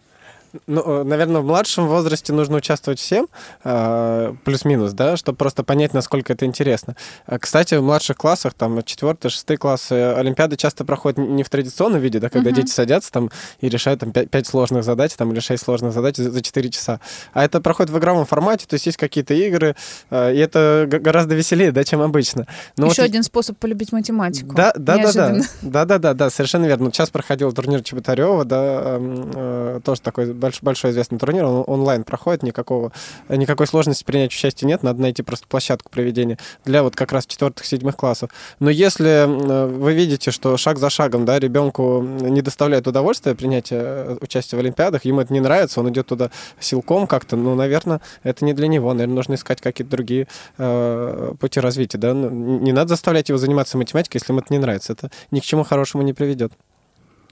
Ну, 0.66 0.82
э, 0.82 1.02
наверное, 1.04 1.40
в 1.40 1.46
младшем 1.46 1.86
возрасте 1.88 2.32
нужно 2.32 2.56
участвовать 2.56 2.98
всем, 2.98 3.28
э, 3.64 4.34
плюс-минус, 4.44 4.92
да, 4.92 5.16
чтобы 5.16 5.36
просто 5.36 5.64
понять, 5.64 5.94
насколько 5.94 6.32
это 6.32 6.44
интересно. 6.44 6.96
А, 7.26 7.38
кстати, 7.38 7.74
в 7.74 7.82
младших 7.82 8.16
классах, 8.16 8.54
там, 8.54 8.82
четвертый, 8.82 9.30
шестый 9.30 9.56
классы, 9.56 9.92
Олимпиады 9.92 10.56
часто 10.56 10.84
проходят 10.84 11.18
не 11.18 11.42
в 11.42 11.50
традиционном 11.50 12.00
виде, 12.00 12.18
да, 12.18 12.28
когда 12.28 12.50
uh-huh. 12.50 12.54
дети 12.54 12.70
садятся 12.70 13.12
там 13.12 13.30
и 13.60 13.68
решают 13.68 14.00
там 14.00 14.12
5, 14.12 14.30
5 14.30 14.46
сложных 14.46 14.84
задач 14.84 15.12
там, 15.14 15.32
или 15.32 15.40
6 15.40 15.62
сложных 15.62 15.92
задач 15.92 16.16
за 16.16 16.42
4 16.42 16.70
часа. 16.70 17.00
А 17.32 17.44
это 17.44 17.60
проходит 17.60 17.90
в 17.90 17.98
игровом 17.98 18.26
формате, 18.26 18.66
то 18.68 18.74
есть 18.74 18.86
есть 18.86 18.98
какие-то 18.98 19.34
игры, 19.34 19.76
э, 20.10 20.34
и 20.34 20.38
это 20.38 20.86
гораздо 20.88 21.34
веселее, 21.34 21.72
да, 21.72 21.84
чем 21.84 22.00
обычно. 22.00 22.46
Но 22.76 22.86
Еще 22.86 23.02
вот... 23.02 23.08
один 23.08 23.22
способ 23.22 23.58
полюбить 23.58 23.92
математику. 23.92 24.54
Да, 24.54 24.72
да, 24.76 24.98
да, 24.98 25.12
да, 25.12 25.40
да, 25.62 25.84
да, 25.84 25.98
да, 25.98 26.14
да, 26.14 26.30
совершенно 26.30 26.66
верно. 26.66 26.90
Сейчас 26.92 27.10
проходил 27.10 27.52
турнир 27.52 27.82
Чеботарева, 27.82 28.44
да, 28.44 28.98
э, 28.98 29.80
тоже 29.84 30.00
такой 30.00 30.32
большой, 30.46 30.64
большой 30.64 30.90
известный 30.92 31.18
турнир, 31.18 31.44
он 31.44 31.64
онлайн 31.66 32.04
проходит, 32.04 32.42
никакого, 32.42 32.92
никакой 33.28 33.66
сложности 33.66 34.04
принять 34.04 34.32
участие 34.32 34.68
нет, 34.68 34.82
надо 34.82 35.00
найти 35.00 35.22
просто 35.22 35.46
площадку 35.46 35.90
проведения 35.90 36.38
для 36.64 36.82
вот 36.82 36.96
как 36.96 37.12
раз 37.12 37.26
четвертых, 37.26 37.66
седьмых 37.66 37.96
классов. 37.96 38.30
Но 38.60 38.70
если 38.70 39.26
вы 39.26 39.94
видите, 39.94 40.30
что 40.30 40.56
шаг 40.56 40.78
за 40.78 40.90
шагом, 40.90 41.24
да, 41.24 41.38
ребенку 41.38 42.02
не 42.02 42.42
доставляет 42.42 42.86
удовольствия 42.86 43.34
принятие 43.34 43.80
э, 43.82 44.16
участия 44.20 44.56
в 44.56 44.60
Олимпиадах, 44.60 45.04
ему 45.04 45.20
это 45.20 45.32
не 45.32 45.40
нравится, 45.40 45.80
он 45.80 45.90
идет 45.90 46.06
туда 46.06 46.30
силком 46.60 47.06
как-то, 47.06 47.36
ну, 47.36 47.54
наверное, 47.54 48.00
это 48.22 48.44
не 48.44 48.52
для 48.52 48.68
него, 48.68 48.92
наверное, 48.92 49.16
нужно 49.16 49.34
искать 49.34 49.60
какие-то 49.60 49.90
другие 49.90 50.28
э, 50.58 51.34
пути 51.38 51.60
развития, 51.60 51.98
да, 51.98 52.14
ну, 52.14 52.30
не 52.30 52.72
надо 52.72 52.88
заставлять 52.88 53.28
его 53.28 53.38
заниматься 53.38 53.78
математикой, 53.78 54.20
если 54.20 54.32
ему 54.32 54.40
это 54.40 54.52
не 54.52 54.58
нравится, 54.58 54.92
это 54.92 55.10
ни 55.30 55.40
к 55.40 55.44
чему 55.44 55.64
хорошему 55.64 56.02
не 56.02 56.12
приведет. 56.12 56.52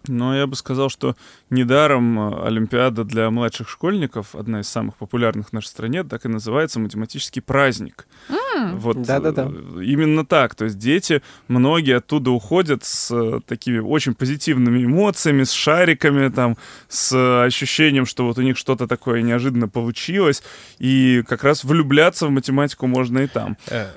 Но 0.08 0.36
я 0.36 0.46
бы 0.46 0.56
сказал, 0.56 0.90
что 0.90 1.16
недаром 1.50 2.18
э, 2.18 2.46
Олимпиада 2.46 3.04
для 3.04 3.30
младших 3.30 3.68
школьников, 3.68 4.34
одна 4.34 4.60
из 4.60 4.68
самых 4.68 4.96
популярных 4.96 5.48
в 5.48 5.52
нашей 5.52 5.68
стране, 5.68 6.04
так 6.04 6.24
и 6.24 6.28
называется 6.28 6.78
математический 6.78 7.40
праздник. 7.40 8.06
Mm, 8.28 8.36
вот 8.74 9.02
да-да-да. 9.02 9.50
Э, 9.50 9.82
именно 9.82 10.24
так. 10.24 10.54
То 10.54 10.64
есть 10.64 10.78
дети, 10.78 11.22
многие 11.48 11.96
оттуда 11.96 12.30
уходят 12.30 12.84
с 12.84 13.10
э, 13.10 13.40
такими 13.46 13.78
очень 13.78 14.14
позитивными 14.14 14.84
эмоциями, 14.84 15.44
с 15.44 15.52
шариками, 15.52 16.28
там, 16.28 16.56
с 16.88 17.44
ощущением, 17.44 18.06
что 18.06 18.26
вот 18.26 18.38
у 18.38 18.42
них 18.42 18.56
что-то 18.56 18.86
такое 18.86 19.22
неожиданно 19.22 19.68
получилось. 19.68 20.42
И 20.78 21.22
как 21.28 21.44
раз 21.44 21.64
влюбляться 21.64 22.26
в 22.26 22.30
математику 22.30 22.86
можно 22.86 23.20
и 23.20 23.26
там. 23.26 23.56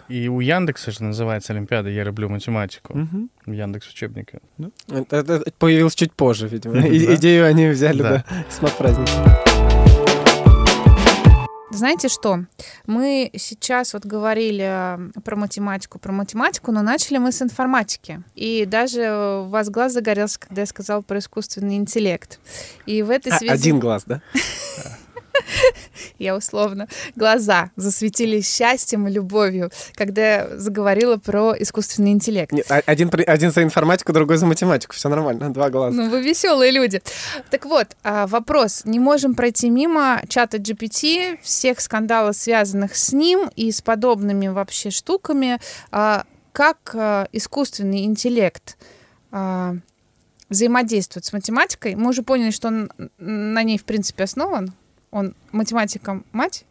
И 0.09 0.27
у 0.27 0.39
Яндекса 0.39 0.91
же 0.91 1.03
называется 1.03 1.53
Олимпиада 1.53 1.89
«Я 1.89 2.03
люблю 2.03 2.29
математику». 2.29 2.93
Mm-hmm. 2.93 3.53
Яндекс 3.53 3.89
учебника. 3.89 4.39
Да? 4.57 4.69
Это, 4.89 5.15
это 5.15 5.51
появилось 5.57 5.95
чуть 5.95 6.13
позже, 6.13 6.47
видимо. 6.47 6.77
И, 6.87 7.15
идею 7.15 7.45
они 7.45 7.67
взяли, 7.67 8.01
да, 8.01 8.25
да 8.29 8.45
смарт 8.49 8.77
праздник. 8.77 9.07
Знаете 11.69 12.07
что? 12.07 12.45
Мы 12.85 13.29
сейчас 13.35 13.93
вот 13.93 14.05
говорили 14.05 15.11
про 15.23 15.35
математику, 15.35 15.99
про 15.99 16.13
математику, 16.13 16.71
но 16.71 16.81
начали 16.81 17.17
мы 17.17 17.31
с 17.31 17.41
информатики. 17.41 18.23
И 18.35 18.65
даже 18.65 19.43
у 19.45 19.49
вас 19.49 19.69
глаз 19.69 19.93
загорелся, 19.93 20.39
когда 20.39 20.61
я 20.61 20.65
сказала 20.65 21.01
про 21.01 21.19
искусственный 21.19 21.75
интеллект. 21.75 22.39
И 22.85 23.01
в 23.01 23.09
этой 23.09 23.33
а, 23.33 23.37
связи... 23.37 23.51
Один 23.51 23.79
глаз, 23.79 24.03
да? 24.05 24.21
я 26.19 26.35
условно, 26.35 26.87
глаза 27.15 27.71
засветились 27.75 28.53
счастьем 28.53 29.07
и 29.07 29.11
любовью, 29.11 29.71
когда 29.95 30.35
я 30.35 30.57
заговорила 30.57 31.17
про 31.17 31.53
искусственный 31.57 32.11
интеллект. 32.11 32.51
Нет, 32.51 32.65
а, 32.69 32.81
один, 32.85 33.09
один 33.27 33.51
за 33.51 33.63
информатику, 33.63 34.13
другой 34.13 34.37
за 34.37 34.45
математику. 34.45 34.95
Все 34.95 35.09
нормально, 35.09 35.49
два 35.53 35.69
глаза. 35.69 35.95
Ну, 35.95 36.09
вы 36.09 36.21
веселые 36.21 36.71
люди. 36.71 37.01
Так 37.49 37.65
вот, 37.65 37.87
а, 38.03 38.27
вопрос. 38.27 38.83
Не 38.85 38.99
можем 38.99 39.35
пройти 39.35 39.69
мимо 39.69 40.21
чата 40.27 40.57
GPT, 40.57 41.39
всех 41.41 41.79
скандалов, 41.79 42.35
связанных 42.35 42.95
с 42.95 43.13
ним 43.13 43.49
и 43.55 43.71
с 43.71 43.81
подобными 43.81 44.47
вообще 44.47 44.89
штуками. 44.89 45.59
А, 45.91 46.25
как 46.51 46.95
искусственный 47.33 48.05
интеллект 48.05 48.77
взаимодействует 50.49 51.23
с 51.25 51.33
математикой. 51.33 51.95
Мы 51.95 52.09
уже 52.09 52.23
поняли, 52.23 52.49
что 52.49 52.69
он 52.69 52.91
на 53.19 53.61
ней, 53.61 53.77
в 53.77 53.83
принципе, 53.83 54.23
основан 54.23 54.73
он 55.17 55.33
математиком 55.51 56.25
мать, 56.31 56.65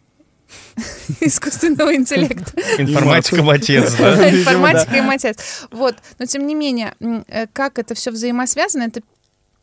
искусственного 1.20 1.94
интеллекта. 1.94 2.52
Информатика 2.78 3.42
отец, 3.50 3.94
да? 3.96 4.30
Информатика 4.30 4.96
и 4.96 5.00
отец. 5.00 5.66
Вот. 5.70 5.96
Но 6.18 6.26
тем 6.26 6.46
не 6.46 6.54
менее, 6.54 6.94
э, 7.28 7.46
как 7.52 7.78
это 7.78 7.94
все 7.94 8.10
взаимосвязано, 8.10 8.84
это 8.84 9.02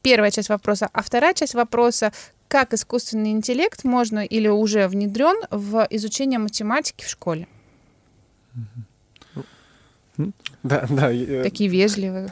первая 0.02 0.32
часть 0.32 0.50
вопроса. 0.50 0.90
А 0.92 1.02
вторая 1.02 1.34
часть 1.34 1.54
вопроса, 1.54 2.12
как 2.50 2.74
искусственный 2.74 3.32
интеллект 3.32 3.86
можно 3.86 4.26
или 4.26 4.50
уже 4.50 4.88
внедрен 4.88 5.38
в 5.50 5.88
изучение 5.90 6.40
математики 6.40 7.06
в 7.06 7.10
школе? 7.10 7.48
Да, 10.18 10.86
да. 10.90 11.10
Такие 11.42 11.70
вежливые. 11.70 12.32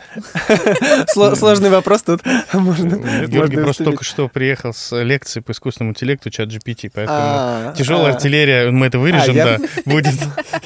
Сложный 1.07 1.69
вопрос 1.69 2.03
тут. 2.03 2.21
Можно, 2.53 3.25
Георгий 3.25 3.57
просто 3.57 3.83
только 3.83 4.03
что 4.03 4.29
приехал 4.29 4.73
с 4.73 4.95
лекции 5.01 5.39
по 5.39 5.51
искусственному 5.51 5.91
интеллекту 5.91 6.29
чат 6.29 6.49
GPT, 6.49 6.91
поэтому 6.93 7.17
а, 7.19 7.73
тяжелая 7.75 8.13
а. 8.13 8.15
артиллерия, 8.15 8.71
мы 8.71 8.85
это 8.85 8.99
вырежем, 8.99 9.35
а, 9.39 9.43
да, 9.43 9.57
будет 9.85 10.13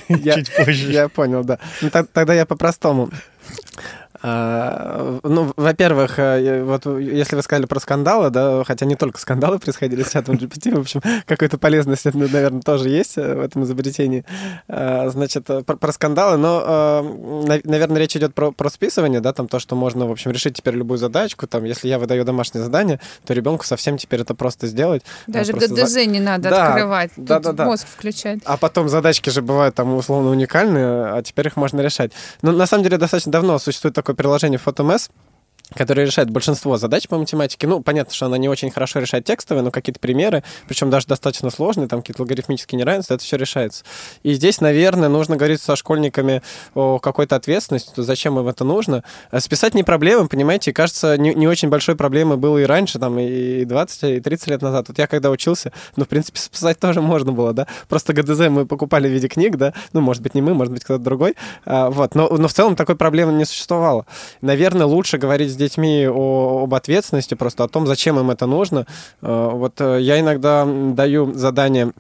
чуть 0.09 0.55
позже. 0.55 0.91
Я 0.91 1.07
понял, 1.07 1.43
да. 1.43 1.57
Ну, 1.82 1.89
тогда 1.89 2.34
я 2.34 2.45
по-простому. 2.45 3.09
А, 4.28 5.19
ну, 5.21 5.53
во-первых, 5.55 6.17
э, 6.17 6.63
вот 6.63 6.88
если 6.99 7.36
вы 7.36 7.43
сказали 7.43 7.67
про 7.67 7.80
скандалы, 7.80 8.32
да, 8.32 8.63
хотя 8.63 8.88
не 8.88 8.95
только 8.95 9.19
скандалы 9.19 9.59
происходили 9.59 10.01
с 10.01 10.09
чатом 10.09 10.36
GPT, 10.36 10.76
в 10.76 10.80
общем, 10.80 11.01
какая-то 11.28 11.59
полезность, 11.59 12.05
наверное, 12.05 12.61
тоже 12.61 12.89
есть 12.89 13.19
э, 13.19 13.36
в 13.36 13.41
этом 13.41 13.65
изобретении. 13.65 14.26
Значит, 14.67 15.47
э, 15.51 15.61
про, 15.61 15.78
про 15.78 15.91
скандалы, 15.91 16.38
но, 16.38 17.03
наверное, 17.65 17.99
речь 17.99 18.15
идет 18.17 18.34
про, 18.34 18.51
про 18.51 18.71
списывание, 18.71 19.19
да, 19.19 19.32
там 19.32 19.47
то, 19.47 19.59
что 19.59 19.76
можно, 19.76 20.07
в 20.07 20.11
общем, 20.11 20.32
решить 20.32 20.55
теперь 20.55 20.73
любую 20.73 20.97
задачку, 20.97 21.45
там, 21.45 21.63
если 21.63 21.88
я 21.88 21.99
выдаю 21.99 22.26
домашнее 22.26 22.63
задание, 22.63 22.99
то 23.28 23.34
ребенку 23.36 23.63
совсем 23.63 23.97
теперь 23.97 24.21
это 24.21 24.34
просто 24.34 24.65
сделать. 24.65 25.03
Даже 25.28 25.53
ГДЗ 25.53 25.88
за... 25.88 26.05
не 26.05 26.19
надо 26.19 26.49
да, 26.49 26.69
открывать, 26.69 27.11
да, 27.15 27.39
да, 27.39 27.51
да. 27.51 27.65
мозг 27.65 27.86
включать. 27.88 28.39
А 28.45 28.57
потом 28.57 28.89
задачки 28.89 29.30
же 29.30 29.43
бывают 29.43 29.76
там 29.76 29.93
условно 29.93 30.32
уникальные, 30.32 31.13
а 31.13 31.21
теперь 31.21 31.45
их 31.45 31.57
можно 31.57 31.82
решать. 31.82 32.11
Но 32.41 32.51
на 32.51 32.65
самом 32.65 32.84
деле 32.84 32.97
достаточно 32.97 33.32
давно 33.32 33.59
существует 33.59 33.93
такой 33.93 34.14
приложение 34.16 34.59
PhotoMess, 34.59 35.09
которая 35.74 36.05
решает 36.05 36.30
большинство 36.30 36.78
задач 36.78 37.07
по 37.07 37.18
математике. 37.18 37.68
Ну, 37.68 37.82
понятно, 37.82 38.13
что 38.13 38.28
она 38.28 38.38
не 38.38 38.47
очень 38.47 38.70
хорошо 38.70 38.99
решает 38.99 39.26
текстовые, 39.26 39.63
но 39.63 39.72
какие-то 39.72 39.99
примеры, 39.99 40.43
причем 40.68 40.89
даже 40.89 41.07
достаточно 41.07 41.49
сложные, 41.49 41.88
там 41.88 42.01
какие-то 42.01 42.22
логарифмические 42.22 42.80
неравенства, 42.80 43.16
это 43.16 43.24
все 43.24 43.38
решается. 43.38 43.84
И 44.24 44.34
здесь, 44.34 44.61
наверное, 44.61 45.09
нужно 45.09 45.38
говорить 45.38 45.61
со 45.61 45.76
школьниками 45.76 46.43
о 46.76 46.99
какой-то 46.99 47.36
ответственности, 47.36 47.91
зачем 47.97 48.38
им 48.39 48.47
это 48.47 48.63
нужно. 48.63 49.03
А 49.32 49.39
списать 49.39 49.74
не 49.74 49.84
проблема, 49.84 50.28
понимаете, 50.28 50.72
кажется, 50.72 51.18
не, 51.18 51.34
не 51.34 51.47
очень 51.47 51.70
большой 51.70 51.95
проблемой 51.95 52.38
было 52.38 52.59
и 52.59 52.63
раньше, 52.63 52.99
там, 52.99 53.18
и 53.18 53.66
20, 53.66 54.03
и 54.03 54.20
30 54.20 54.47
лет 54.47 54.61
назад. 54.61 54.88
Вот 54.89 54.99
я 54.99 55.07
когда 55.07 55.32
учился, 55.32 55.72
ну, 55.95 56.05
в 56.05 56.07
принципе, 56.07 56.39
списать 56.39 56.80
тоже 56.80 57.01
можно 57.01 57.32
было, 57.32 57.53
да, 57.53 57.68
просто 57.89 58.13
ГДЗ 58.13 58.49
мы 58.49 58.66
покупали 58.66 59.07
в 59.07 59.11
виде 59.11 59.28
книг, 59.28 59.55
да, 59.57 59.74
ну, 59.93 60.01
может 60.01 60.22
быть, 60.22 60.36
не 60.36 60.41
мы, 60.41 60.53
может 60.53 60.74
быть, 60.74 60.84
кто-то 60.84 61.03
другой, 61.03 61.36
а, 61.66 61.89
вот, 61.89 62.13
но, 62.13 62.30
но 62.30 62.47
в 62.47 62.53
целом 62.53 62.76
такой 62.76 62.95
проблемы 62.95 63.34
не 63.34 63.45
существовало. 63.45 64.05
Наверное, 64.41 64.86
лучше 64.86 65.18
говорить 65.18 65.55
с 65.56 65.58
детьми 65.58 66.08
о, 66.08 66.64
об 66.64 66.74
ответственности, 66.74 67.34
просто 67.34 67.64
о 67.64 67.68
том, 67.68 67.88
зачем 67.88 68.20
им 68.20 68.30
это 68.30 68.45
нужно. 68.45 68.86
Э, 69.22 69.49
вот 69.53 69.82
э, 69.82 69.99
я 70.01 70.20
иногда 70.20 70.66
даю 70.66 71.34
задание 71.34 71.91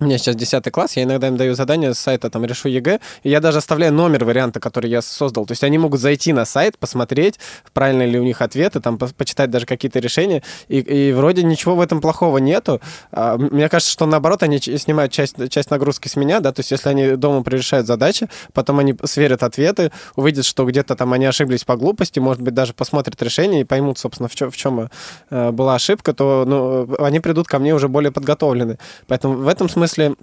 у 0.00 0.04
меня 0.04 0.18
сейчас 0.18 0.36
10 0.36 0.70
класс, 0.70 0.96
я 0.96 1.04
иногда 1.04 1.28
им 1.28 1.36
даю 1.36 1.54
задание 1.54 1.94
с 1.94 1.98
сайта, 1.98 2.30
там, 2.30 2.44
решу 2.44 2.68
ЕГЭ, 2.68 3.00
и 3.22 3.30
я 3.30 3.40
даже 3.40 3.58
оставляю 3.58 3.92
номер 3.92 4.24
варианта, 4.24 4.60
который 4.60 4.90
я 4.90 5.02
создал. 5.02 5.46
То 5.46 5.52
есть 5.52 5.64
они 5.64 5.78
могут 5.78 6.00
зайти 6.00 6.32
на 6.32 6.44
сайт, 6.44 6.78
посмотреть, 6.78 7.38
правильно 7.72 8.04
ли 8.04 8.18
у 8.18 8.24
них 8.24 8.42
ответы, 8.42 8.80
там, 8.80 8.98
по 8.98 9.06
почитать 9.06 9.50
даже 9.50 9.66
какие-то 9.66 10.00
решения, 10.00 10.42
и, 10.68 10.78
и 10.80 11.12
вроде 11.12 11.42
ничего 11.42 11.76
в 11.76 11.80
этом 11.80 12.00
плохого 12.00 12.38
нету. 12.38 12.80
А, 13.12 13.36
мне 13.36 13.68
кажется, 13.68 13.92
что 13.92 14.06
наоборот, 14.06 14.42
они 14.42 14.58
снимают 14.58 15.12
часть, 15.12 15.36
часть 15.50 15.70
нагрузки 15.70 16.08
с 16.08 16.16
меня, 16.16 16.40
да, 16.40 16.52
то 16.52 16.60
есть 16.60 16.70
если 16.70 16.88
они 16.88 17.16
дома 17.16 17.42
прирешают 17.42 17.86
задачи, 17.86 18.28
потом 18.52 18.80
они 18.80 18.94
сверят 19.04 19.42
ответы, 19.42 19.92
увидят, 20.16 20.44
что 20.44 20.64
где-то 20.64 20.96
там 20.96 21.12
они 21.12 21.26
ошиблись 21.26 21.64
по 21.64 21.76
глупости, 21.76 22.18
может 22.18 22.42
быть, 22.42 22.54
даже 22.54 22.74
посмотрят 22.74 23.22
решение 23.22 23.60
и 23.60 23.64
поймут, 23.64 23.98
собственно, 23.98 24.28
в 24.28 24.34
чем, 24.34 24.50
в 24.50 24.56
чем 24.56 24.90
э, 25.30 25.50
была 25.50 25.76
ошибка, 25.76 26.12
то 26.12 26.44
ну, 26.46 26.94
они 26.98 27.20
придут 27.20 27.46
ко 27.46 27.58
мне 27.58 27.74
уже 27.74 27.88
более 27.88 28.10
подготовлены. 28.10 28.78
Поэтому 29.06 29.36
в 29.36 29.48
этом 29.48 29.68
смысле 29.68 29.83
смысле 29.88 30.16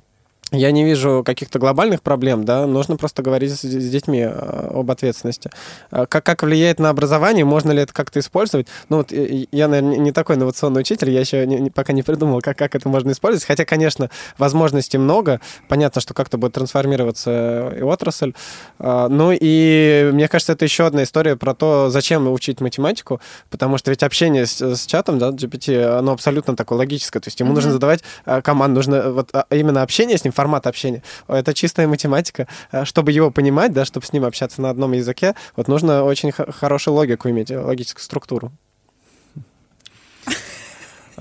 я 0.52 0.72
не 0.72 0.84
вижу 0.84 1.24
каких-то 1.26 1.60
глобальных 1.60 2.02
проблем, 2.02 2.44
да, 2.44 2.68
нужно 2.68 2.98
просто 2.98 3.24
говорить 3.24 3.54
с, 3.54 3.62
с 3.62 3.90
детьми 3.90 4.20
э, 4.20 4.70
об 4.74 4.92
ответственности. 4.92 5.50
Э, 5.92 6.06
как, 6.08 6.26
как 6.26 6.44
влияет 6.44 6.80
на 6.80 6.90
образование, 6.90 7.46
можно 7.46 7.72
ли 7.72 7.82
это 7.82 7.94
как-то 7.94 8.20
использовать? 8.20 8.68
Ну, 8.90 8.98
вот 8.98 9.12
я, 9.12 9.68
наверное, 9.70 9.98
не 9.98 10.12
такой 10.12 10.36
инновационный 10.36 10.82
учитель, 10.82 11.10
я 11.10 11.22
еще 11.22 11.48
не, 11.48 11.70
пока 11.70 11.94
не 11.94 12.04
придумал, 12.04 12.42
как, 12.42 12.58
как 12.58 12.76
это 12.76 12.90
можно 12.90 13.12
использовать, 13.12 13.46
хотя, 13.46 13.64
конечно, 13.64 14.10
возможностей 14.38 14.98
много, 14.98 15.40
понятно, 15.70 16.02
что 16.02 16.14
как-то 16.14 16.38
будет 16.38 16.54
трансформироваться 16.54 17.74
и 17.78 17.82
отрасль, 17.82 18.34
э, 18.80 19.08
ну, 19.10 19.32
и 19.32 20.10
мне 20.12 20.28
кажется, 20.28 20.52
это 20.52 20.66
еще 20.66 20.86
одна 20.86 21.04
история 21.04 21.38
про 21.38 21.56
то, 21.56 21.90
зачем 21.90 22.30
учить 22.30 22.60
математику, 22.60 23.22
потому 23.50 23.78
что 23.78 23.90
ведь 23.92 24.04
общение 24.04 24.46
с, 24.46 24.62
с 24.62 24.86
чатом, 24.86 25.18
да, 25.18 25.30
GPT, 25.30 25.82
оно 25.82 26.12
абсолютно 26.12 26.58
такое 26.58 26.78
логическое, 26.78 27.22
то 27.22 27.30
есть 27.30 27.40
ему 27.40 27.52
mm-hmm. 27.52 27.56
нужно 27.56 27.72
задавать 27.72 28.04
команду, 28.44 28.76
нужно 28.76 29.12
вот 29.12 29.30
а, 29.34 29.46
именно 29.50 29.82
общение 29.82 30.18
с 30.18 30.26
ним, 30.26 30.34
формат 30.42 30.66
общения. 30.66 31.04
Это 31.28 31.54
чистая 31.54 31.88
математика. 31.88 32.48
Э, 32.72 32.84
чтобы 32.84 33.12
его 33.12 33.30
понимать, 33.30 33.74
да, 33.74 33.86
чтобы 33.86 34.06
с 34.06 34.14
ним 34.14 34.26
общаться 34.26 34.60
на 34.62 34.72
одном 34.72 34.94
языке, 34.94 35.36
вот 35.56 35.68
нужно 35.68 36.04
очень 36.04 36.32
хорошую 36.32 36.96
логику 36.96 37.30
иметь, 37.30 37.52
логическую 37.52 38.04
структуру. 38.04 38.52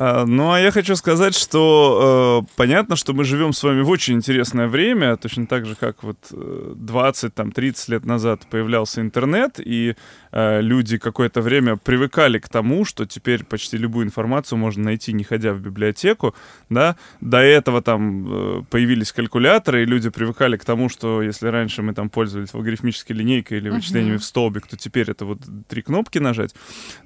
А, 0.01 0.25
ну, 0.25 0.51
а 0.51 0.59
я 0.59 0.71
хочу 0.71 0.97
сказать, 0.97 1.37
что 1.37 2.43
э, 2.43 2.53
понятно, 2.57 2.97
что 2.97 3.13
мы 3.13 3.25
живем 3.25 3.53
с 3.53 3.63
вами 3.63 3.83
в 3.83 3.91
очень 3.91 4.15
интересное 4.15 4.67
время, 4.67 5.19
точно 5.19 5.47
так 5.47 5.67
же, 5.67 5.75
как 5.75 6.03
вот 6.03 6.17
20, 6.31 7.35
там, 7.35 7.53
30 7.53 7.89
лет 7.91 8.07
назад 8.07 8.47
появлялся 8.49 9.03
интернет, 9.03 9.61
и 9.63 9.97
э, 10.33 10.63
люди 10.63 10.97
какое-то 10.97 11.43
время 11.43 11.77
привыкали 11.77 12.39
к 12.39 12.49
тому, 12.49 12.87
что 12.87 13.05
теперь 13.05 13.45
почти 13.45 13.77
любую 13.77 14.07
информацию 14.07 14.59
можно 14.59 14.85
найти, 14.85 15.13
не 15.13 15.23
ходя 15.23 15.53
в 15.53 15.61
библиотеку, 15.61 16.35
да. 16.71 16.97
До 17.21 17.39
этого 17.39 17.83
там 17.83 18.61
э, 18.61 18.63
появились 18.71 19.13
калькуляторы, 19.13 19.83
и 19.83 19.87
люди 19.87 20.09
привыкали 20.09 20.57
к 20.57 20.65
тому, 20.65 20.89
что 20.89 21.21
если 21.21 21.49
раньше 21.49 21.83
мы 21.83 21.93
там 21.93 22.09
пользовались 22.09 22.55
логарифмической 22.55 23.15
линейкой 23.15 23.59
или 23.59 23.69
вычислениями 23.69 24.17
uh-huh. 24.17 24.21
в 24.21 24.25
столбик, 24.25 24.67
то 24.67 24.79
теперь 24.79 25.11
это 25.11 25.27
вот 25.27 25.41
три 25.69 25.83
кнопки 25.83 26.19
нажать. 26.19 26.55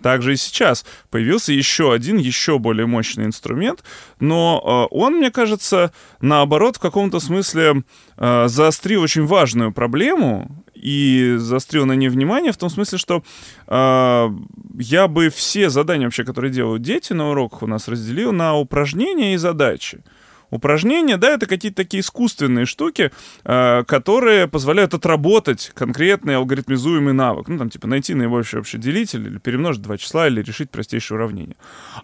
Также 0.01 0.34
и 0.34 0.36
сейчас 0.36 0.86
появился 1.11 1.53
еще 1.53 1.92
один, 1.92 2.18
еще 2.18 2.61
более 2.61 2.84
более 2.85 2.87
мощный 2.87 3.24
инструмент, 3.24 3.82
но 4.20 4.89
э, 4.91 4.95
он, 4.95 5.16
мне 5.16 5.30
кажется, 5.30 5.91
наоборот, 6.20 6.76
в 6.76 6.80
каком-то 6.80 7.20
смысле 7.20 7.82
э, 8.16 8.49
заострил 8.49 9.03
очень 9.03 9.26
важную 9.26 9.72
проблему 9.72 10.64
и 10.74 11.37
заострил 11.39 11.87
на 11.87 11.97
ней 11.97 12.09
внимание 12.09 12.53
в 12.53 12.57
том 12.57 12.70
смысле, 12.70 12.99
что 12.99 13.22
э, 13.68 14.30
я 14.78 15.09
бы 15.09 15.28
все 15.28 15.70
задания 15.70 16.07
вообще, 16.07 16.24
которые 16.24 16.53
делают 16.53 16.82
дети 16.82 17.14
на 17.14 17.30
уроках 17.30 17.62
у 17.62 17.66
нас 17.66 17.89
разделил 17.89 18.32
на 18.32 18.55
упражнения 18.55 19.35
и 19.35 19.39
задачи. 19.39 20.03
Упражнения, 20.55 21.17
да, 21.17 21.31
это 21.31 21.47
какие-то 21.47 21.79
такие 21.79 22.01
искусственные 22.01 22.65
штуки, 22.65 23.11
э, 23.45 23.85
которые 23.89 24.47
позволяют 24.47 24.95
отработать 24.95 25.73
конкретный 25.75 26.37
алгоритмизуемый 26.37 27.13
навык. 27.13 27.49
Ну, 27.49 27.59
там, 27.59 27.71
типа, 27.71 27.89
найти 27.89 28.15
наибольший 28.15 28.61
общий 28.61 28.79
делитель, 28.79 29.27
или 29.27 29.39
перемножить 29.39 29.83
два 29.83 29.99
числа, 29.99 30.29
или 30.29 30.41
решить 30.43 30.71
простейшее 30.71 31.17
уравнение. 31.17 31.57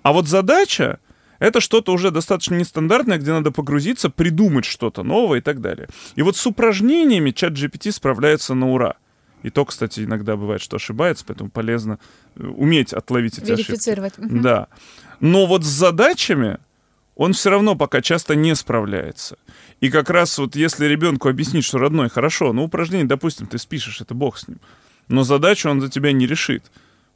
А 0.03 0.13
вот 0.13 0.27
задача— 0.27 0.99
это 1.39 1.61
что-то 1.61 1.93
уже 1.93 2.11
достаточно 2.11 2.57
нестандартное, 2.57 3.19
где 3.19 3.31
надо 3.31 3.53
погрузиться, 3.53 4.11
придумать 4.11 4.65
что-то 4.65 5.05
новое 5.05 5.39
и 5.39 5.43
так 5.43 5.61
далее. 5.61 5.87
И 6.17 6.23
вот 6.23 6.37
с 6.37 6.45
упражнениями 6.45 7.31
чат 7.31 7.53
GPT 7.53 7.93
справляется 7.93 8.55
на 8.55 8.69
ура. 8.73 8.97
И 9.45 9.51
то, 9.51 9.65
кстати, 9.65 10.01
иногда 10.01 10.37
бывает, 10.37 10.61
что 10.61 10.75
ошибается, 10.75 11.25
поэтому 11.25 11.51
полезно 11.51 12.01
э, 12.35 12.45
уметь 12.45 12.93
отловить 12.93 13.39
эти 13.39 13.53
Верифицировать. 13.53 14.19
ошибки. 14.19 14.39
Да. 14.43 14.67
Но 15.21 15.47
вот 15.47 15.63
с 15.65 15.69
задачами 15.69 16.59
он 17.21 17.35
все 17.35 17.51
равно 17.51 17.77
пока 17.77 18.01
часто 18.01 18.35
не 18.35 18.55
справляется. 18.55 19.37
И 19.81 19.91
как 19.91 20.09
раз 20.09 20.39
вот 20.39 20.57
если 20.57 20.87
ребенку 20.87 21.29
объяснить, 21.29 21.67
что 21.67 21.77
родной, 21.77 22.09
хорошо, 22.09 22.55
ну 22.55 22.65
упражнение, 22.65 23.07
допустим, 23.07 23.47
ты 23.47 23.59
спишешь, 23.59 24.01
это 24.01 24.15
бог 24.15 24.39
с 24.39 24.49
ним, 24.49 24.59
но 25.09 25.23
задачу 25.23 25.69
он 25.69 25.83
за 25.83 25.91
тебя 25.91 26.13
не 26.13 26.27
решит. 26.27 26.65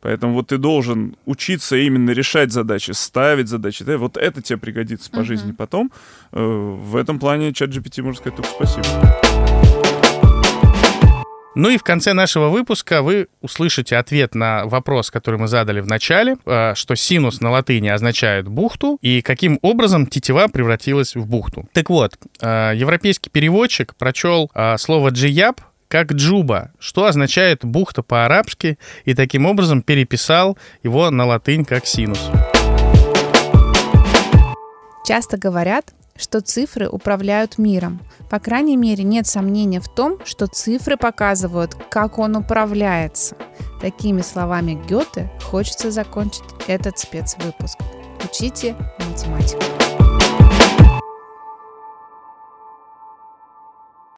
Поэтому 0.02 0.34
вот 0.34 0.48
ты 0.48 0.58
должен 0.58 1.16
учиться 1.24 1.76
именно 1.76 2.10
решать 2.10 2.52
задачи, 2.52 2.90
ставить 2.90 3.48
задачи. 3.48 3.82
Да? 3.82 3.96
Вот 3.96 4.18
это 4.18 4.42
тебе 4.42 4.58
пригодится 4.58 5.10
по 5.10 5.20
uh-huh. 5.20 5.24
жизни 5.24 5.52
потом. 5.52 5.90
Э, 6.32 6.44
в 6.44 6.96
этом 6.96 7.18
плане 7.18 7.54
чат 7.54 7.70
GPT 7.70 8.02
можно 8.02 8.20
сказать 8.20 8.36
только 8.36 8.50
спасибо. 8.50 9.43
Ну 11.54 11.68
и 11.68 11.76
в 11.76 11.84
конце 11.84 12.14
нашего 12.14 12.48
выпуска 12.48 13.02
вы 13.02 13.28
услышите 13.40 13.96
ответ 13.96 14.34
на 14.34 14.66
вопрос, 14.66 15.10
который 15.10 15.38
мы 15.38 15.46
задали 15.46 15.80
в 15.80 15.86
начале, 15.86 16.36
э, 16.44 16.74
что 16.74 16.96
синус 16.96 17.40
на 17.40 17.50
латыни 17.50 17.88
означает 17.88 18.48
бухту, 18.48 18.98
и 19.02 19.22
каким 19.22 19.60
образом 19.62 20.06
тетива 20.06 20.48
превратилась 20.48 21.14
в 21.14 21.26
бухту. 21.26 21.68
Так 21.72 21.90
вот, 21.90 22.16
э, 22.40 22.72
европейский 22.74 23.30
переводчик 23.30 23.94
прочел 23.94 24.50
э, 24.54 24.76
слово 24.78 25.10
«джияб» 25.10 25.60
как 25.86 26.12
«джуба», 26.12 26.72
что 26.80 27.04
означает 27.04 27.64
«бухта» 27.64 28.02
по-арабски, 28.02 28.78
и 29.04 29.14
таким 29.14 29.46
образом 29.46 29.82
переписал 29.82 30.58
его 30.82 31.08
на 31.10 31.24
латынь 31.24 31.64
как 31.64 31.86
«синус». 31.86 32.30
Часто 35.06 35.36
говорят, 35.36 35.92
что 36.16 36.40
цифры 36.40 36.88
управляют 36.88 37.58
миром. 37.58 38.00
По 38.30 38.38
крайней 38.38 38.76
мере, 38.76 39.04
нет 39.04 39.26
сомнения 39.26 39.80
в 39.80 39.88
том, 39.88 40.18
что 40.24 40.46
цифры 40.46 40.96
показывают, 40.96 41.74
как 41.90 42.18
он 42.18 42.36
управляется. 42.36 43.36
Такими 43.80 44.22
словами 44.22 44.80
Гёте 44.88 45.30
хочется 45.42 45.90
закончить 45.90 46.44
этот 46.66 46.98
спецвыпуск. 46.98 47.78
Учите 48.24 48.76
математику. 48.98 49.73